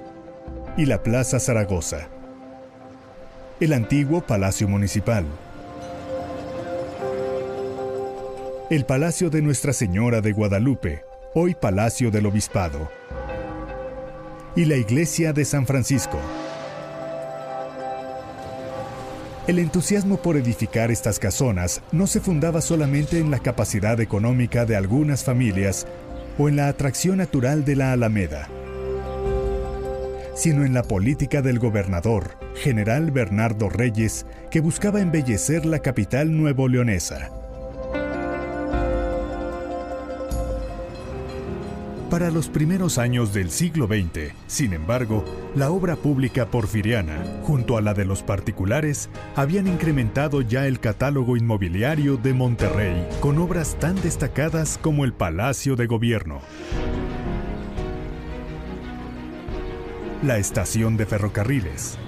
y 0.76 0.86
la 0.86 1.02
Plaza 1.02 1.38
Zaragoza. 1.38 2.08
El 3.60 3.72
antiguo 3.72 4.22
Palacio 4.22 4.66
Municipal. 4.66 5.24
El 8.70 8.84
Palacio 8.84 9.30
de 9.30 9.40
Nuestra 9.40 9.72
Señora 9.72 10.20
de 10.20 10.32
Guadalupe, 10.32 11.04
hoy 11.34 11.54
Palacio 11.54 12.10
del 12.10 12.26
Obispado. 12.26 12.90
Y 14.56 14.64
la 14.64 14.74
Iglesia 14.74 15.32
de 15.32 15.44
San 15.44 15.64
Francisco. 15.64 16.18
El 19.46 19.60
entusiasmo 19.60 20.16
por 20.16 20.36
edificar 20.36 20.90
estas 20.90 21.20
casonas 21.20 21.82
no 21.92 22.08
se 22.08 22.18
fundaba 22.18 22.60
solamente 22.60 23.18
en 23.18 23.30
la 23.30 23.38
capacidad 23.38 24.00
económica 24.00 24.64
de 24.64 24.74
algunas 24.74 25.22
familias 25.22 25.86
o 26.36 26.48
en 26.48 26.56
la 26.56 26.66
atracción 26.66 27.18
natural 27.18 27.64
de 27.64 27.76
la 27.76 27.92
Alameda 27.92 28.48
sino 30.34 30.64
en 30.64 30.74
la 30.74 30.82
política 30.82 31.42
del 31.42 31.58
gobernador, 31.58 32.38
general 32.54 33.10
Bernardo 33.10 33.68
Reyes, 33.68 34.26
que 34.50 34.60
buscaba 34.60 35.00
embellecer 35.00 35.64
la 35.64 35.78
capital 35.78 36.36
nuevo 36.36 36.68
leonesa. 36.68 37.30
Para 42.14 42.30
los 42.30 42.48
primeros 42.48 42.98
años 42.98 43.32
del 43.32 43.50
siglo 43.50 43.88
XX, 43.88 44.32
sin 44.46 44.72
embargo, 44.72 45.24
la 45.56 45.70
obra 45.70 45.96
pública 45.96 46.46
porfiriana, 46.46 47.24
junto 47.42 47.76
a 47.76 47.80
la 47.80 47.92
de 47.92 48.04
los 48.04 48.22
particulares, 48.22 49.10
habían 49.34 49.66
incrementado 49.66 50.40
ya 50.40 50.68
el 50.68 50.78
catálogo 50.78 51.36
inmobiliario 51.36 52.16
de 52.16 52.32
Monterrey 52.32 53.04
con 53.18 53.38
obras 53.38 53.76
tan 53.80 54.00
destacadas 54.00 54.78
como 54.80 55.04
el 55.04 55.12
Palacio 55.12 55.74
de 55.74 55.88
Gobierno, 55.88 56.40
la 60.24 60.38
estación 60.38 60.96
de 60.96 61.04
ferrocarriles, 61.04 61.98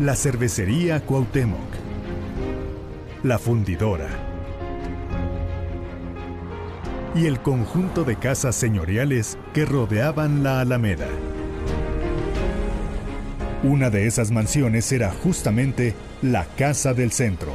la 0.00 0.16
cervecería 0.16 1.04
Cuauhtémoc, 1.04 1.60
la 3.22 3.38
fundidora 3.38 4.08
y 7.14 7.26
el 7.26 7.40
conjunto 7.40 8.04
de 8.04 8.16
casas 8.16 8.56
señoriales 8.56 9.36
que 9.52 9.66
rodeaban 9.66 10.42
la 10.42 10.60
Alameda. 10.60 11.08
Una 13.62 13.90
de 13.90 14.06
esas 14.06 14.30
mansiones 14.30 14.90
era 14.92 15.10
justamente 15.10 15.94
la 16.22 16.46
Casa 16.56 16.94
del 16.94 17.12
Centro. 17.12 17.52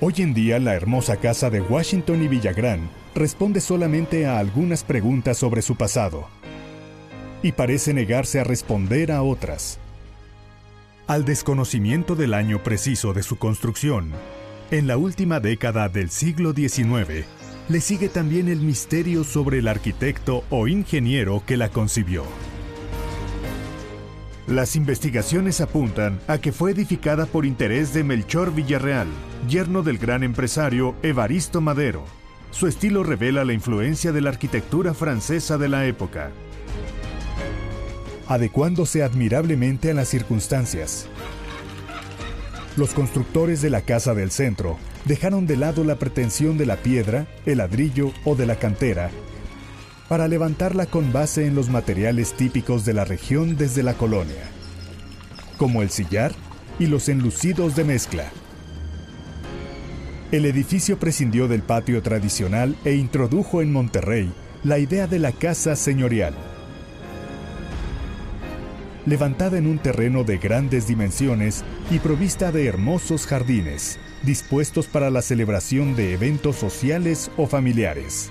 Hoy 0.00 0.14
en 0.18 0.34
día 0.34 0.58
la 0.58 0.74
hermosa 0.74 1.16
casa 1.18 1.48
de 1.48 1.60
Washington 1.60 2.24
y 2.24 2.28
Villagrán 2.28 2.90
responde 3.14 3.60
solamente 3.60 4.26
a 4.26 4.40
algunas 4.40 4.82
preguntas 4.82 5.36
sobre 5.36 5.62
su 5.62 5.76
pasado 5.76 6.39
y 7.42 7.52
parece 7.52 7.94
negarse 7.94 8.40
a 8.40 8.44
responder 8.44 9.12
a 9.12 9.22
otras. 9.22 9.78
Al 11.06 11.24
desconocimiento 11.24 12.14
del 12.14 12.34
año 12.34 12.62
preciso 12.62 13.12
de 13.12 13.22
su 13.22 13.36
construcción, 13.36 14.12
en 14.70 14.86
la 14.86 14.96
última 14.96 15.40
década 15.40 15.88
del 15.88 16.10
siglo 16.10 16.52
XIX, 16.52 17.26
le 17.68 17.80
sigue 17.80 18.08
también 18.08 18.48
el 18.48 18.60
misterio 18.60 19.24
sobre 19.24 19.58
el 19.58 19.68
arquitecto 19.68 20.44
o 20.50 20.68
ingeniero 20.68 21.42
que 21.46 21.56
la 21.56 21.68
concibió. 21.68 22.24
Las 24.46 24.74
investigaciones 24.74 25.60
apuntan 25.60 26.18
a 26.26 26.38
que 26.38 26.50
fue 26.50 26.72
edificada 26.72 27.26
por 27.26 27.46
interés 27.46 27.94
de 27.94 28.02
Melchor 28.02 28.52
Villarreal, 28.52 29.06
yerno 29.48 29.82
del 29.82 29.98
gran 29.98 30.24
empresario 30.24 30.96
Evaristo 31.02 31.60
Madero. 31.60 32.04
Su 32.50 32.66
estilo 32.66 33.04
revela 33.04 33.44
la 33.44 33.52
influencia 33.52 34.10
de 34.10 34.20
la 34.20 34.30
arquitectura 34.30 34.92
francesa 34.92 35.56
de 35.56 35.68
la 35.68 35.86
época, 35.86 36.32
adecuándose 38.30 39.02
admirablemente 39.02 39.90
a 39.90 39.94
las 39.94 40.06
circunstancias. 40.06 41.06
Los 42.76 42.94
constructores 42.94 43.60
de 43.60 43.70
la 43.70 43.80
Casa 43.80 44.14
del 44.14 44.30
Centro 44.30 44.78
dejaron 45.04 45.48
de 45.48 45.56
lado 45.56 45.82
la 45.82 45.96
pretensión 45.96 46.56
de 46.56 46.64
la 46.64 46.76
piedra, 46.76 47.26
el 47.44 47.58
ladrillo 47.58 48.12
o 48.24 48.36
de 48.36 48.46
la 48.46 48.54
cantera 48.54 49.10
para 50.08 50.28
levantarla 50.28 50.86
con 50.86 51.12
base 51.12 51.46
en 51.46 51.54
los 51.56 51.70
materiales 51.70 52.32
típicos 52.32 52.84
de 52.84 52.94
la 52.94 53.04
región 53.04 53.56
desde 53.56 53.84
la 53.84 53.94
colonia, 53.94 54.42
como 55.56 55.82
el 55.82 55.90
sillar 55.90 56.32
y 56.80 56.86
los 56.86 57.08
enlucidos 57.08 57.76
de 57.76 57.84
mezcla. 57.84 58.24
El 60.30 60.46
edificio 60.46 60.98
prescindió 60.98 61.46
del 61.46 61.62
patio 61.62 62.00
tradicional 62.02 62.76
e 62.84 62.94
introdujo 62.94 63.62
en 63.62 63.72
Monterrey 63.72 64.32
la 64.64 64.78
idea 64.78 65.06
de 65.06 65.20
la 65.20 65.30
casa 65.30 65.76
señorial 65.76 66.34
levantada 69.06 69.58
en 69.58 69.66
un 69.66 69.78
terreno 69.78 70.24
de 70.24 70.38
grandes 70.38 70.86
dimensiones 70.86 71.64
y 71.90 71.98
provista 71.98 72.52
de 72.52 72.66
hermosos 72.66 73.26
jardines, 73.26 73.98
dispuestos 74.22 74.86
para 74.86 75.10
la 75.10 75.22
celebración 75.22 75.96
de 75.96 76.12
eventos 76.14 76.56
sociales 76.56 77.30
o 77.36 77.46
familiares. 77.46 78.30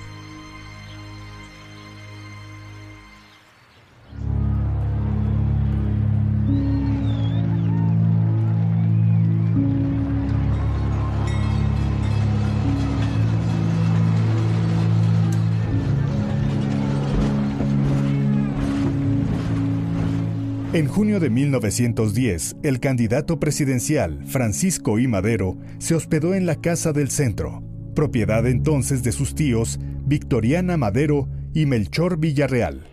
En 20.72 20.88
junio 20.88 21.20
de 21.20 21.32
1910, 21.32 22.58
el 22.62 22.80
candidato 22.80 23.40
presidencial 23.40 24.24
Francisco 24.28 25.00
I. 25.00 25.08
Madero 25.08 25.58
se 25.80 25.96
hospedó 25.96 26.36
en 26.36 26.46
la 26.46 26.62
Casa 26.62 26.94
del 26.94 27.10
Centro, 27.10 27.64
propiedad 27.96 28.46
entonces 28.46 29.02
de 29.02 29.12
sus 29.12 29.34
tíos 29.34 29.80
Victoriana 30.06 30.78
Madero 30.78 31.28
y 31.56 31.66
Melchor 31.66 32.20
Villarreal. 32.20 32.86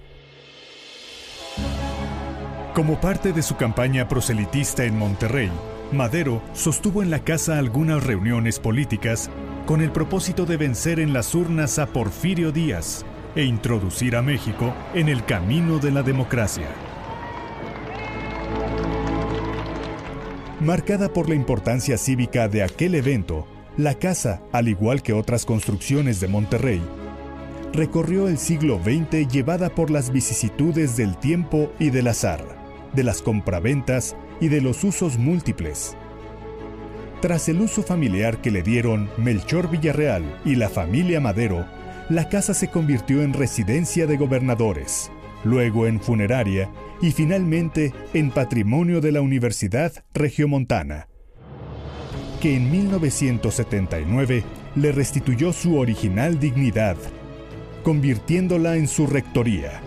Como 2.75 2.99
parte 2.99 3.35
de 3.35 3.43
su 3.43 3.57
campaña 3.57 4.09
proselitista 4.09 4.85
en 4.85 4.97
Monterrey, 4.97 5.51
Madero 5.93 6.43
sostuvo 6.55 7.03
en 7.03 7.11
la 7.11 7.25
casa 7.25 7.59
algunas 7.59 8.03
reuniones 8.03 8.59
políticas 8.59 9.29
con 9.67 9.83
el 9.83 9.93
propósito 9.93 10.47
de 10.47 10.57
vencer 10.57 10.99
en 10.99 11.13
las 11.13 11.35
urnas 11.35 11.79
a 11.79 11.85
Porfirio 11.85 12.53
Díaz, 12.53 13.05
e 13.35 13.45
introducir 13.45 14.17
a 14.17 14.23
México 14.23 14.75
en 14.95 15.11
el 15.11 15.27
camino 15.27 15.79
de 15.79 15.91
la 15.91 16.03
democracia. 16.03 16.69
Marcada 20.61 21.13
por 21.13 21.29
la 21.29 21.35
importancia 21.35 21.99
cívica 21.99 22.49
de 22.49 22.63
aquel 22.63 22.95
evento, 22.95 23.47
la 23.77 23.95
casa, 23.95 24.41
al 24.53 24.69
igual 24.69 25.03
que 25.03 25.13
otras 25.13 25.45
construcciones 25.45 26.19
de 26.19 26.29
Monterrey, 26.29 26.81
recorrió 27.75 28.27
el 28.27 28.39
siglo 28.39 28.81
XX 28.83 29.29
llevada 29.31 29.69
por 29.69 29.91
las 29.91 30.11
vicisitudes 30.11 30.97
del 30.97 31.15
tiempo 31.19 31.71
y 31.79 31.91
del 31.91 32.09
azar, 32.09 32.43
de 32.95 33.05
las 33.05 33.21
compraventas 33.21 34.17
y 34.41 34.49
de 34.49 34.63
los 34.63 34.83
usos 34.83 35.19
múltiples. 35.19 35.95
Tras 37.21 37.51
el 37.51 37.61
uso 37.61 37.83
familiar 37.83 38.41
que 38.41 38.51
le 38.51 38.63
dieron 38.63 39.11
Melchor 39.19 39.69
Villarreal 39.69 40.41
y 40.47 40.55
la 40.55 40.71
familia 40.71 41.21
Madero, 41.21 41.67
la 42.09 42.31
casa 42.31 42.55
se 42.55 42.69
convirtió 42.69 43.23
en 43.23 43.35
residencia 43.35 44.07
de 44.07 44.17
gobernadores, 44.17 45.11
luego 45.45 45.87
en 45.87 46.01
funeraria 46.01 46.71
y 47.01 47.13
finalmente 47.13 47.93
en 48.15 48.31
patrimonio 48.31 49.01
de 49.01 49.13
la 49.13 49.21
Universidad 49.21 49.93
Regiomontana, 50.15 51.09
que 52.41 52.57
en 52.57 52.71
1979 52.71 54.45
le 54.75 54.93
restituyó 54.93 55.53
su 55.53 55.79
original 55.79 56.39
dignidad, 56.39 56.97
convirtiéndola 57.83 58.77
en 58.77 58.89
su 58.89 59.07
rectoría. 59.07 59.81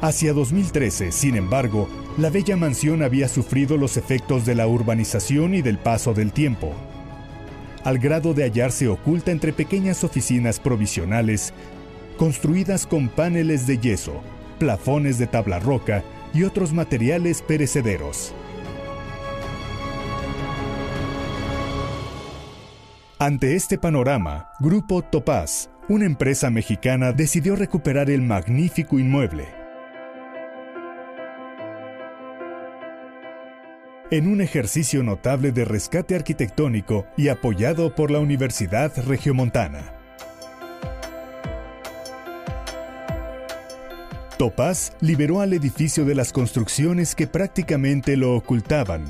Hacia 0.00 0.32
2013, 0.32 1.10
sin 1.10 1.34
embargo, 1.36 1.88
la 2.18 2.30
bella 2.30 2.56
mansión 2.56 3.02
había 3.02 3.28
sufrido 3.28 3.76
los 3.76 3.96
efectos 3.96 4.46
de 4.46 4.54
la 4.54 4.66
urbanización 4.66 5.54
y 5.54 5.62
del 5.62 5.78
paso 5.78 6.14
del 6.14 6.32
tiempo, 6.32 6.72
al 7.88 7.98
grado 7.98 8.34
de 8.34 8.44
hallarse 8.44 8.86
oculta 8.86 9.30
entre 9.30 9.54
pequeñas 9.54 10.04
oficinas 10.04 10.60
provisionales 10.60 11.54
construidas 12.18 12.86
con 12.86 13.08
paneles 13.08 13.66
de 13.66 13.78
yeso, 13.78 14.20
plafones 14.58 15.18
de 15.18 15.26
tabla 15.26 15.58
roca 15.58 16.04
y 16.34 16.42
otros 16.42 16.74
materiales 16.74 17.40
perecederos. 17.40 18.34
Ante 23.18 23.56
este 23.56 23.78
panorama, 23.78 24.50
Grupo 24.60 25.00
Topaz, 25.00 25.70
una 25.88 26.04
empresa 26.04 26.50
mexicana, 26.50 27.12
decidió 27.12 27.56
recuperar 27.56 28.10
el 28.10 28.20
magnífico 28.20 28.98
inmueble. 28.98 29.57
En 34.10 34.26
un 34.26 34.40
ejercicio 34.40 35.02
notable 35.02 35.52
de 35.52 35.66
rescate 35.66 36.16
arquitectónico 36.16 37.04
y 37.18 37.28
apoyado 37.28 37.94
por 37.94 38.10
la 38.10 38.20
Universidad 38.20 38.90
Regiomontana. 39.06 39.92
Topaz 44.38 44.92
liberó 45.02 45.42
al 45.42 45.52
edificio 45.52 46.06
de 46.06 46.14
las 46.14 46.32
construcciones 46.32 47.14
que 47.14 47.26
prácticamente 47.26 48.16
lo 48.16 48.34
ocultaban, 48.34 49.04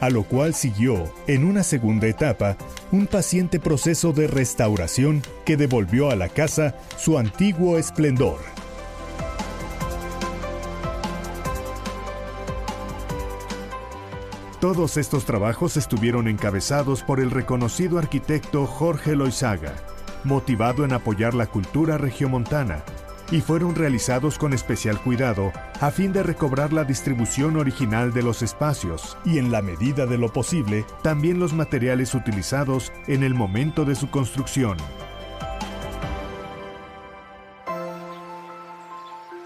a 0.00 0.10
lo 0.10 0.24
cual 0.24 0.52
siguió, 0.52 1.10
en 1.26 1.44
una 1.44 1.62
segunda 1.62 2.06
etapa, 2.06 2.58
un 2.90 3.06
paciente 3.06 3.60
proceso 3.60 4.12
de 4.12 4.26
restauración 4.26 5.22
que 5.46 5.56
devolvió 5.56 6.10
a 6.10 6.16
la 6.16 6.28
casa 6.28 6.74
su 6.98 7.16
antiguo 7.16 7.78
esplendor. 7.78 8.40
Todos 14.62 14.96
estos 14.96 15.24
trabajos 15.24 15.76
estuvieron 15.76 16.28
encabezados 16.28 17.02
por 17.02 17.18
el 17.18 17.32
reconocido 17.32 17.98
arquitecto 17.98 18.64
Jorge 18.64 19.16
Loizaga, 19.16 19.74
motivado 20.22 20.84
en 20.84 20.92
apoyar 20.92 21.34
la 21.34 21.46
cultura 21.46 21.98
regiomontana, 21.98 22.84
y 23.32 23.40
fueron 23.40 23.74
realizados 23.74 24.38
con 24.38 24.52
especial 24.52 25.02
cuidado 25.02 25.50
a 25.80 25.90
fin 25.90 26.12
de 26.12 26.22
recobrar 26.22 26.72
la 26.72 26.84
distribución 26.84 27.56
original 27.56 28.12
de 28.12 28.22
los 28.22 28.40
espacios 28.42 29.18
y 29.24 29.38
en 29.38 29.50
la 29.50 29.62
medida 29.62 30.06
de 30.06 30.16
lo 30.16 30.32
posible 30.32 30.84
también 31.02 31.40
los 31.40 31.52
materiales 31.54 32.14
utilizados 32.14 32.92
en 33.08 33.24
el 33.24 33.34
momento 33.34 33.84
de 33.84 33.96
su 33.96 34.10
construcción. 34.10 34.76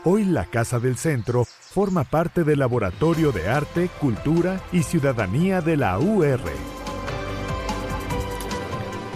Hoy 0.05 0.27
la 0.27 0.45
Casa 0.45 0.79
del 0.79 0.99
Centro 0.99 1.47
forma 1.77 2.05
parte 2.05 2.43
del 2.43 2.61
Laboratorio 2.61 3.33
de 3.33 3.51
Arte, 3.51 3.91
Cultura 4.01 4.63
y 4.73 4.83
Ciudadanía 4.83 5.61
de 5.61 5.77
la 5.77 5.99
UR. 5.99 6.41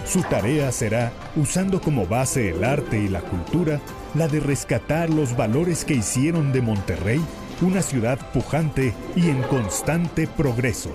Su 0.05 0.21
tarea 0.21 0.71
será, 0.71 1.11
usando 1.35 1.81
como 1.81 2.05
base 2.05 2.49
el 2.49 2.63
arte 2.63 2.99
y 2.99 3.07
la 3.07 3.21
cultura, 3.21 3.81
la 4.13 4.27
de 4.27 4.41
rescatar 4.41 5.09
los 5.09 5.35
valores 5.35 5.83
que 5.83 5.95
hicieron 5.95 6.51
de 6.53 6.61
Monterrey 6.61 7.19
una 7.61 7.81
ciudad 7.81 8.19
pujante 8.31 8.93
y 9.15 9.31
en 9.31 9.41
constante 9.41 10.27
progreso. 10.27 10.91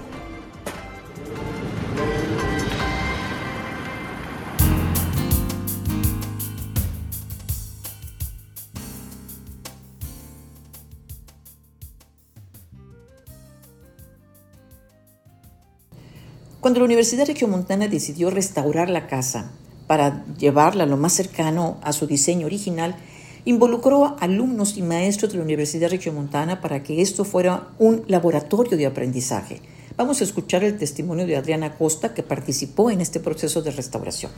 Cuando 16.67 16.81
la 16.81 16.87
Universidad 16.87 17.29
Regiomontana 17.29 17.87
decidió 17.87 18.29
restaurar 18.29 18.91
la 18.91 19.07
casa 19.07 19.53
para 19.87 20.25
llevarla 20.35 20.85
lo 20.85 20.97
más 20.97 21.13
cercano 21.13 21.79
a 21.85 21.93
su 21.93 22.09
diseño 22.09 22.47
original, 22.47 22.97
involucró 23.45 24.05
a 24.05 24.17
alumnos 24.19 24.77
y 24.77 24.83
maestros 24.83 25.31
de 25.31 25.39
la 25.39 25.45
Universidad 25.45 25.91
Regiomontana 25.91 26.61
para 26.61 26.83
que 26.83 27.03
esto 27.03 27.25
fuera 27.25 27.69
un 27.79 28.03
laboratorio 28.09 28.77
de 28.77 28.85
aprendizaje. 28.85 29.61
Vamos 29.97 30.21
a 30.21 30.25
escuchar 30.25 30.65
el 30.65 30.77
testimonio 30.77 31.25
de 31.25 31.37
Adriana 31.37 31.77
Costa, 31.77 32.15
que 32.15 32.25
participó 32.25 32.91
en 32.91 33.01
este 33.01 33.21
proceso 33.21 33.63
de 33.63 33.71
restauración. 33.71 34.33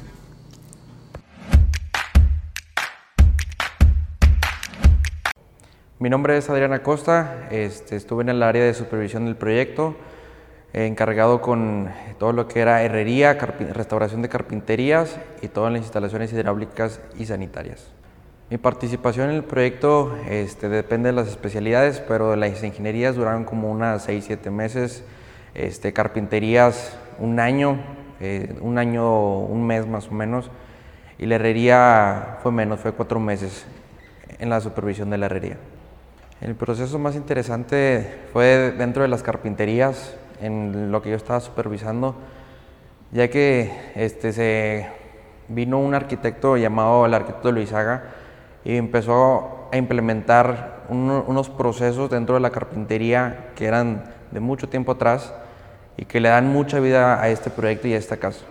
Mi 5.99 6.11
nombre 6.11 6.37
es 6.37 6.51
Adriana 6.51 6.83
Costa, 6.83 7.49
este, 7.51 7.97
estuve 7.97 8.23
en 8.23 8.29
el 8.29 8.43
área 8.43 8.65
de 8.65 8.75
supervisión 8.75 9.25
del 9.25 9.37
proyecto 9.37 9.97
encargado 10.73 11.41
con 11.41 11.91
todo 12.19 12.33
lo 12.33 12.47
que 12.47 12.61
era 12.61 12.83
herrería, 12.83 13.35
restauración 13.35 14.23
de 14.23 14.29
carpinterías 14.29 15.19
y 15.43 15.49
todas 15.49 15.73
las 15.73 15.83
instalaciones 15.83 16.33
hidráulicas 16.33 17.01
y 17.19 17.27
sanitarias. 17.27 17.93
Mi 18.51 18.57
participación 18.57 19.31
en 19.31 19.37
el 19.37 19.45
proyecto 19.45 20.17
este, 20.27 20.69
depende 20.69 21.11
de 21.11 21.13
las 21.13 21.29
especialidades, 21.29 22.01
pero 22.01 22.35
las 22.35 22.63
ingenierías 22.63 23.15
duraron 23.15 23.45
como 23.45 23.71
unas 23.71 24.09
6-7 24.09 24.51
meses, 24.51 25.05
este, 25.55 25.93
carpinterías 25.93 26.97
un 27.19 27.41
año, 27.41 27.79
eh, 28.21 28.57
un 28.61 28.79
año, 28.79 29.39
un 29.41 29.67
mes 29.67 29.87
más 29.87 30.09
o 30.09 30.13
menos, 30.13 30.51
y 31.19 31.27
la 31.27 31.35
herrería 31.35 32.39
fue 32.43 32.53
menos, 32.53 32.81
fue 32.81 32.93
cuatro 32.93 33.21
meses 33.21 33.67
en 34.39 34.49
la 34.49 34.61
supervisión 34.61 35.11
de 35.11 35.19
la 35.19 35.27
herrería. 35.27 35.57
El 36.41 36.55
proceso 36.55 36.99
más 36.99 37.17
interesante 37.17 38.19
fue 38.33 38.73
dentro 38.79 39.03
de 39.03 39.09
las 39.09 39.23
carpinterías, 39.23 40.15
en 40.41 40.91
lo 40.93 41.03
que 41.03 41.11
yo 41.11 41.17
estaba 41.17 41.41
supervisando, 41.41 42.15
ya 43.13 43.29
que 43.29 43.73
este, 43.95 44.33
se 44.33 44.89
vino 45.49 45.79
un 45.79 45.95
arquitecto 45.95 46.57
llamado 46.57 47.07
el 47.07 47.15
arquitecto 47.15 47.53
Luisaga 47.53 48.05
y 48.65 48.77
empezó 48.77 49.69
a 49.73 49.77
implementar 49.77 50.85
unos 50.89 51.51
procesos 51.51 52.11
dentro 52.11 52.35
de 52.35 52.41
la 52.41 52.51
carpintería 52.51 53.51
que 53.55 53.67
eran 53.67 54.05
de 54.31 54.41
mucho 54.41 54.69
tiempo 54.69 54.93
atrás 54.93 55.33
y 55.97 56.05
que 56.05 56.21
le 56.21 56.29
dan 56.29 56.49
mucha 56.49 56.81
vida 56.81 57.21
a 57.21 57.29
este 57.29 57.51
proyecto 57.51 57.89
y 57.89 57.95
a 57.95 57.99
esta 57.99 58.17
casa. 58.17 58.45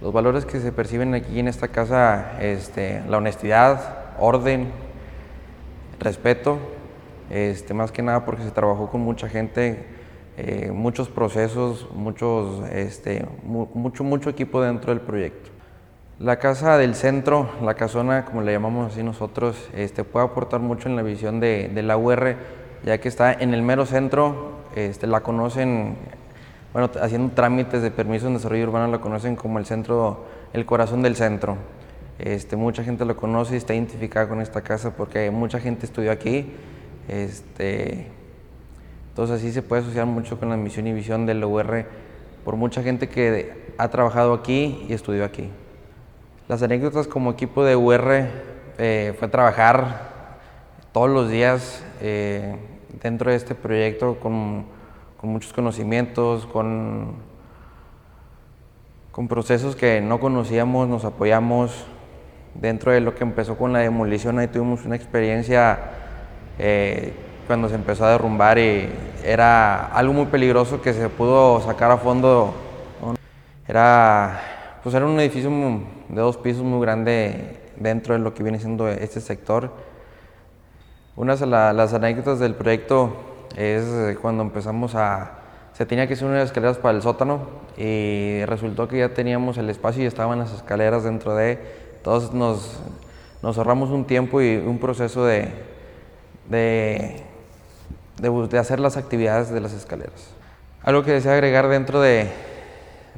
Los 0.00 0.12
valores 0.12 0.44
que 0.44 0.60
se 0.60 0.72
perciben 0.72 1.14
aquí 1.14 1.38
en 1.38 1.48
esta 1.48 1.68
casa, 1.68 2.32
este, 2.40 3.02
la 3.08 3.18
honestidad, 3.18 3.96
orden, 4.18 4.70
respeto, 6.00 6.58
este, 7.30 7.72
más 7.74 7.92
que 7.92 8.02
nada 8.02 8.24
porque 8.24 8.42
se 8.42 8.50
trabajó 8.50 8.90
con 8.90 9.00
mucha 9.00 9.28
gente 9.28 9.86
eh, 10.36 10.72
muchos 10.72 11.08
procesos, 11.08 11.86
muchos, 11.94 12.68
este, 12.70 13.24
mucho, 13.44 14.02
mucho 14.02 14.30
equipo 14.30 14.60
dentro 14.60 14.92
del 14.92 15.00
proyecto. 15.00 15.50
La 16.18 16.38
casa 16.38 16.76
del 16.76 16.94
centro, 16.94 17.50
la 17.62 17.74
casona, 17.74 18.24
como 18.24 18.42
le 18.42 18.52
llamamos 18.52 18.92
así 18.92 19.02
nosotros, 19.02 19.56
este, 19.74 20.02
puede 20.04 20.26
aportar 20.26 20.60
mucho 20.60 20.88
en 20.88 20.96
la 20.96 21.02
visión 21.02 21.38
de, 21.38 21.70
de, 21.72 21.82
la 21.82 21.96
UR, 21.96 22.36
ya 22.84 22.98
que 22.98 23.08
está 23.08 23.32
en 23.32 23.54
el 23.54 23.62
mero 23.62 23.86
centro, 23.86 24.54
este, 24.74 25.06
la 25.06 25.20
conocen, 25.20 25.96
bueno, 26.72 26.90
haciendo 27.00 27.32
trámites 27.34 27.82
de 27.82 27.90
permiso 27.92 28.26
en 28.26 28.34
desarrollo 28.34 28.64
urbano, 28.64 28.88
la 28.88 29.00
conocen 29.00 29.36
como 29.36 29.58
el 29.58 29.66
centro, 29.66 30.24
el 30.52 30.66
corazón 30.66 31.02
del 31.02 31.14
centro. 31.14 31.56
Este, 32.18 32.56
mucha 32.56 32.82
gente 32.82 33.04
lo 33.04 33.16
conoce 33.16 33.54
y 33.54 33.58
está 33.58 33.74
identificada 33.74 34.28
con 34.28 34.40
esta 34.40 34.62
casa 34.62 34.96
porque 34.96 35.30
mucha 35.30 35.60
gente 35.60 35.86
estudió 35.86 36.10
aquí. 36.12 36.52
Este, 37.08 38.06
entonces 39.14 39.36
así 39.36 39.52
se 39.52 39.62
puede 39.62 39.82
asociar 39.82 40.06
mucho 40.06 40.40
con 40.40 40.48
la 40.48 40.56
misión 40.56 40.88
y 40.88 40.92
visión 40.92 41.24
del 41.24 41.44
UR 41.44 41.86
por 42.44 42.56
mucha 42.56 42.82
gente 42.82 43.08
que 43.08 43.72
ha 43.78 43.86
trabajado 43.86 44.34
aquí 44.34 44.84
y 44.88 44.92
estudió 44.92 45.24
aquí. 45.24 45.50
Las 46.48 46.64
anécdotas 46.64 47.06
como 47.06 47.30
equipo 47.30 47.62
de 47.62 47.76
UR 47.76 48.26
eh, 48.76 49.14
fue 49.16 49.28
trabajar 49.28 50.40
todos 50.90 51.08
los 51.08 51.30
días 51.30 51.84
eh, 52.00 52.56
dentro 53.00 53.30
de 53.30 53.36
este 53.36 53.54
proyecto 53.54 54.18
con, 54.18 54.64
con 55.16 55.30
muchos 55.30 55.52
conocimientos, 55.52 56.46
con, 56.46 57.14
con 59.12 59.28
procesos 59.28 59.76
que 59.76 60.00
no 60.00 60.18
conocíamos, 60.18 60.88
nos 60.88 61.04
apoyamos. 61.04 61.86
Dentro 62.56 62.90
de 62.90 63.00
lo 63.00 63.14
que 63.14 63.22
empezó 63.22 63.56
con 63.56 63.72
la 63.72 63.78
demolición, 63.78 64.40
ahí 64.40 64.48
tuvimos 64.48 64.84
una 64.84 64.96
experiencia 64.96 65.78
eh, 66.58 67.12
cuando 67.46 67.68
se 67.68 67.74
empezó 67.74 68.04
a 68.04 68.10
derrumbar 68.10 68.58
y 68.58 68.88
era 69.24 69.86
algo 69.86 70.12
muy 70.12 70.26
peligroso 70.26 70.80
que 70.82 70.92
se 70.92 71.08
pudo 71.08 71.60
sacar 71.60 71.90
a 71.90 71.96
fondo. 71.96 72.54
Era, 73.66 74.78
pues 74.82 74.94
era 74.94 75.06
un 75.06 75.18
edificio 75.20 75.50
de 76.08 76.20
dos 76.20 76.36
pisos 76.36 76.62
muy 76.62 76.80
grande 76.80 77.60
dentro 77.76 78.14
de 78.14 78.20
lo 78.20 78.34
que 78.34 78.42
viene 78.42 78.58
siendo 78.58 78.88
este 78.88 79.20
sector 79.20 79.70
una 81.16 81.36
de 81.36 81.46
las 81.46 81.94
anécdotas 81.94 82.40
del 82.40 82.54
proyecto 82.54 83.14
es 83.56 84.18
cuando 84.20 84.42
empezamos 84.42 84.96
a... 84.96 85.38
Se 85.72 85.86
tenía 85.86 86.08
que 86.08 86.14
hacer 86.14 86.26
unas 86.26 86.46
escaleras 86.46 86.78
para 86.78 86.96
el 86.96 87.02
sótano 87.02 87.46
y 87.76 88.44
resultó 88.46 88.88
que 88.88 88.98
ya 88.98 89.10
teníamos 89.10 89.56
el 89.58 89.70
espacio 89.70 90.02
y 90.02 90.06
estaban 90.06 90.40
las 90.40 90.52
escaleras 90.52 91.04
dentro 91.04 91.36
de... 91.36 91.58
Entonces 91.98 92.32
nos, 92.32 92.80
nos 93.42 93.56
ahorramos 93.58 93.90
un 93.90 94.04
tiempo 94.06 94.42
y 94.42 94.56
un 94.56 94.78
proceso 94.78 95.24
de, 95.24 95.52
de, 96.48 97.22
de, 98.30 98.58
hacer 98.58 98.80
las 98.80 98.96
actividades 98.96 99.50
de 99.50 99.60
las 99.60 99.72
escaleras. 99.72 100.34
Algo 100.82 101.02
que 101.02 101.12
deseo 101.12 101.32
agregar 101.32 101.68
dentro 101.68 102.00
de, 102.00 102.28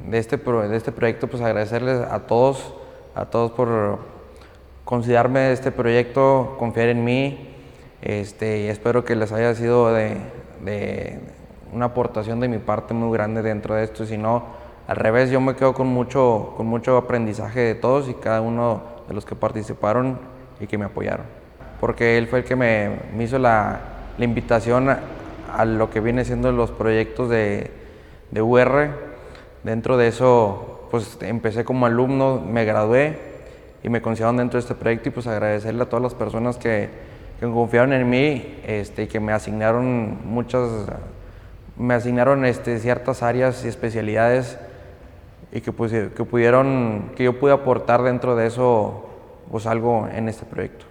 de, 0.05 0.17
este, 0.17 0.37
de 0.37 0.77
este 0.77 0.91
proyecto, 0.91 1.27
pues 1.27 1.41
agradecerles 1.41 2.01
a 2.01 2.19
todos, 2.19 2.73
a 3.15 3.25
todos 3.25 3.51
por 3.51 3.99
considerarme 4.85 5.51
este 5.51 5.71
proyecto, 5.71 6.55
confiar 6.57 6.87
en 6.87 7.03
mí, 7.03 7.55
este, 8.01 8.61
y 8.61 8.67
espero 8.67 9.03
que 9.03 9.15
les 9.15 9.31
haya 9.31 9.53
sido 9.55 9.93
de, 9.93 10.17
una 11.73 11.87
aportación 11.87 12.39
de 12.39 12.47
mi 12.47 12.59
parte 12.59 12.93
muy 12.93 13.11
grande 13.11 13.41
dentro 13.41 13.75
de 13.75 13.83
esto. 13.83 14.05
Si 14.05 14.17
no, 14.17 14.43
al 14.87 14.95
revés, 14.95 15.29
yo 15.29 15.41
me 15.41 15.55
quedo 15.55 15.73
con 15.73 15.87
mucho, 15.87 16.53
con 16.55 16.67
mucho 16.67 16.95
aprendizaje 16.95 17.59
de 17.59 17.75
todos 17.75 18.07
y 18.07 18.13
cada 18.13 18.39
uno 18.39 18.81
de 19.07 19.13
los 19.13 19.25
que 19.25 19.35
participaron 19.35 20.19
y 20.59 20.67
que 20.67 20.77
me 20.77 20.85
apoyaron. 20.85 21.25
Porque 21.81 22.17
él 22.17 22.27
fue 22.27 22.39
el 22.39 22.45
que 22.45 22.55
me, 22.55 22.97
hizo 23.19 23.37
la, 23.39 23.79
invitación 24.25 24.89
a, 24.89 25.65
lo 25.65 25.89
que 25.89 25.99
viene 25.99 26.25
siendo 26.25 26.51
los 26.51 26.71
proyectos 26.71 27.29
de, 27.29 27.71
de 28.31 28.41
UR. 28.41 28.89
Dentro 29.63 29.97
de 29.97 30.07
eso, 30.07 30.87
pues 30.91 31.17
empecé 31.21 31.63
como 31.63 31.85
alumno, 31.85 32.41
me 32.41 32.65
gradué 32.65 33.17
y 33.83 33.89
me 33.89 34.01
consideraron 34.01 34.37
dentro 34.37 34.57
de 34.57 34.61
este 34.61 34.75
proyecto 34.75 35.09
y 35.09 35.11
pues 35.11 35.27
agradecerle 35.27 35.83
a 35.83 35.85
todas 35.85 36.03
las 36.03 36.13
personas 36.13 36.57
que, 36.57 36.89
que 37.39 37.45
confiaron 37.45 37.93
en 37.93 38.09
mí 38.09 38.59
este, 38.65 39.03
y 39.03 39.07
que 39.07 39.19
me 39.19 39.31
asignaron 39.31 40.19
muchas, 40.25 40.69
me 41.77 41.93
asignaron 41.93 42.45
este, 42.45 42.79
ciertas 42.79 43.21
áreas 43.21 43.63
y 43.63 43.67
especialidades 43.67 44.57
y 45.51 45.61
que, 45.61 45.71
pues, 45.71 45.91
que 45.91 46.23
pudieron, 46.23 47.11
que 47.15 47.23
yo 47.23 47.39
pude 47.39 47.53
aportar 47.53 48.01
dentro 48.03 48.35
de 48.35 48.47
eso 48.47 49.03
pues 49.51 49.65
algo 49.65 50.07
en 50.11 50.27
este 50.27 50.45
proyecto. 50.45 50.86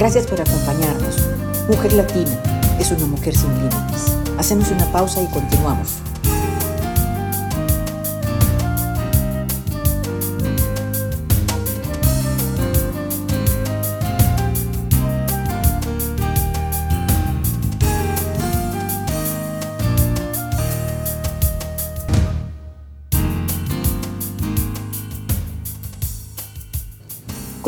Gracias 0.00 0.26
por 0.26 0.40
acompañarnos. 0.40 1.18
Mujer 1.68 1.92
Latina 1.92 2.42
es 2.80 2.90
una 2.90 3.04
mujer 3.04 3.36
sin 3.36 3.54
límites. 3.54 4.16
Hacemos 4.38 4.70
una 4.70 4.90
pausa 4.90 5.20
y 5.20 5.26
continuamos. 5.26 5.98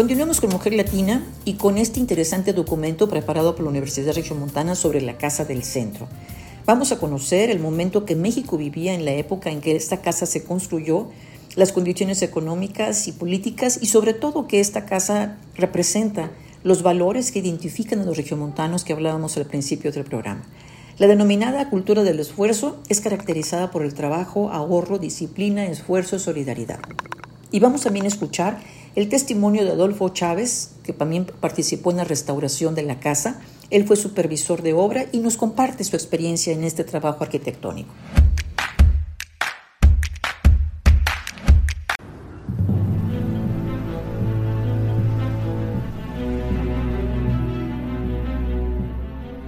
Continuamos 0.02 0.40
con 0.40 0.50
Mujer 0.50 0.74
Latina 0.74 1.24
y 1.44 1.54
con 1.54 1.78
este 1.78 2.00
interesante 2.00 2.52
documento 2.52 3.08
preparado 3.08 3.54
por 3.54 3.62
la 3.62 3.70
Universidad 3.70 4.12
Regiomontana 4.12 4.74
sobre 4.74 5.00
la 5.00 5.16
Casa 5.16 5.44
del 5.44 5.62
Centro. 5.62 6.08
Vamos 6.66 6.90
a 6.90 6.98
conocer 6.98 7.50
el 7.50 7.60
momento 7.60 8.04
que 8.04 8.16
México 8.16 8.56
vivía 8.56 8.94
en 8.94 9.04
la 9.04 9.12
época 9.12 9.52
en 9.52 9.60
que 9.60 9.76
esta 9.76 10.00
casa 10.00 10.26
se 10.26 10.42
construyó, 10.42 11.06
las 11.54 11.70
condiciones 11.70 12.20
económicas 12.22 13.06
y 13.06 13.12
políticas 13.12 13.78
y 13.80 13.86
sobre 13.86 14.12
todo 14.12 14.48
que 14.48 14.58
esta 14.58 14.86
casa 14.86 15.38
representa 15.54 16.32
los 16.64 16.82
valores 16.82 17.30
que 17.30 17.38
identifican 17.38 18.00
a 18.00 18.04
los 18.04 18.16
regiomontanos 18.16 18.82
que 18.82 18.94
hablábamos 18.94 19.36
al 19.36 19.46
principio 19.46 19.92
del 19.92 20.02
programa. 20.02 20.42
La 20.98 21.06
denominada 21.06 21.70
cultura 21.70 22.02
del 22.02 22.18
esfuerzo 22.18 22.82
es 22.88 23.00
caracterizada 23.00 23.70
por 23.70 23.84
el 23.84 23.94
trabajo, 23.94 24.50
ahorro, 24.50 24.98
disciplina, 24.98 25.66
esfuerzo, 25.66 26.18
solidaridad. 26.18 26.80
Y 27.52 27.60
vamos 27.60 27.82
también 27.82 28.06
a 28.06 28.08
escuchar 28.08 28.58
el 28.94 29.08
testimonio 29.08 29.64
de 29.64 29.72
Adolfo 29.72 30.10
Chávez, 30.10 30.72
que 30.82 30.92
también 30.92 31.24
participó 31.24 31.90
en 31.90 31.98
la 31.98 32.04
restauración 32.04 32.74
de 32.74 32.82
la 32.82 33.00
casa. 33.00 33.40
Él 33.70 33.86
fue 33.86 33.96
supervisor 33.96 34.62
de 34.62 34.74
obra 34.74 35.06
y 35.12 35.20
nos 35.20 35.36
comparte 35.36 35.84
su 35.84 35.96
experiencia 35.96 36.52
en 36.52 36.64
este 36.64 36.84
trabajo 36.84 37.24
arquitectónico. 37.24 37.92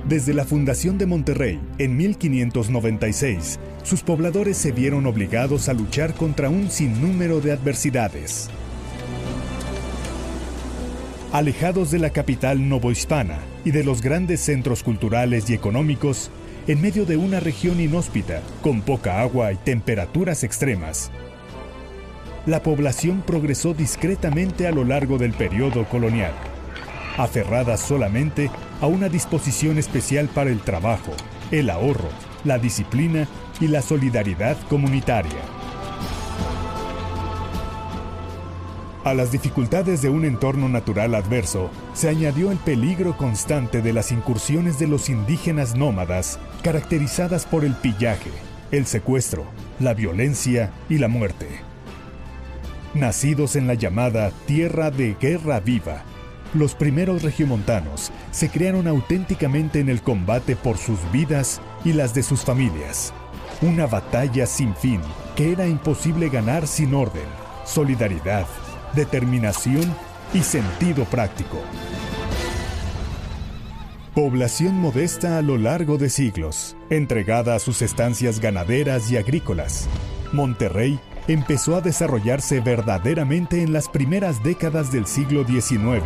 Desde 0.08 0.32
la 0.32 0.44
fundación 0.44 0.96
de 0.96 1.06
Monterrey 1.06 1.60
en 1.78 1.96
1596, 1.96 3.58
sus 3.82 4.02
pobladores 4.02 4.56
se 4.56 4.70
vieron 4.70 5.06
obligados 5.06 5.68
a 5.68 5.72
luchar 5.72 6.14
contra 6.14 6.50
un 6.50 6.70
sinnúmero 6.70 7.40
de 7.40 7.52
adversidades 7.52 8.48
alejados 11.34 11.90
de 11.90 11.98
la 11.98 12.10
capital 12.10 12.68
novohispana 12.68 13.40
y 13.64 13.72
de 13.72 13.82
los 13.82 14.02
grandes 14.02 14.40
centros 14.40 14.84
culturales 14.84 15.50
y 15.50 15.54
económicos, 15.54 16.30
en 16.68 16.80
medio 16.80 17.06
de 17.06 17.16
una 17.16 17.40
región 17.40 17.80
inhóspita, 17.80 18.40
con 18.62 18.82
poca 18.82 19.20
agua 19.20 19.52
y 19.52 19.56
temperaturas 19.56 20.44
extremas. 20.44 21.10
La 22.46 22.62
población 22.62 23.24
progresó 23.26 23.74
discretamente 23.74 24.68
a 24.68 24.70
lo 24.70 24.84
largo 24.84 25.18
del 25.18 25.32
periodo 25.32 25.88
colonial, 25.88 26.34
aferrada 27.16 27.78
solamente 27.78 28.48
a 28.80 28.86
una 28.86 29.08
disposición 29.08 29.76
especial 29.76 30.28
para 30.28 30.50
el 30.50 30.60
trabajo, 30.60 31.14
el 31.50 31.68
ahorro, 31.68 32.10
la 32.44 32.60
disciplina 32.60 33.26
y 33.60 33.66
la 33.66 33.82
solidaridad 33.82 34.56
comunitaria. 34.68 35.53
A 39.04 39.12
las 39.12 39.30
dificultades 39.30 40.00
de 40.00 40.08
un 40.08 40.24
entorno 40.24 40.66
natural 40.66 41.14
adverso 41.14 41.70
se 41.92 42.08
añadió 42.08 42.50
el 42.50 42.56
peligro 42.56 43.18
constante 43.18 43.82
de 43.82 43.92
las 43.92 44.10
incursiones 44.10 44.78
de 44.78 44.86
los 44.86 45.10
indígenas 45.10 45.74
nómadas, 45.76 46.38
caracterizadas 46.62 47.44
por 47.44 47.66
el 47.66 47.74
pillaje, 47.74 48.30
el 48.70 48.86
secuestro, 48.86 49.44
la 49.78 49.92
violencia 49.92 50.72
y 50.88 50.96
la 50.96 51.08
muerte. 51.08 51.48
Nacidos 52.94 53.56
en 53.56 53.66
la 53.66 53.74
llamada 53.74 54.30
Tierra 54.46 54.90
de 54.90 55.14
Guerra 55.20 55.60
Viva, 55.60 56.04
los 56.54 56.74
primeros 56.74 57.22
regiomontanos 57.22 58.10
se 58.30 58.48
crearon 58.48 58.88
auténticamente 58.88 59.80
en 59.80 59.90
el 59.90 60.00
combate 60.00 60.56
por 60.56 60.78
sus 60.78 60.98
vidas 61.12 61.60
y 61.84 61.92
las 61.92 62.14
de 62.14 62.22
sus 62.22 62.42
familias. 62.42 63.12
Una 63.60 63.86
batalla 63.86 64.46
sin 64.46 64.74
fin 64.74 65.02
que 65.36 65.52
era 65.52 65.66
imposible 65.66 66.30
ganar 66.30 66.66
sin 66.66 66.94
orden, 66.94 67.26
solidaridad 67.66 68.46
determinación 68.94 69.94
y 70.32 70.42
sentido 70.42 71.04
práctico. 71.04 71.58
Población 74.14 74.74
modesta 74.76 75.38
a 75.38 75.42
lo 75.42 75.58
largo 75.58 75.98
de 75.98 76.08
siglos, 76.08 76.76
entregada 76.88 77.56
a 77.56 77.58
sus 77.58 77.82
estancias 77.82 78.38
ganaderas 78.38 79.10
y 79.10 79.16
agrícolas. 79.16 79.88
Monterrey 80.32 81.00
empezó 81.26 81.74
a 81.74 81.80
desarrollarse 81.80 82.60
verdaderamente 82.60 83.62
en 83.62 83.72
las 83.72 83.88
primeras 83.88 84.42
décadas 84.44 84.92
del 84.92 85.06
siglo 85.06 85.44
XIX, 85.44 86.04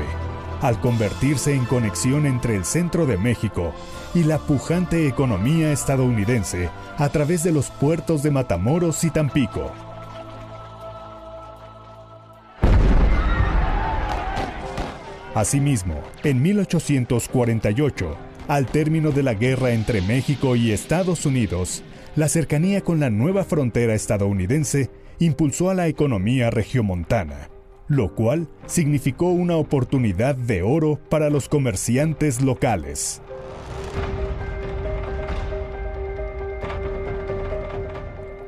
al 0.62 0.80
convertirse 0.80 1.54
en 1.54 1.66
conexión 1.66 2.24
entre 2.24 2.56
el 2.56 2.64
centro 2.64 3.04
de 3.04 3.18
México 3.18 3.74
y 4.14 4.24
la 4.24 4.38
pujante 4.38 5.06
economía 5.06 5.70
estadounidense 5.72 6.70
a 6.96 7.08
través 7.10 7.42
de 7.44 7.52
los 7.52 7.70
puertos 7.70 8.22
de 8.22 8.30
Matamoros 8.30 9.04
y 9.04 9.10
Tampico. 9.10 9.70
Asimismo, 15.38 16.02
en 16.24 16.42
1848, 16.42 18.16
Al 18.48 18.66
término 18.66 19.12
de 19.12 19.22
la 19.22 19.34
guerra 19.34 19.70
entre 19.70 20.02
México 20.02 20.56
y 20.56 20.72
Estados 20.72 21.26
Unidos, 21.26 21.84
la 22.16 22.28
cercanía 22.28 22.80
con 22.80 22.98
la 22.98 23.08
nueva 23.08 23.44
frontera 23.44 23.94
estadounidense 23.94 24.90
impulsó 25.20 25.70
a 25.70 25.74
la 25.74 25.86
economía 25.86 26.50
regiomontana, 26.50 27.50
lo 27.86 28.16
cual 28.16 28.48
significó 28.66 29.26
una 29.30 29.56
oportunidad 29.56 30.34
de 30.34 30.62
oro 30.62 30.98
para 31.08 31.30
los 31.30 31.48
comerciantes 31.48 32.42
locales. 32.42 33.22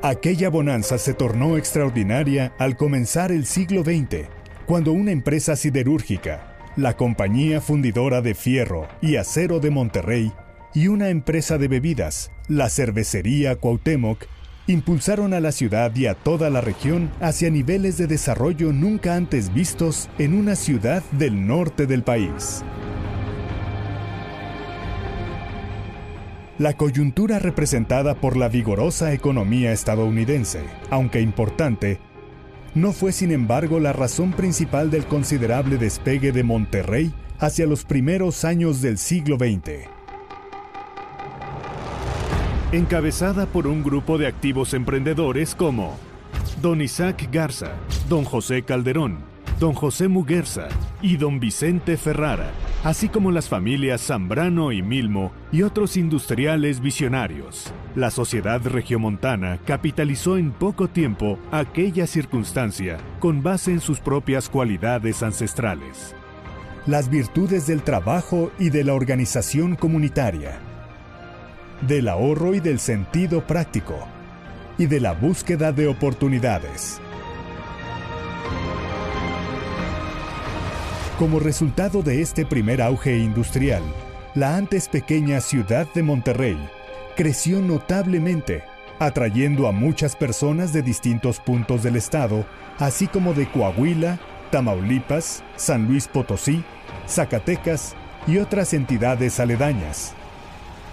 Aquella 0.01 0.49
bonanza 0.49 0.97
se 0.97 1.13
tornó 1.13 1.55
extraordinaria 1.55 2.53
al 2.57 2.75
comenzar 2.75 3.31
el 3.31 3.45
siglo 3.45 3.81
XX, 3.85 4.27
cuando 4.65 4.91
una 4.91 5.11
empresa 5.11 5.55
siderúrgica, 5.55 6.50
la 6.75 6.95
Compañía 6.95 7.61
Fundidora 7.61 8.21
de 8.21 8.33
Fierro 8.33 8.87
y 9.01 9.17
Acero 9.17 9.59
de 9.59 9.69
Monterrey, 9.69 10.31
y 10.73 10.87
una 10.87 11.09
empresa 11.09 11.57
de 11.57 11.67
bebidas, 11.67 12.31
la 12.47 12.69
Cervecería 12.69 13.55
Cuauhtémoc, 13.57 14.25
impulsaron 14.67 15.33
a 15.33 15.39
la 15.39 15.51
ciudad 15.51 15.93
y 15.95 16.05
a 16.07 16.13
toda 16.13 16.49
la 16.49 16.61
región 16.61 17.11
hacia 17.19 17.49
niveles 17.49 17.97
de 17.97 18.07
desarrollo 18.07 18.71
nunca 18.71 19.15
antes 19.15 19.53
vistos 19.53 20.09
en 20.17 20.33
una 20.33 20.55
ciudad 20.55 21.03
del 21.11 21.45
norte 21.45 21.87
del 21.87 22.03
país. 22.03 22.63
La 26.57 26.73
coyuntura 26.73 27.39
representada 27.39 28.15
por 28.15 28.37
la 28.37 28.47
vigorosa 28.47 29.13
economía 29.13 29.71
estadounidense, 29.71 30.61
aunque 30.91 31.19
importante, 31.19 31.99
no 32.73 32.93
fue 32.93 33.11
sin 33.11 33.31
embargo 33.31 33.79
la 33.79 33.93
razón 33.93 34.31
principal 34.31 34.89
del 34.91 35.05
considerable 35.05 35.77
despegue 35.77 36.31
de 36.31 36.43
Monterrey 36.43 37.13
hacia 37.39 37.65
los 37.65 37.83
primeros 37.83 38.45
años 38.45 38.81
del 38.81 38.97
siglo 38.97 39.37
XX. 39.37 39.89
Encabezada 42.71 43.47
por 43.47 43.67
un 43.67 43.83
grupo 43.83 44.17
de 44.17 44.27
activos 44.27 44.73
emprendedores 44.73 45.55
como 45.55 45.97
Don 46.61 46.81
Isaac 46.81 47.27
Garza, 47.31 47.73
Don 48.07 48.23
José 48.23 48.63
Calderón, 48.63 49.17
Don 49.59 49.73
José 49.73 50.07
Muguerza 50.07 50.69
y 51.01 51.17
Don 51.17 51.39
Vicente 51.39 51.97
Ferrara, 51.97 52.51
así 52.83 53.09
como 53.09 53.31
las 53.31 53.47
familias 53.47 54.01
Zambrano 54.01 54.71
y 54.71 54.81
Milmo 54.81 55.31
y 55.51 55.63
otros 55.63 55.97
industriales 55.97 56.79
visionarios. 56.79 57.71
La 57.95 58.09
sociedad 58.09 58.61
regiomontana 58.63 59.59
capitalizó 59.65 60.37
en 60.37 60.51
poco 60.51 60.87
tiempo 60.87 61.37
aquella 61.51 62.07
circunstancia 62.07 62.97
con 63.19 63.43
base 63.43 63.71
en 63.71 63.81
sus 63.81 63.99
propias 63.99 64.49
cualidades 64.49 65.21
ancestrales. 65.21 66.15
Las 66.87 67.09
virtudes 67.09 67.67
del 67.67 67.83
trabajo 67.83 68.51
y 68.57 68.71
de 68.71 68.83
la 68.83 68.95
organización 68.95 69.75
comunitaria, 69.75 70.59
del 71.87 72.07
ahorro 72.07 72.55
y 72.55 72.59
del 72.59 72.79
sentido 72.79 73.45
práctico, 73.45 73.99
y 74.79 74.87
de 74.87 74.99
la 74.99 75.13
búsqueda 75.13 75.71
de 75.71 75.87
oportunidades. 75.87 76.99
Como 81.21 81.39
resultado 81.39 82.01
de 82.01 82.19
este 82.19 82.47
primer 82.47 82.81
auge 82.81 83.15
industrial, 83.19 83.83
la 84.33 84.57
antes 84.57 84.87
pequeña 84.87 85.39
ciudad 85.39 85.85
de 85.93 86.01
Monterrey 86.01 86.57
creció 87.15 87.61
notablemente, 87.61 88.63
atrayendo 88.97 89.67
a 89.67 89.71
muchas 89.71 90.15
personas 90.15 90.73
de 90.73 90.81
distintos 90.81 91.39
puntos 91.39 91.83
del 91.83 91.95
estado, 91.95 92.43
así 92.79 93.05
como 93.05 93.35
de 93.35 93.47
Coahuila, 93.51 94.19
Tamaulipas, 94.49 95.43
San 95.57 95.87
Luis 95.87 96.07
Potosí, 96.07 96.63
Zacatecas 97.07 97.93
y 98.25 98.39
otras 98.39 98.73
entidades 98.73 99.39
aledañas. 99.39 100.15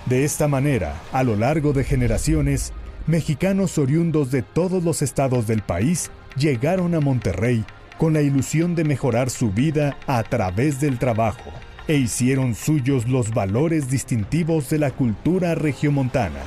De 0.04 0.26
esta 0.26 0.46
manera, 0.46 1.00
a 1.10 1.22
lo 1.22 1.36
largo 1.36 1.72
de 1.72 1.84
generaciones, 1.84 2.74
mexicanos 3.06 3.78
oriundos 3.78 4.30
de 4.30 4.42
todos 4.42 4.84
los 4.84 5.00
estados 5.00 5.46
del 5.46 5.62
país 5.62 6.10
llegaron 6.36 6.94
a 6.94 7.00
Monterrey 7.00 7.64
con 7.98 8.14
la 8.14 8.22
ilusión 8.22 8.74
de 8.74 8.84
mejorar 8.84 9.28
su 9.28 9.50
vida 9.50 9.98
a 10.06 10.22
través 10.22 10.80
del 10.80 10.98
trabajo, 10.98 11.50
e 11.88 11.96
hicieron 11.96 12.54
suyos 12.54 13.08
los 13.08 13.30
valores 13.32 13.90
distintivos 13.90 14.70
de 14.70 14.78
la 14.78 14.90
cultura 14.92 15.54
regiomontana. 15.54 16.40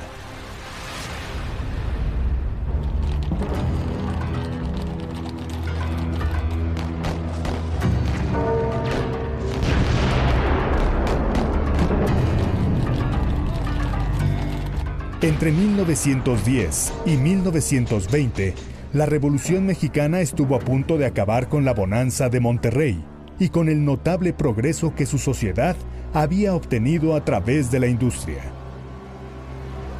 Entre 15.20 15.52
1910 15.52 16.92
y 17.06 17.16
1920, 17.16 18.54
la 18.92 19.06
Revolución 19.06 19.64
Mexicana 19.64 20.20
estuvo 20.20 20.54
a 20.54 20.58
punto 20.58 20.98
de 20.98 21.06
acabar 21.06 21.48
con 21.48 21.64
la 21.64 21.72
bonanza 21.72 22.28
de 22.28 22.40
Monterrey 22.40 23.02
y 23.38 23.48
con 23.48 23.70
el 23.70 23.86
notable 23.86 24.34
progreso 24.34 24.94
que 24.94 25.06
su 25.06 25.16
sociedad 25.16 25.76
había 26.12 26.54
obtenido 26.54 27.16
a 27.16 27.24
través 27.24 27.70
de 27.70 27.80
la 27.80 27.86
industria. 27.86 28.42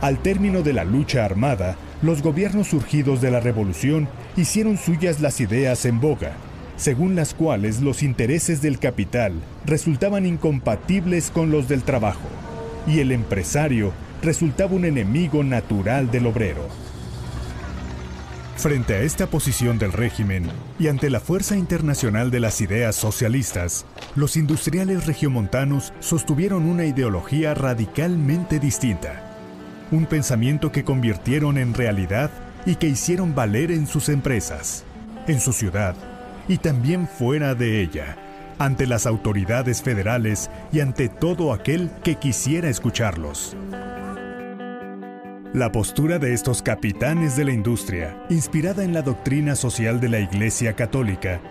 Al 0.02 0.18
término 0.18 0.60
de 0.60 0.74
la 0.74 0.84
lucha 0.84 1.24
armada, 1.24 1.76
los 2.02 2.20
gobiernos 2.20 2.66
surgidos 2.66 3.22
de 3.22 3.30
la 3.30 3.40
revolución 3.40 4.08
hicieron 4.36 4.76
suyas 4.76 5.20
las 5.20 5.40
ideas 5.40 5.86
en 5.86 5.98
boga, 5.98 6.32
según 6.76 7.14
las 7.14 7.32
cuales 7.32 7.80
los 7.80 8.02
intereses 8.02 8.60
del 8.60 8.78
capital 8.78 9.32
resultaban 9.64 10.26
incompatibles 10.26 11.30
con 11.30 11.50
los 11.50 11.66
del 11.66 11.82
trabajo, 11.82 12.28
y 12.86 13.00
el 13.00 13.10
empresario 13.10 13.92
resultaba 14.22 14.74
un 14.74 14.84
enemigo 14.84 15.42
natural 15.42 16.10
del 16.10 16.26
obrero. 16.26 16.91
Frente 18.62 18.94
a 18.94 19.00
esta 19.00 19.26
posición 19.26 19.80
del 19.80 19.92
régimen 19.92 20.48
y 20.78 20.86
ante 20.86 21.10
la 21.10 21.18
fuerza 21.18 21.56
internacional 21.56 22.30
de 22.30 22.38
las 22.38 22.60
ideas 22.60 22.94
socialistas, 22.94 23.84
los 24.14 24.36
industriales 24.36 25.04
regiomontanos 25.04 25.92
sostuvieron 25.98 26.66
una 26.66 26.84
ideología 26.84 27.54
radicalmente 27.54 28.60
distinta, 28.60 29.20
un 29.90 30.06
pensamiento 30.06 30.70
que 30.70 30.84
convirtieron 30.84 31.58
en 31.58 31.74
realidad 31.74 32.30
y 32.64 32.76
que 32.76 32.86
hicieron 32.86 33.34
valer 33.34 33.72
en 33.72 33.88
sus 33.88 34.08
empresas, 34.08 34.84
en 35.26 35.40
su 35.40 35.52
ciudad 35.52 35.96
y 36.46 36.58
también 36.58 37.08
fuera 37.08 37.56
de 37.56 37.82
ella, 37.82 38.16
ante 38.60 38.86
las 38.86 39.06
autoridades 39.06 39.82
federales 39.82 40.50
y 40.70 40.78
ante 40.78 41.08
todo 41.08 41.52
aquel 41.52 41.90
que 42.04 42.14
quisiera 42.14 42.68
escucharlos. 42.68 43.56
La 45.54 45.70
postura 45.70 46.18
de 46.18 46.32
estos 46.32 46.62
capitanes 46.62 47.36
de 47.36 47.44
la 47.44 47.52
industria, 47.52 48.16
inspirada 48.30 48.84
en 48.84 48.94
la 48.94 49.02
doctrina 49.02 49.54
social 49.54 50.00
de 50.00 50.08
la 50.08 50.18
Iglesia 50.18 50.72
Católica, 50.72 51.42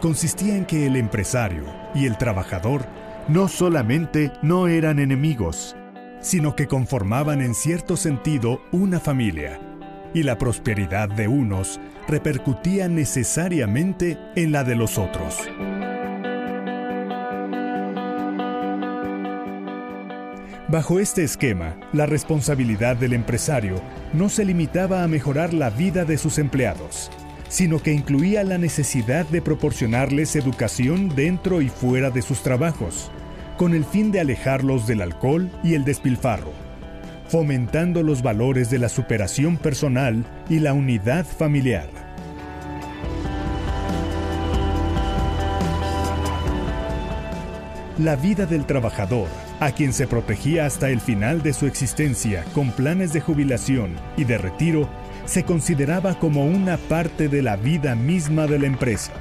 consistía 0.00 0.56
en 0.56 0.64
que 0.64 0.86
el 0.86 0.96
empresario 0.96 1.64
y 1.94 2.06
el 2.06 2.16
trabajador 2.16 2.86
no 3.28 3.48
solamente 3.48 4.32
no 4.40 4.66
eran 4.66 4.98
enemigos, 4.98 5.76
sino 6.22 6.56
que 6.56 6.68
conformaban 6.68 7.42
en 7.42 7.54
cierto 7.54 7.98
sentido 7.98 8.62
una 8.72 8.98
familia, 8.98 9.60
y 10.14 10.22
la 10.22 10.38
prosperidad 10.38 11.10
de 11.10 11.28
unos 11.28 11.78
repercutía 12.08 12.88
necesariamente 12.88 14.16
en 14.36 14.52
la 14.52 14.64
de 14.64 14.76
los 14.76 14.96
otros. 14.96 15.36
Bajo 20.70 21.00
este 21.00 21.24
esquema, 21.24 21.74
la 21.92 22.06
responsabilidad 22.06 22.94
del 22.94 23.12
empresario 23.12 23.82
no 24.12 24.28
se 24.28 24.44
limitaba 24.44 25.02
a 25.02 25.08
mejorar 25.08 25.52
la 25.52 25.68
vida 25.68 26.04
de 26.04 26.16
sus 26.16 26.38
empleados, 26.38 27.10
sino 27.48 27.82
que 27.82 27.92
incluía 27.92 28.44
la 28.44 28.56
necesidad 28.56 29.26
de 29.26 29.42
proporcionarles 29.42 30.36
educación 30.36 31.08
dentro 31.16 31.60
y 31.60 31.68
fuera 31.68 32.10
de 32.10 32.22
sus 32.22 32.44
trabajos, 32.44 33.10
con 33.56 33.74
el 33.74 33.84
fin 33.84 34.12
de 34.12 34.20
alejarlos 34.20 34.86
del 34.86 35.02
alcohol 35.02 35.50
y 35.64 35.74
el 35.74 35.84
despilfarro, 35.84 36.52
fomentando 37.26 38.04
los 38.04 38.22
valores 38.22 38.70
de 38.70 38.78
la 38.78 38.88
superación 38.88 39.56
personal 39.56 40.24
y 40.48 40.60
la 40.60 40.72
unidad 40.72 41.26
familiar. 41.26 42.09
La 48.00 48.16
vida 48.16 48.46
del 48.46 48.64
trabajador 48.64 49.28
a 49.60 49.72
quien 49.72 49.92
se 49.92 50.06
protegía 50.06 50.64
hasta 50.64 50.88
el 50.88 51.02
final 51.02 51.42
de 51.42 51.52
su 51.52 51.66
existencia 51.66 52.46
con 52.54 52.70
planes 52.70 53.12
de 53.12 53.20
jubilación 53.20 53.94
y 54.16 54.24
de 54.24 54.38
retiro, 54.38 54.88
se 55.26 55.44
consideraba 55.44 56.18
como 56.18 56.46
una 56.46 56.78
parte 56.78 57.28
de 57.28 57.42
la 57.42 57.56
vida 57.56 57.94
misma 57.94 58.46
de 58.46 58.58
la 58.58 58.66
empresa. 58.66 59.12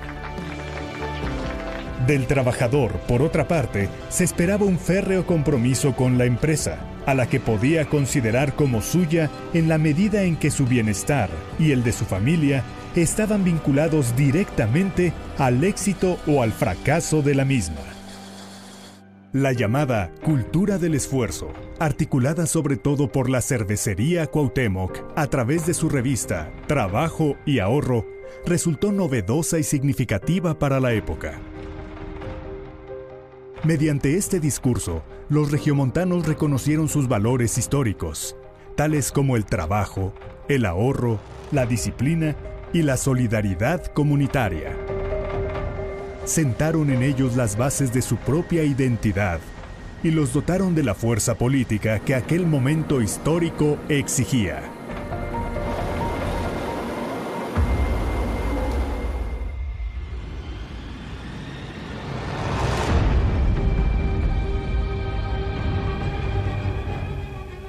Del 2.08 2.26
trabajador, 2.26 2.94
por 3.02 3.22
otra 3.22 3.50
parte, 3.50 3.90
se 4.08 4.24
esperaba 4.24 4.66
un 4.66 4.80
férreo 4.80 5.28
compromiso 5.28 5.94
con 5.94 6.18
la 6.18 6.24
empresa, 6.24 6.78
a 7.06 7.14
la 7.14 7.28
que 7.28 7.42
podía 7.42 7.84
considerar 7.84 8.56
como 8.56 8.82
suya 8.82 9.30
en 9.54 9.68
la 9.68 9.78
medida 9.78 10.24
en 10.24 10.38
que 10.38 10.52
su 10.52 10.66
bienestar 10.66 11.30
y 11.60 11.74
el 11.74 11.84
de 11.84 11.92
su 11.92 12.06
familia 12.06 12.64
estaban 12.96 13.44
vinculados 13.44 14.16
directamente 14.16 15.12
al 15.38 15.66
éxito 15.66 16.18
o 16.28 16.44
al 16.44 16.54
fracaso 16.54 17.22
de 17.22 17.36
la 17.36 17.44
misma. 17.44 17.99
La 19.34 19.54
llamada 19.54 20.12
cultura 20.24 20.80
del 20.80 20.96
esfuerzo, 20.96 21.54
articulada 21.78 22.48
sobre 22.48 22.78
todo 22.78 23.12
por 23.12 23.30
la 23.30 23.42
cervecería 23.42 24.26
Cuauhtémoc 24.26 25.04
a 25.16 25.28
través 25.28 25.68
de 25.68 25.76
su 25.76 25.88
revista 25.88 26.52
Trabajo 26.66 27.38
y 27.46 27.60
Ahorro, 27.60 28.08
resultó 28.48 28.92
novedosa 28.92 29.60
y 29.60 29.64
significativa 29.64 30.58
para 30.58 30.80
la 30.80 30.94
época. 30.94 31.40
Mediante 33.64 34.18
este 34.18 34.40
discurso, 34.40 35.04
los 35.30 35.52
regiomontanos 35.52 36.26
reconocieron 36.26 36.90
sus 36.90 37.08
valores 37.08 37.60
históricos, 37.60 38.36
tales 38.76 39.12
como 39.12 39.36
el 39.36 39.46
trabajo, 39.46 40.12
el 40.48 40.66
ahorro, 40.66 41.20
la 41.52 41.68
disciplina 41.68 42.36
y 42.74 42.82
la 42.82 42.98
solidaridad 42.98 43.86
comunitaria 43.94 44.76
sentaron 46.30 46.92
en 46.92 47.02
ellos 47.02 47.36
las 47.36 47.58
bases 47.58 47.92
de 47.92 48.02
su 48.02 48.16
propia 48.18 48.64
identidad 48.64 49.40
y 50.04 50.12
los 50.12 50.32
dotaron 50.32 50.76
de 50.76 50.84
la 50.84 50.94
fuerza 50.94 51.36
política 51.36 52.00
que 52.00 52.16
aquel 52.16 52.46
momento 52.46 53.02
histórico 53.02 53.78
exigía. 53.90 54.62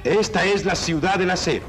Esta 0.03 0.45
es 0.45 0.65
la 0.65 0.75
ciudad 0.75 1.17
del 1.17 1.31
acero. 1.31 1.65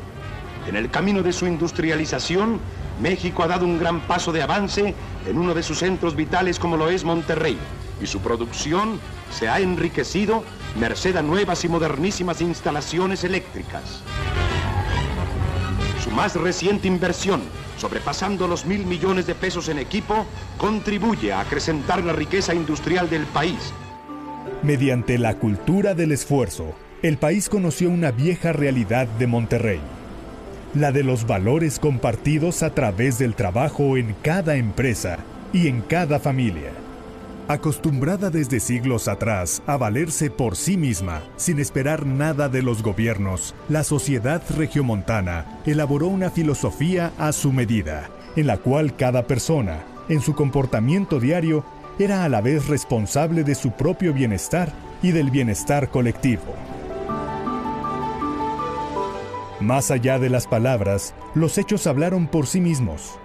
En 0.68 0.76
el 0.76 0.90
camino 0.90 1.22
de 1.22 1.32
su 1.32 1.46
industrialización, 1.46 2.60
México 3.02 3.42
ha 3.42 3.48
dado 3.48 3.66
un 3.66 3.80
gran 3.80 4.00
paso 4.02 4.30
de 4.30 4.42
avance 4.42 4.94
en 5.28 5.36
uno 5.36 5.54
de 5.54 5.64
sus 5.64 5.80
centros 5.80 6.14
vitales 6.14 6.60
como 6.60 6.76
lo 6.76 6.88
es 6.88 7.02
Monterrey, 7.02 7.58
y 8.00 8.06
su 8.06 8.20
producción 8.20 9.00
se 9.30 9.48
ha 9.48 9.58
enriquecido 9.58 10.44
merced 10.78 11.16
a 11.16 11.22
nuevas 11.22 11.64
y 11.64 11.68
modernísimas 11.68 12.40
instalaciones 12.40 13.24
eléctricas. 13.24 14.02
Su 16.02 16.12
más 16.12 16.36
reciente 16.36 16.86
inversión, 16.86 17.42
sobrepasando 17.76 18.46
los 18.46 18.66
mil 18.66 18.86
millones 18.86 19.26
de 19.26 19.34
pesos 19.34 19.68
en 19.68 19.78
equipo, 19.80 20.24
contribuye 20.56 21.32
a 21.32 21.40
acrecentar 21.40 22.04
la 22.04 22.12
riqueza 22.12 22.54
industrial 22.54 23.10
del 23.10 23.26
país. 23.26 23.72
Mediante 24.62 25.18
la 25.18 25.38
cultura 25.38 25.94
del 25.94 26.12
esfuerzo, 26.12 26.72
el 27.02 27.18
país 27.18 27.48
conoció 27.48 27.90
una 27.90 28.12
vieja 28.12 28.52
realidad 28.52 29.08
de 29.08 29.26
Monterrey 29.26 29.80
la 30.74 30.90
de 30.90 31.04
los 31.04 31.26
valores 31.26 31.78
compartidos 31.78 32.62
a 32.62 32.74
través 32.74 33.18
del 33.18 33.34
trabajo 33.34 33.96
en 33.96 34.14
cada 34.22 34.56
empresa 34.56 35.18
y 35.52 35.68
en 35.68 35.82
cada 35.82 36.18
familia. 36.18 36.70
Acostumbrada 37.48 38.30
desde 38.30 38.60
siglos 38.60 39.08
atrás 39.08 39.62
a 39.66 39.76
valerse 39.76 40.30
por 40.30 40.56
sí 40.56 40.76
misma, 40.76 41.22
sin 41.36 41.58
esperar 41.58 42.06
nada 42.06 42.48
de 42.48 42.62
los 42.62 42.82
gobiernos, 42.82 43.54
la 43.68 43.84
sociedad 43.84 44.42
regiomontana 44.56 45.60
elaboró 45.66 46.06
una 46.06 46.30
filosofía 46.30 47.12
a 47.18 47.32
su 47.32 47.52
medida, 47.52 48.08
en 48.36 48.46
la 48.46 48.56
cual 48.56 48.96
cada 48.96 49.26
persona, 49.26 49.80
en 50.08 50.20
su 50.20 50.34
comportamiento 50.34 51.20
diario, 51.20 51.64
era 51.98 52.24
a 52.24 52.28
la 52.30 52.40
vez 52.40 52.68
responsable 52.68 53.44
de 53.44 53.54
su 53.54 53.72
propio 53.72 54.14
bienestar 54.14 54.72
y 55.02 55.10
del 55.10 55.30
bienestar 55.30 55.90
colectivo. 55.90 56.54
Más 59.62 59.92
allá 59.92 60.18
de 60.18 60.28
las 60.28 60.48
palabras, 60.48 61.14
los 61.36 61.56
hechos 61.56 61.86
hablaron 61.86 62.26
por 62.26 62.48
sí 62.48 62.60
mismos. 62.60 63.16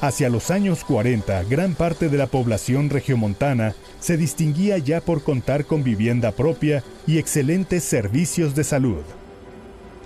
Hacia 0.00 0.28
los 0.28 0.50
años 0.50 0.84
40, 0.84 1.44
gran 1.44 1.74
parte 1.74 2.08
de 2.08 2.18
la 2.18 2.26
población 2.26 2.90
regiomontana 2.90 3.74
se 4.00 4.16
distinguía 4.16 4.78
ya 4.78 5.00
por 5.00 5.22
contar 5.22 5.64
con 5.64 5.84
vivienda 5.84 6.32
propia 6.32 6.82
y 7.06 7.18
excelentes 7.18 7.84
servicios 7.84 8.56
de 8.56 8.64
salud. 8.64 9.02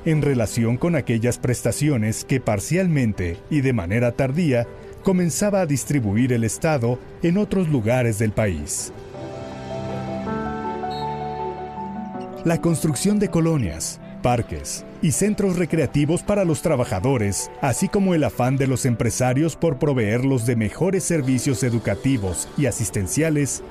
En 0.04 0.20
relación 0.20 0.76
con 0.76 0.96
aquellas 0.96 1.38
prestaciones 1.38 2.24
que 2.24 2.40
parcialmente 2.40 3.38
y 3.48 3.62
de 3.62 3.72
manera 3.72 4.12
tardía 4.12 4.66
comenzaba 5.02 5.62
a 5.62 5.66
distribuir 5.66 6.34
el 6.34 6.44
Estado 6.44 6.98
en 7.22 7.38
otros 7.38 7.68
lugares 7.68 8.18
del 8.18 8.32
país. 8.32 8.92
La 12.44 12.60
construcción 12.62 13.18
de 13.18 13.28
colonias, 13.28 13.99
parques 14.20 14.84
y 15.02 15.12
centros 15.12 15.56
recreativos 15.56 16.22
para 16.22 16.44
los 16.44 16.62
trabajadores, 16.62 17.50
así 17.60 17.88
como 17.88 18.14
el 18.14 18.24
afán 18.24 18.56
de 18.56 18.66
los 18.66 18.86
empresarios 18.86 19.56
por 19.56 19.78
proveerlos 19.78 20.46
de 20.46 20.56
mejores 20.56 21.04
servicios 21.04 21.62
educativos 21.62 22.48
y 22.56 22.66
asistenciales, 22.66 23.62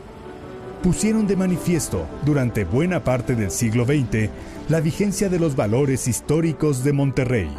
pusieron 0.81 1.27
de 1.27 1.35
manifiesto 1.35 2.05
durante 2.25 2.63
buena 2.63 3.03
parte 3.03 3.35
del 3.35 3.51
siglo 3.51 3.85
XX 3.85 4.29
la 4.69 4.79
vigencia 4.79 5.29
de 5.29 5.39
los 5.39 5.55
valores 5.55 6.07
históricos 6.07 6.83
de 6.83 6.93
Monterrey. 6.93 7.49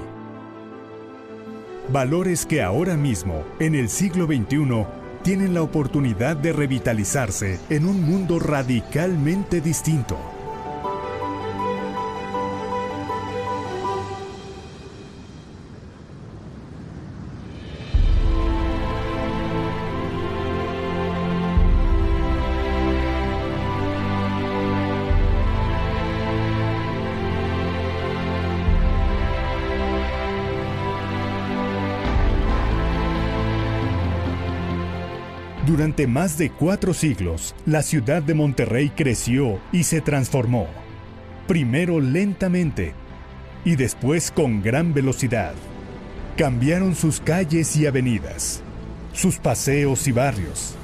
Valores 1.92 2.46
que 2.46 2.62
ahora 2.62 2.96
mismo, 2.96 3.42
en 3.58 3.74
el 3.74 3.88
siglo 3.88 4.26
XXI, 4.26 4.86
tienen 5.22 5.54
la 5.54 5.62
oportunidad 5.62 6.36
de 6.36 6.52
revitalizarse 6.52 7.58
en 7.68 7.84
un 7.84 8.02
mundo 8.02 8.38
radicalmente 8.38 9.60
distinto. 9.60 10.39
Durante 35.80 36.06
más 36.06 36.36
de 36.36 36.50
cuatro 36.50 36.92
siglos, 36.92 37.54
la 37.64 37.82
ciudad 37.82 38.22
de 38.22 38.34
Monterrey 38.34 38.90
creció 38.90 39.58
y 39.72 39.84
se 39.84 40.02
transformó. 40.02 40.66
Primero 41.48 42.00
lentamente 42.00 42.92
y 43.64 43.76
después 43.76 44.30
con 44.30 44.60
gran 44.60 44.92
velocidad. 44.92 45.54
Cambiaron 46.36 46.94
sus 46.94 47.18
calles 47.20 47.78
y 47.78 47.86
avenidas, 47.86 48.60
sus 49.14 49.38
paseos 49.38 50.06
y 50.06 50.12
barrios, 50.12 50.74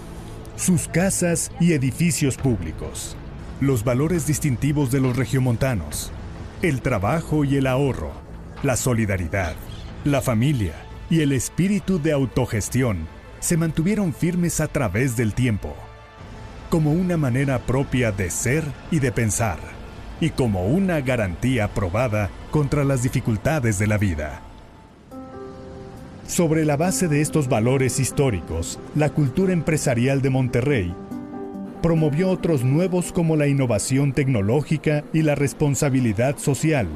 sus 0.56 0.88
casas 0.88 1.52
y 1.60 1.74
edificios 1.74 2.38
públicos, 2.38 3.18
los 3.60 3.84
valores 3.84 4.26
distintivos 4.26 4.90
de 4.90 5.00
los 5.02 5.14
regiomontanos, 5.14 6.10
el 6.62 6.80
trabajo 6.80 7.44
y 7.44 7.56
el 7.56 7.66
ahorro, 7.66 8.12
la 8.62 8.76
solidaridad, 8.76 9.56
la 10.04 10.22
familia 10.22 10.72
y 11.10 11.20
el 11.20 11.32
espíritu 11.32 12.00
de 12.00 12.12
autogestión 12.12 13.14
se 13.46 13.56
mantuvieron 13.56 14.12
firmes 14.12 14.58
a 14.60 14.66
través 14.66 15.16
del 15.16 15.32
tiempo, 15.32 15.72
como 16.68 16.90
una 16.90 17.16
manera 17.16 17.60
propia 17.60 18.10
de 18.10 18.28
ser 18.28 18.64
y 18.90 18.98
de 18.98 19.12
pensar, 19.12 19.58
y 20.20 20.30
como 20.30 20.66
una 20.66 21.00
garantía 21.00 21.68
probada 21.68 22.28
contra 22.50 22.82
las 22.82 23.04
dificultades 23.04 23.78
de 23.78 23.86
la 23.86 23.98
vida. 23.98 24.42
Sobre 26.26 26.64
la 26.64 26.76
base 26.76 27.06
de 27.06 27.20
estos 27.20 27.48
valores 27.48 28.00
históricos, 28.00 28.80
la 28.96 29.10
cultura 29.10 29.52
empresarial 29.52 30.22
de 30.22 30.30
Monterrey 30.30 30.92
promovió 31.82 32.30
otros 32.30 32.64
nuevos 32.64 33.12
como 33.12 33.36
la 33.36 33.46
innovación 33.46 34.12
tecnológica 34.12 35.04
y 35.12 35.22
la 35.22 35.36
responsabilidad 35.36 36.36
social, 36.36 36.88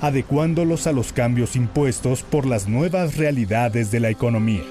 adecuándolos 0.00 0.86
a 0.86 0.92
los 0.92 1.12
cambios 1.12 1.56
impuestos 1.56 2.22
por 2.22 2.46
las 2.46 2.68
nuevas 2.68 3.16
realidades 3.16 3.90
de 3.90 4.00
la 4.00 4.10
economía. 4.10 4.64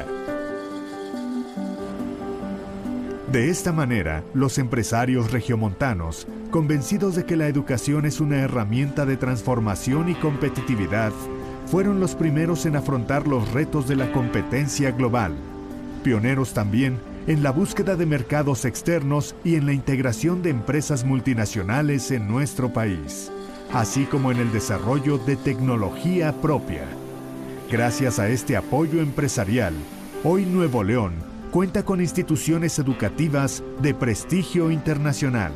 De 3.32 3.50
esta 3.50 3.74
manera, 3.74 4.24
los 4.34 4.58
empresarios 4.58 5.32
regiomontanos, 5.32 6.28
convencidos 6.50 7.16
de 7.16 7.26
que 7.26 7.36
la 7.36 7.48
educación 7.48 8.06
es 8.06 8.22
una 8.22 8.38
herramienta 8.38 9.06
de 9.06 9.18
transformación 9.18 10.08
y 10.08 10.16
competitividad, 10.16 11.12
fueron 11.66 12.00
los 12.00 12.16
primeros 12.16 12.66
en 12.66 12.78
afrontar 12.78 13.28
los 13.28 13.52
retos 13.52 13.86
de 13.90 13.98
la 13.98 14.14
competencia 14.14 14.92
global, 14.92 15.36
pioneros 16.04 16.54
también 16.54 17.00
en 17.28 17.44
la 17.44 17.52
búsqueda 17.52 17.98
de 17.98 18.06
mercados 18.06 18.64
externos 18.64 19.36
y 19.44 19.56
en 19.56 19.66
la 19.66 19.74
integración 19.74 20.42
de 20.42 20.52
empresas 20.52 21.04
multinacionales 21.04 22.12
en 22.12 22.30
nuestro 22.30 22.72
país 22.72 23.30
así 23.74 24.06
como 24.06 24.32
en 24.32 24.38
el 24.38 24.52
desarrollo 24.52 25.18
de 25.18 25.36
tecnología 25.36 26.34
propia. 26.42 26.86
Gracias 27.70 28.20
a 28.20 28.30
este 28.30 28.56
apoyo 28.56 29.02
empresarial, 29.02 29.74
hoy 30.24 30.46
Nuevo 30.46 30.84
León 30.84 31.14
cuenta 31.52 31.84
con 31.84 32.02
instituciones 32.02 32.78
educativas 32.80 33.64
de 33.82 33.94
prestigio 33.94 34.72
internacional. 34.72 35.52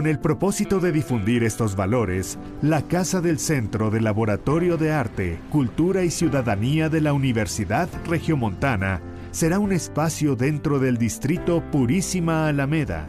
Con 0.00 0.08
el 0.08 0.18
propósito 0.18 0.80
de 0.80 0.92
difundir 0.92 1.44
estos 1.44 1.76
valores, 1.76 2.38
la 2.62 2.80
Casa 2.80 3.20
del 3.20 3.38
Centro 3.38 3.90
de 3.90 4.00
Laboratorio 4.00 4.78
de 4.78 4.92
Arte, 4.92 5.38
Cultura 5.50 6.04
y 6.04 6.10
Ciudadanía 6.10 6.88
de 6.88 7.02
la 7.02 7.12
Universidad 7.12 7.86
Regiomontana 8.06 9.02
será 9.30 9.58
un 9.58 9.72
espacio 9.72 10.36
dentro 10.36 10.78
del 10.78 10.96
distrito 10.96 11.62
Purísima 11.70 12.48
Alameda, 12.48 13.04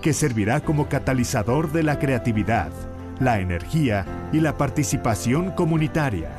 que 0.00 0.12
servirá 0.12 0.60
como 0.60 0.88
catalizador 0.88 1.72
de 1.72 1.82
la 1.82 1.98
creatividad, 1.98 2.70
la 3.18 3.40
energía 3.40 4.06
y 4.32 4.38
la 4.38 4.56
participación 4.56 5.50
comunitaria. 5.50 6.30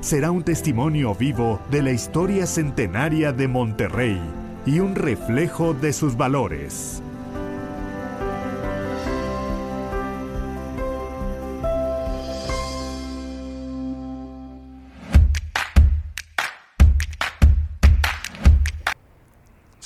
Será 0.00 0.32
un 0.32 0.42
testimonio 0.42 1.14
vivo 1.14 1.62
de 1.70 1.84
la 1.84 1.92
historia 1.92 2.46
centenaria 2.46 3.32
de 3.32 3.46
Monterrey 3.46 4.20
y 4.66 4.80
un 4.80 4.96
reflejo 4.96 5.72
de 5.72 5.92
sus 5.92 6.16
valores. 6.16 7.00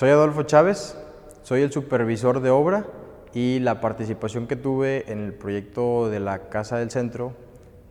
Soy 0.01 0.09
Adolfo 0.09 0.45
Chávez, 0.45 0.97
soy 1.43 1.61
el 1.61 1.73
supervisor 1.73 2.41
de 2.41 2.49
obra 2.49 2.87
y 3.35 3.59
la 3.59 3.83
participación 3.83 4.47
que 4.47 4.57
tuve 4.57 5.05
en 5.13 5.27
el 5.27 5.35
proyecto 5.35 6.09
de 6.09 6.21
la 6.21 6.49
Casa 6.49 6.79
del 6.79 6.91
Centro 6.91 7.35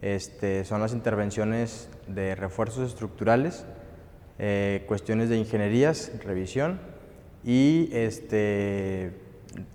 este, 0.02 0.66
son 0.66 0.82
las 0.82 0.94
intervenciones 0.94 1.88
de 2.08 2.34
refuerzos 2.34 2.90
estructurales, 2.90 3.64
eh, 4.40 4.86
cuestiones 4.88 5.30
de 5.30 5.38
ingenierías, 5.38 6.12
revisión 6.26 6.80
y 7.44 7.92
este, 7.94 9.14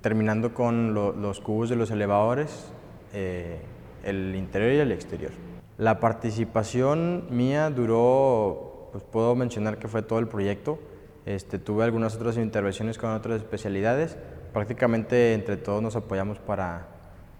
terminando 0.01 0.55
con 0.55 0.93
los 0.93 1.39
cubos 1.39 1.69
de 1.69 1.77
los 1.77 1.93
elevadores, 1.93 2.67
eh, 3.13 3.61
el 4.03 4.35
interior 4.35 4.73
y 4.73 4.79
el 4.81 4.91
exterior. 4.91 5.31
La 5.79 6.01
participación 6.01 7.29
mía 7.31 7.71
duró, 7.71 8.89
pues 8.91 9.05
puedo 9.05 9.37
mencionar 9.37 9.79
que 9.79 9.87
fue 9.87 10.03
todo 10.03 10.19
el 10.19 10.27
proyecto, 10.27 10.81
este, 11.27 11.59
tuve 11.59 11.85
algunas 11.85 12.15
otras 12.17 12.37
intervenciones 12.37 12.99
con 12.99 13.11
otras 13.11 13.41
especialidades. 13.41 14.17
Prácticamente 14.53 15.35
entre 15.35 15.57
todos 15.57 15.83
nos 15.83 15.97
apoyamos 15.97 16.39
para, 16.39 16.87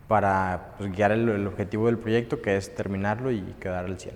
para 0.09 0.75
pues, 0.79 0.93
guiar 0.93 1.13
el, 1.13 1.47
objetivo 1.47 1.87
del 1.87 1.99
proyecto, 1.99 2.41
que 2.41 2.57
es 2.57 2.75
terminarlo 2.75 3.31
y 3.31 3.41
quedar 3.61 3.85
al 3.85 3.99
100. 3.99 4.15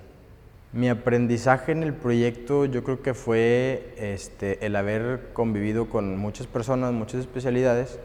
Mi 0.73 0.89
aprendizaje 0.89 1.73
en 1.73 1.83
el 1.83 1.95
proyecto 1.95 2.66
yo 2.66 2.85
creo 2.85 3.03
que 3.03 3.14
fue 3.14 3.95
este, 3.97 4.64
el 4.66 4.77
haber 4.77 5.31
convivido 5.33 5.89
con 5.89 6.19
muchas 6.19 6.47
personas, 6.47 6.93
muchas 6.93 7.21
especialidades 7.21 7.99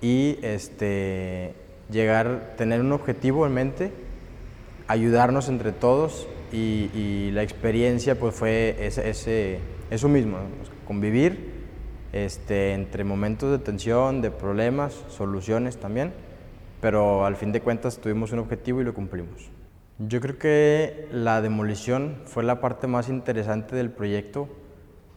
y 0.00 0.38
este, 0.42 1.54
llegar, 1.90 2.54
tener 2.56 2.80
un 2.80 2.92
objetivo 2.92 3.46
en 3.46 3.54
mente, 3.54 3.92
ayudarnos 4.86 5.48
entre 5.48 5.72
todos 5.72 6.28
y, 6.52 7.30
la 7.32 7.42
experiencia 7.42 8.18
pues 8.18 8.34
fue 8.34 8.76
ese, 8.80 9.10
ese, 9.10 9.58
eso 9.90 10.08
mismo, 10.08 10.38
convivir 10.88 11.52
este, 12.14 12.72
entre 12.72 13.04
momentos 13.04 13.50
de 13.50 13.58
tensión, 13.58 14.22
de 14.22 14.30
problemas, 14.30 15.04
soluciones 15.08 15.76
también, 15.76 16.14
pero 16.80 17.26
al 17.26 17.36
fin 17.36 17.52
de 17.52 17.60
cuentas 17.60 17.98
tuvimos 17.98 18.32
un 18.32 18.38
objetivo 18.38 18.80
y 18.80 18.84
lo 18.84 18.94
cumplimos. 18.94 19.50
Yo 19.98 20.22
creo 20.22 20.38
que 20.38 21.06
la 21.12 21.42
demolición 21.42 22.22
fue 22.24 22.42
la 22.42 22.62
parte 22.62 22.86
más 22.86 23.10
interesante 23.10 23.76
del 23.76 23.90
proyecto, 23.90 24.48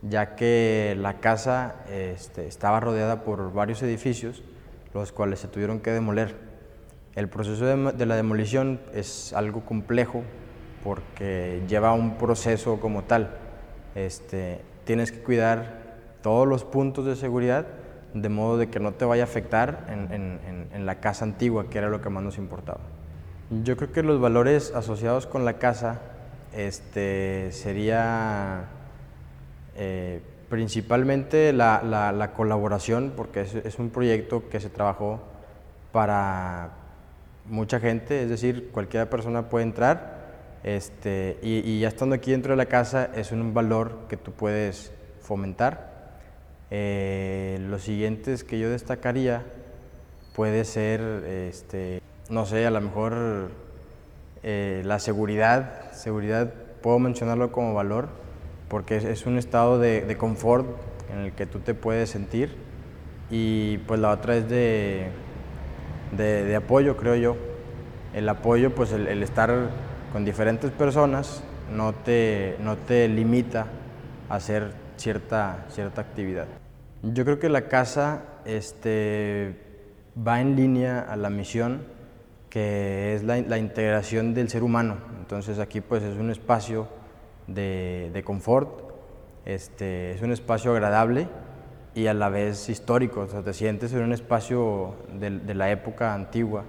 ya 0.01 0.35
que 0.35 0.97
la 0.99 1.21
casa 1.21 1.85
este, 1.89 2.47
estaba 2.47 2.81
rodeada 2.81 3.23
por 3.23 3.53
varios 3.53 3.81
edificios, 3.81 4.43
los 4.93 5.13
cuales 5.13 5.39
se 5.39 5.47
tuvieron 5.47 5.79
que 5.79 5.91
demoler. 5.91 6.35
El 7.15 7.29
proceso 7.29 7.65
de, 7.65 8.05
la 8.05 8.15
demolición 8.17 8.81
es 8.93 9.31
algo 9.31 9.61
complejo 9.63 10.23
porque 10.83 11.61
lleva 11.69 11.93
un 11.93 12.17
proceso 12.17 12.77
como 12.81 13.03
tal. 13.03 13.37
Este, 13.95 14.61
tienes 14.83 15.11
que 15.11 15.19
cuidar 15.19 15.81
todos 16.21 16.47
los 16.47 16.63
puntos 16.63 17.05
de 17.05 17.15
seguridad 17.15 17.65
de 18.13 18.29
modo 18.29 18.57
de 18.57 18.69
que 18.69 18.79
no 18.79 18.93
te 18.93 19.05
vaya 19.05 19.23
a 19.23 19.25
afectar 19.25 19.87
en, 19.89 20.85
la 20.85 20.95
casa 20.95 21.25
antigua, 21.25 21.69
que 21.69 21.77
era 21.77 21.89
lo 21.89 22.01
que 22.01 22.09
más 22.09 22.23
nos 22.23 22.37
importaba. 22.37 22.79
Yo 23.63 23.77
creo 23.77 23.91
que 23.91 24.03
los 24.03 24.19
valores 24.19 24.73
asociados 24.73 25.27
con 25.27 25.45
la 25.45 25.53
casa 25.53 26.01
este, 26.53 27.51
sería 27.51 28.65
eh, 29.75 30.21
principalmente 30.49 31.53
la, 31.53 32.31
colaboración, 32.35 33.13
porque 33.15 33.41
es, 33.41 33.79
un 33.79 33.89
proyecto 33.89 34.49
que 34.49 34.59
se 34.59 34.69
trabajó 34.69 35.21
para 35.91 36.71
mucha 37.45 37.79
gente, 37.79 38.23
es 38.23 38.29
decir, 38.29 38.69
cualquier 38.71 39.09
persona 39.09 39.49
puede 39.49 39.65
entrar 39.65 40.20
este, 40.63 41.39
y, 41.41 41.79
ya 41.79 41.87
estando 41.87 42.15
aquí 42.15 42.31
dentro 42.31 42.53
de 42.53 42.57
la 42.57 42.67
casa 42.67 43.09
es 43.15 43.31
un 43.31 43.53
valor 43.53 44.01
que 44.09 44.17
tú 44.17 44.31
puedes 44.31 44.91
fomentar. 45.21 45.89
Eh, 46.69 47.57
los 47.69 47.81
siguientes 47.81 48.43
que 48.43 48.59
yo 48.59 48.69
destacaría 48.69 49.43
puede 50.35 50.63
ser, 50.65 51.01
este, 51.01 52.01
no 52.29 52.45
sé, 52.45 52.65
a 52.65 52.71
lo 52.71 52.79
mejor 52.79 53.49
eh, 54.43 54.83
la 54.85 54.99
seguridad. 54.99 55.91
Seguridad 55.93 56.53
puedo 56.81 56.99
mencionarlo 56.99 57.51
como 57.51 57.73
valor 57.73 58.09
porque 58.69 58.97
es, 58.97 59.25
un 59.25 59.37
estado 59.37 59.79
de, 59.79 60.15
confort 60.17 60.67
en 61.11 61.19
el 61.19 61.31
que 61.33 61.45
tú 61.45 61.59
te 61.59 61.73
puedes 61.73 62.09
sentir 62.09 62.55
y 63.29 63.79
pues 63.79 63.99
la 63.99 64.11
otra 64.11 64.37
es 64.37 64.47
de, 64.47 65.07
de, 66.15 66.55
apoyo, 66.55 66.95
creo 66.97 67.15
yo. 67.15 67.35
El 68.13 68.29
apoyo, 68.29 68.75
pues 68.75 68.91
el 68.91 69.23
estar 69.23 69.69
con 70.11 70.25
diferentes 70.25 70.71
personas 70.71 71.43
no 71.73 71.93
te, 71.93 72.57
no 72.59 72.77
te 72.77 73.07
limita 73.07 73.67
a 74.29 74.35
hacer 74.35 74.73
cierta, 74.97 75.65
cierta 75.69 76.01
actividad. 76.01 76.47
Yo 77.01 77.23
creo 77.23 77.39
que 77.39 77.49
la 77.49 77.67
casa 77.67 78.23
este, 78.45 79.55
va 80.15 80.41
en 80.41 80.55
línea 80.55 80.99
a 80.99 81.15
la 81.15 81.29
misión 81.29 81.83
que 82.49 83.15
es 83.15 83.23
la, 83.23 83.57
integración 83.57 84.33
del 84.33 84.49
ser 84.49 84.61
humano. 84.61 84.97
Entonces 85.19 85.57
aquí 85.57 85.79
pues 85.79 86.03
es 86.03 86.17
un 86.17 86.29
espacio 86.29 86.87
de, 87.47 88.21
confort, 88.25 88.91
este, 89.45 90.11
es 90.11 90.21
un 90.21 90.33
espacio 90.33 90.71
agradable 90.71 91.29
y 91.95 92.07
a 92.07 92.13
la 92.13 92.27
vez 92.27 92.67
histórico, 92.67 93.21
o 93.21 93.27
sea, 93.27 93.41
te 93.41 93.53
sientes 93.53 93.93
en 93.93 94.03
un 94.03 94.11
espacio 94.11 94.95
de, 95.17 95.55
la 95.55 95.71
época 95.71 96.13
antigua 96.13 96.65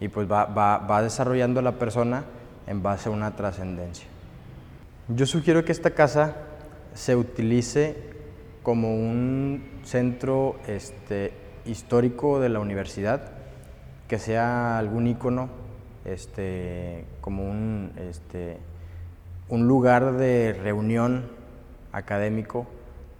y 0.00 0.08
pues 0.08 0.30
va, 0.30 0.46
va, 0.46 0.78
va 0.78 1.02
desarrollando 1.02 1.62
la 1.62 1.78
persona 1.78 2.24
en 2.66 2.82
base 2.82 3.08
a 3.08 3.12
una 3.12 3.36
trascendencia. 3.36 4.06
Yo 5.08 5.26
sugiero 5.26 5.64
que 5.64 5.72
esta 5.72 5.90
casa 5.90 6.36
se 6.94 7.14
utilice 7.14 7.96
como 8.62 8.94
un 8.94 9.62
centro 9.84 10.56
este, 10.66 11.32
histórico 11.64 12.40
de 12.40 12.48
la 12.48 12.58
universidad, 12.58 13.30
que 14.08 14.18
sea 14.18 14.78
algún 14.78 15.06
icono, 15.06 15.48
este, 16.04 17.04
como 17.20 17.48
un, 17.48 17.92
este, 17.96 18.58
un 19.48 19.68
lugar 19.68 20.16
de 20.16 20.52
reunión 20.52 21.30
académico 21.92 22.66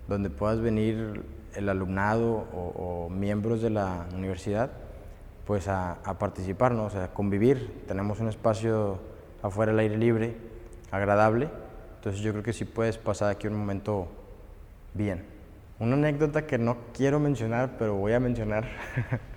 donde 0.08 0.30
puedas 0.30 0.60
venir 0.60 1.24
el 1.54 1.68
alumnado 1.68 2.46
o, 2.52 3.08
miembros 3.08 3.62
de 3.62 3.70
la 3.70 4.06
universidad 4.14 4.70
pues 5.46 5.68
a, 5.68 5.92
a 6.04 6.18
participar, 6.18 6.72
o 6.72 6.86
a 6.86 7.08
convivir. 7.14 7.84
Tenemos 7.86 8.18
un 8.18 8.28
espacio 8.28 8.98
afuera 9.42 9.72
al 9.72 9.78
aire 9.78 9.96
libre, 9.96 10.34
agradable. 10.90 11.48
Entonces 11.96 12.20
yo 12.20 12.32
creo 12.32 12.42
que 12.42 12.52
sí 12.52 12.64
puedes 12.64 12.98
pasar 12.98 13.30
aquí 13.30 13.46
un 13.46 13.54
momento 13.54 14.08
bien. 14.94 15.24
Una 15.78 15.94
anécdota 15.94 16.46
que 16.46 16.58
no 16.58 16.78
quiero 16.94 17.20
mencionar, 17.20 17.76
pero 17.78 17.94
voy 17.94 18.12
a 18.12 18.20
mencionar, 18.20 18.68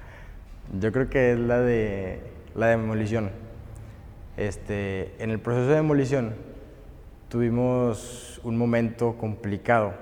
yo 0.80 0.92
creo 0.92 1.10
que 1.10 1.34
es 1.34 1.40
la 1.40 1.60
de 1.60 2.22
la 2.56 2.68
demolición. 2.68 3.32
Este, 4.38 5.22
en 5.22 5.32
el 5.32 5.40
proceso 5.40 5.68
de 5.68 5.76
demolición 5.76 6.34
tuvimos 7.28 8.40
un 8.44 8.58
momento 8.58 9.18
complicado, 9.18 9.94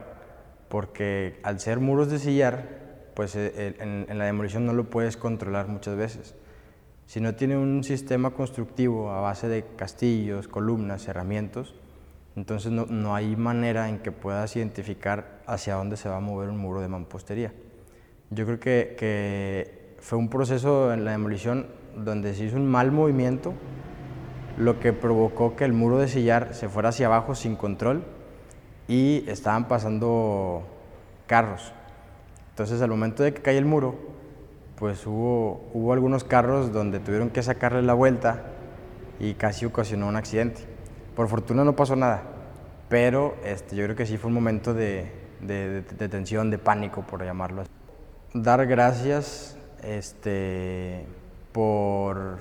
porque 0.69 1.39
al 1.43 1.59
ser 1.59 1.79
muros 1.79 2.11
de 2.11 2.19
sillar, 2.19 2.67
pues 3.15 3.35
eh, 3.35 3.75
en 3.79 4.17
la 4.17 4.25
demolición 4.25 4.65
no 4.65 4.73
lo 4.73 4.89
puedes 4.91 5.17
controlar 5.17 5.67
muchas 5.67 5.95
veces. 5.95 6.35
Si 7.07 7.21
no 7.21 7.35
tiene 7.35 7.57
un 7.57 7.85
sistema 7.85 8.31
constructivo 8.31 9.11
a 9.11 9.21
base 9.21 9.47
de 9.47 9.63
castillos, 9.77 10.49
columnas, 10.49 11.03
cerramientos, 11.03 11.73
entonces 12.35 12.69
no, 12.71 13.15
hay 13.15 13.37
manera 13.37 13.87
en 13.87 13.99
que 13.99 14.11
puedas 14.11 14.53
identificar 14.57 15.39
hacia 15.47 15.75
dónde 15.75 15.95
se 15.95 16.09
va 16.09 16.17
a 16.17 16.19
mover 16.19 16.49
un 16.49 16.57
muro 16.57 16.81
de 16.81 16.89
mampostería. 16.89 17.53
Yo 18.29 18.45
creo 18.45 18.59
que, 18.59 19.95
fue 19.99 20.17
un 20.17 20.29
proceso 20.29 20.93
en 20.93 21.05
la 21.05 21.11
demolición 21.11 21.67
donde 21.95 22.35
se 22.35 22.43
hizo 22.43 22.57
un 22.57 22.67
mal 22.67 22.91
movimiento, 22.91 23.53
lo 24.57 24.81
que 24.81 24.91
provocó 24.91 25.55
que 25.55 25.63
el 25.63 25.71
muro 25.71 25.99
de 25.99 26.09
sillar 26.09 26.53
se 26.53 26.67
fuera 26.67 26.89
hacia 26.89 27.07
abajo 27.07 27.35
sin 27.35 27.55
control 27.55 28.03
y 28.89 29.23
estaban 29.27 29.69
pasando 29.69 30.67
carros. 31.25 31.71
Entonces 32.49 32.81
al 32.81 32.89
momento 32.89 33.23
de 33.23 33.33
que 33.33 33.41
cae 33.41 33.57
el 33.57 33.65
muro, 33.65 34.16
pues 34.77 35.07
hubo, 35.07 35.69
hubo 35.73 35.91
algunos 35.91 36.23
carros 36.23 36.71
donde 36.71 36.99
tuvieron 36.99 37.31
que 37.31 37.41
sacarle 37.41 37.81
la 37.81 37.95
vuelta 37.95 38.43
y 39.19 39.33
casi 39.33 39.65
ocasionó 39.65 40.07
un 40.07 40.15
accidente. 40.15 40.61
Por 41.15 41.27
fortuna 41.27 41.63
no 41.63 41.75
pasó 41.75 41.95
nada, 41.95 42.21
pero 42.87 43.35
este, 43.43 43.75
yo 43.75 43.83
creo 43.85 43.95
que 43.95 44.05
sí 44.05 44.17
fue 44.17 44.27
un 44.27 44.35
momento 44.35 44.75
de, 44.75 45.11
de, 45.41 45.81
de 45.81 46.09
tensión, 46.09 46.51
de 46.51 46.59
pánico, 46.59 47.01
por 47.01 47.25
llamarlo 47.25 47.61
así. 47.61 47.71
Dar 48.35 48.67
gracias 48.67 49.57
este, 49.81 51.07
por, 51.53 52.37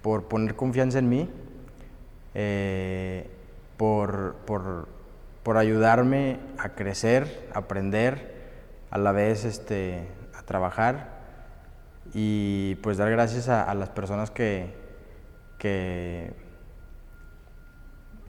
por 0.00 0.24
poner 0.24 0.56
confianza 0.56 0.98
en 0.98 1.08
mí, 1.10 1.30
eh, 2.32 3.28
por, 3.76 4.36
por, 4.46 4.88
por, 5.42 5.58
ayudarme 5.58 6.38
a 6.56 6.70
crecer, 6.70 7.50
a 7.52 7.58
aprender, 7.58 8.32
a 8.90 8.96
la 8.96 9.12
vez 9.12 9.44
este, 9.44 10.06
a 10.34 10.42
trabajar 10.42 11.13
y 12.14 12.76
pues 12.76 12.96
dar 12.96 13.10
gracias 13.10 13.48
a, 13.48 13.74
las 13.74 13.88
personas 13.88 14.30
que, 14.30 14.72
que 15.58 16.32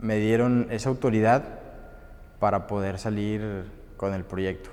me 0.00 0.18
dieron 0.18 0.66
esa 0.70 0.88
autoridad 0.88 1.60
para 2.40 2.66
poder 2.66 2.98
salir 2.98 3.64
con 3.96 4.12
el 4.12 4.24
proyecto. 4.24 4.70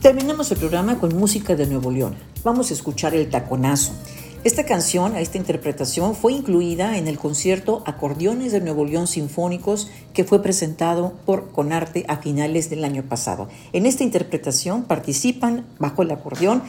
Terminamos 0.00 0.50
el 0.50 0.58
programa 0.58 0.98
con 0.98 1.14
música 1.14 1.54
de 1.54 1.66
Nuevo 1.66 1.90
León. 1.90 2.16
Vamos 2.42 2.70
a 2.70 2.74
escuchar 2.74 3.14
El 3.14 3.28
Taconazo. 3.28 3.92
Esta 4.42 4.64
canción, 4.64 5.16
esta 5.16 5.36
interpretación, 5.36 6.14
fue 6.14 6.32
incluida 6.32 6.96
en 6.96 7.08
el 7.08 7.18
concierto 7.18 7.82
Acordeones 7.84 8.52
de 8.52 8.60
Nuevo 8.62 8.86
León 8.86 9.06
Sinfónicos 9.06 9.90
que 10.14 10.24
fue 10.24 10.42
presentado 10.42 11.12
por 11.26 11.50
Conarte 11.50 12.06
a 12.08 12.16
finales 12.16 12.70
del 12.70 12.84
año 12.84 13.02
pasado. 13.02 13.50
En 13.74 13.84
esta 13.84 14.02
interpretación 14.02 14.84
participan 14.84 15.66
bajo 15.78 16.00
el 16.00 16.10
acordeón 16.10 16.62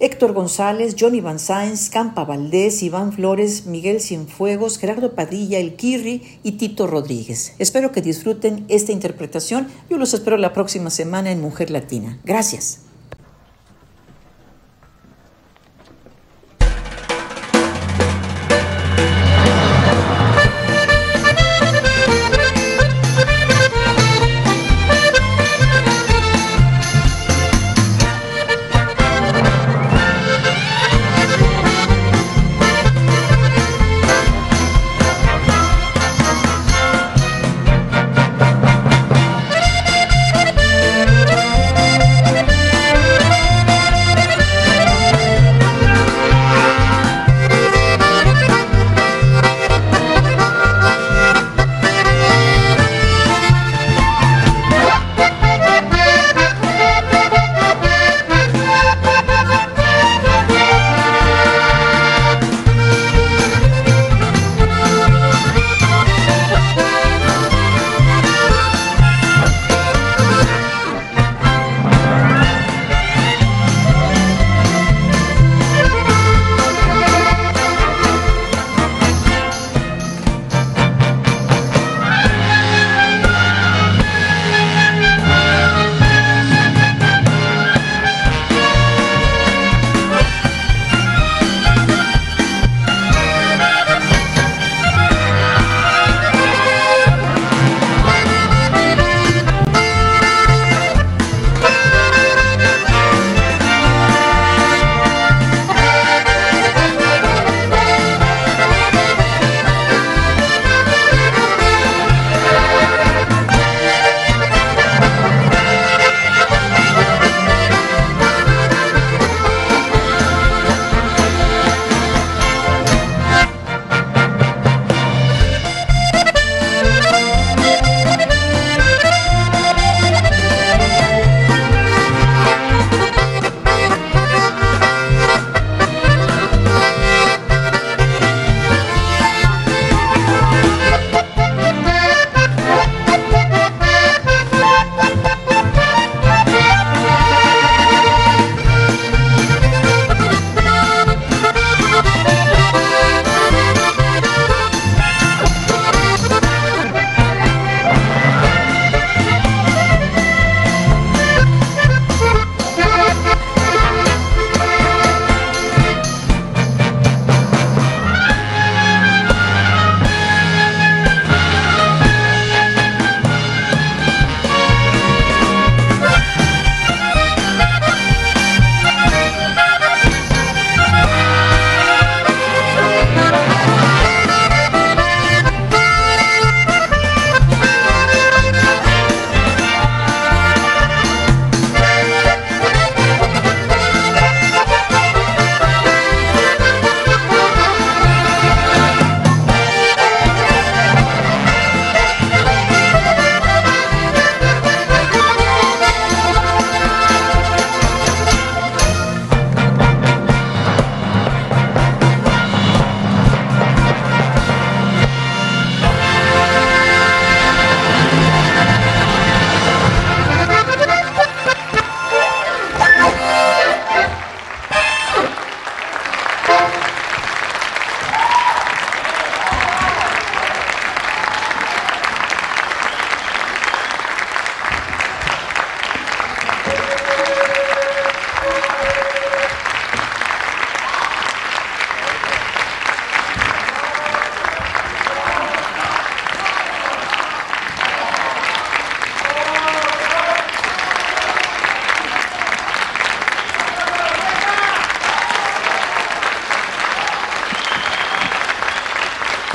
Héctor 0.00 0.34
González, 0.34 0.96
Johnny 1.00 1.22
Van 1.22 1.38
Sáenz, 1.38 1.88
Campa 1.88 2.24
Valdés, 2.24 2.82
Iván 2.82 3.14
Flores, 3.14 3.64
Miguel 3.64 4.02
Cienfuegos, 4.02 4.76
Gerardo 4.78 5.14
Padilla, 5.14 5.58
El 5.58 5.76
Kirri 5.76 6.38
y 6.42 6.52
Tito 6.52 6.86
Rodríguez. 6.86 7.54
Espero 7.58 7.90
que 7.90 8.02
disfruten 8.02 8.66
esta 8.68 8.92
interpretación. 8.92 9.66
Yo 9.88 9.96
los 9.96 10.12
espero 10.12 10.36
la 10.36 10.52
próxima 10.52 10.90
semana 10.90 11.32
en 11.32 11.40
Mujer 11.40 11.70
Latina. 11.70 12.18
Gracias. 12.24 12.87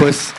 Pues 0.03 0.33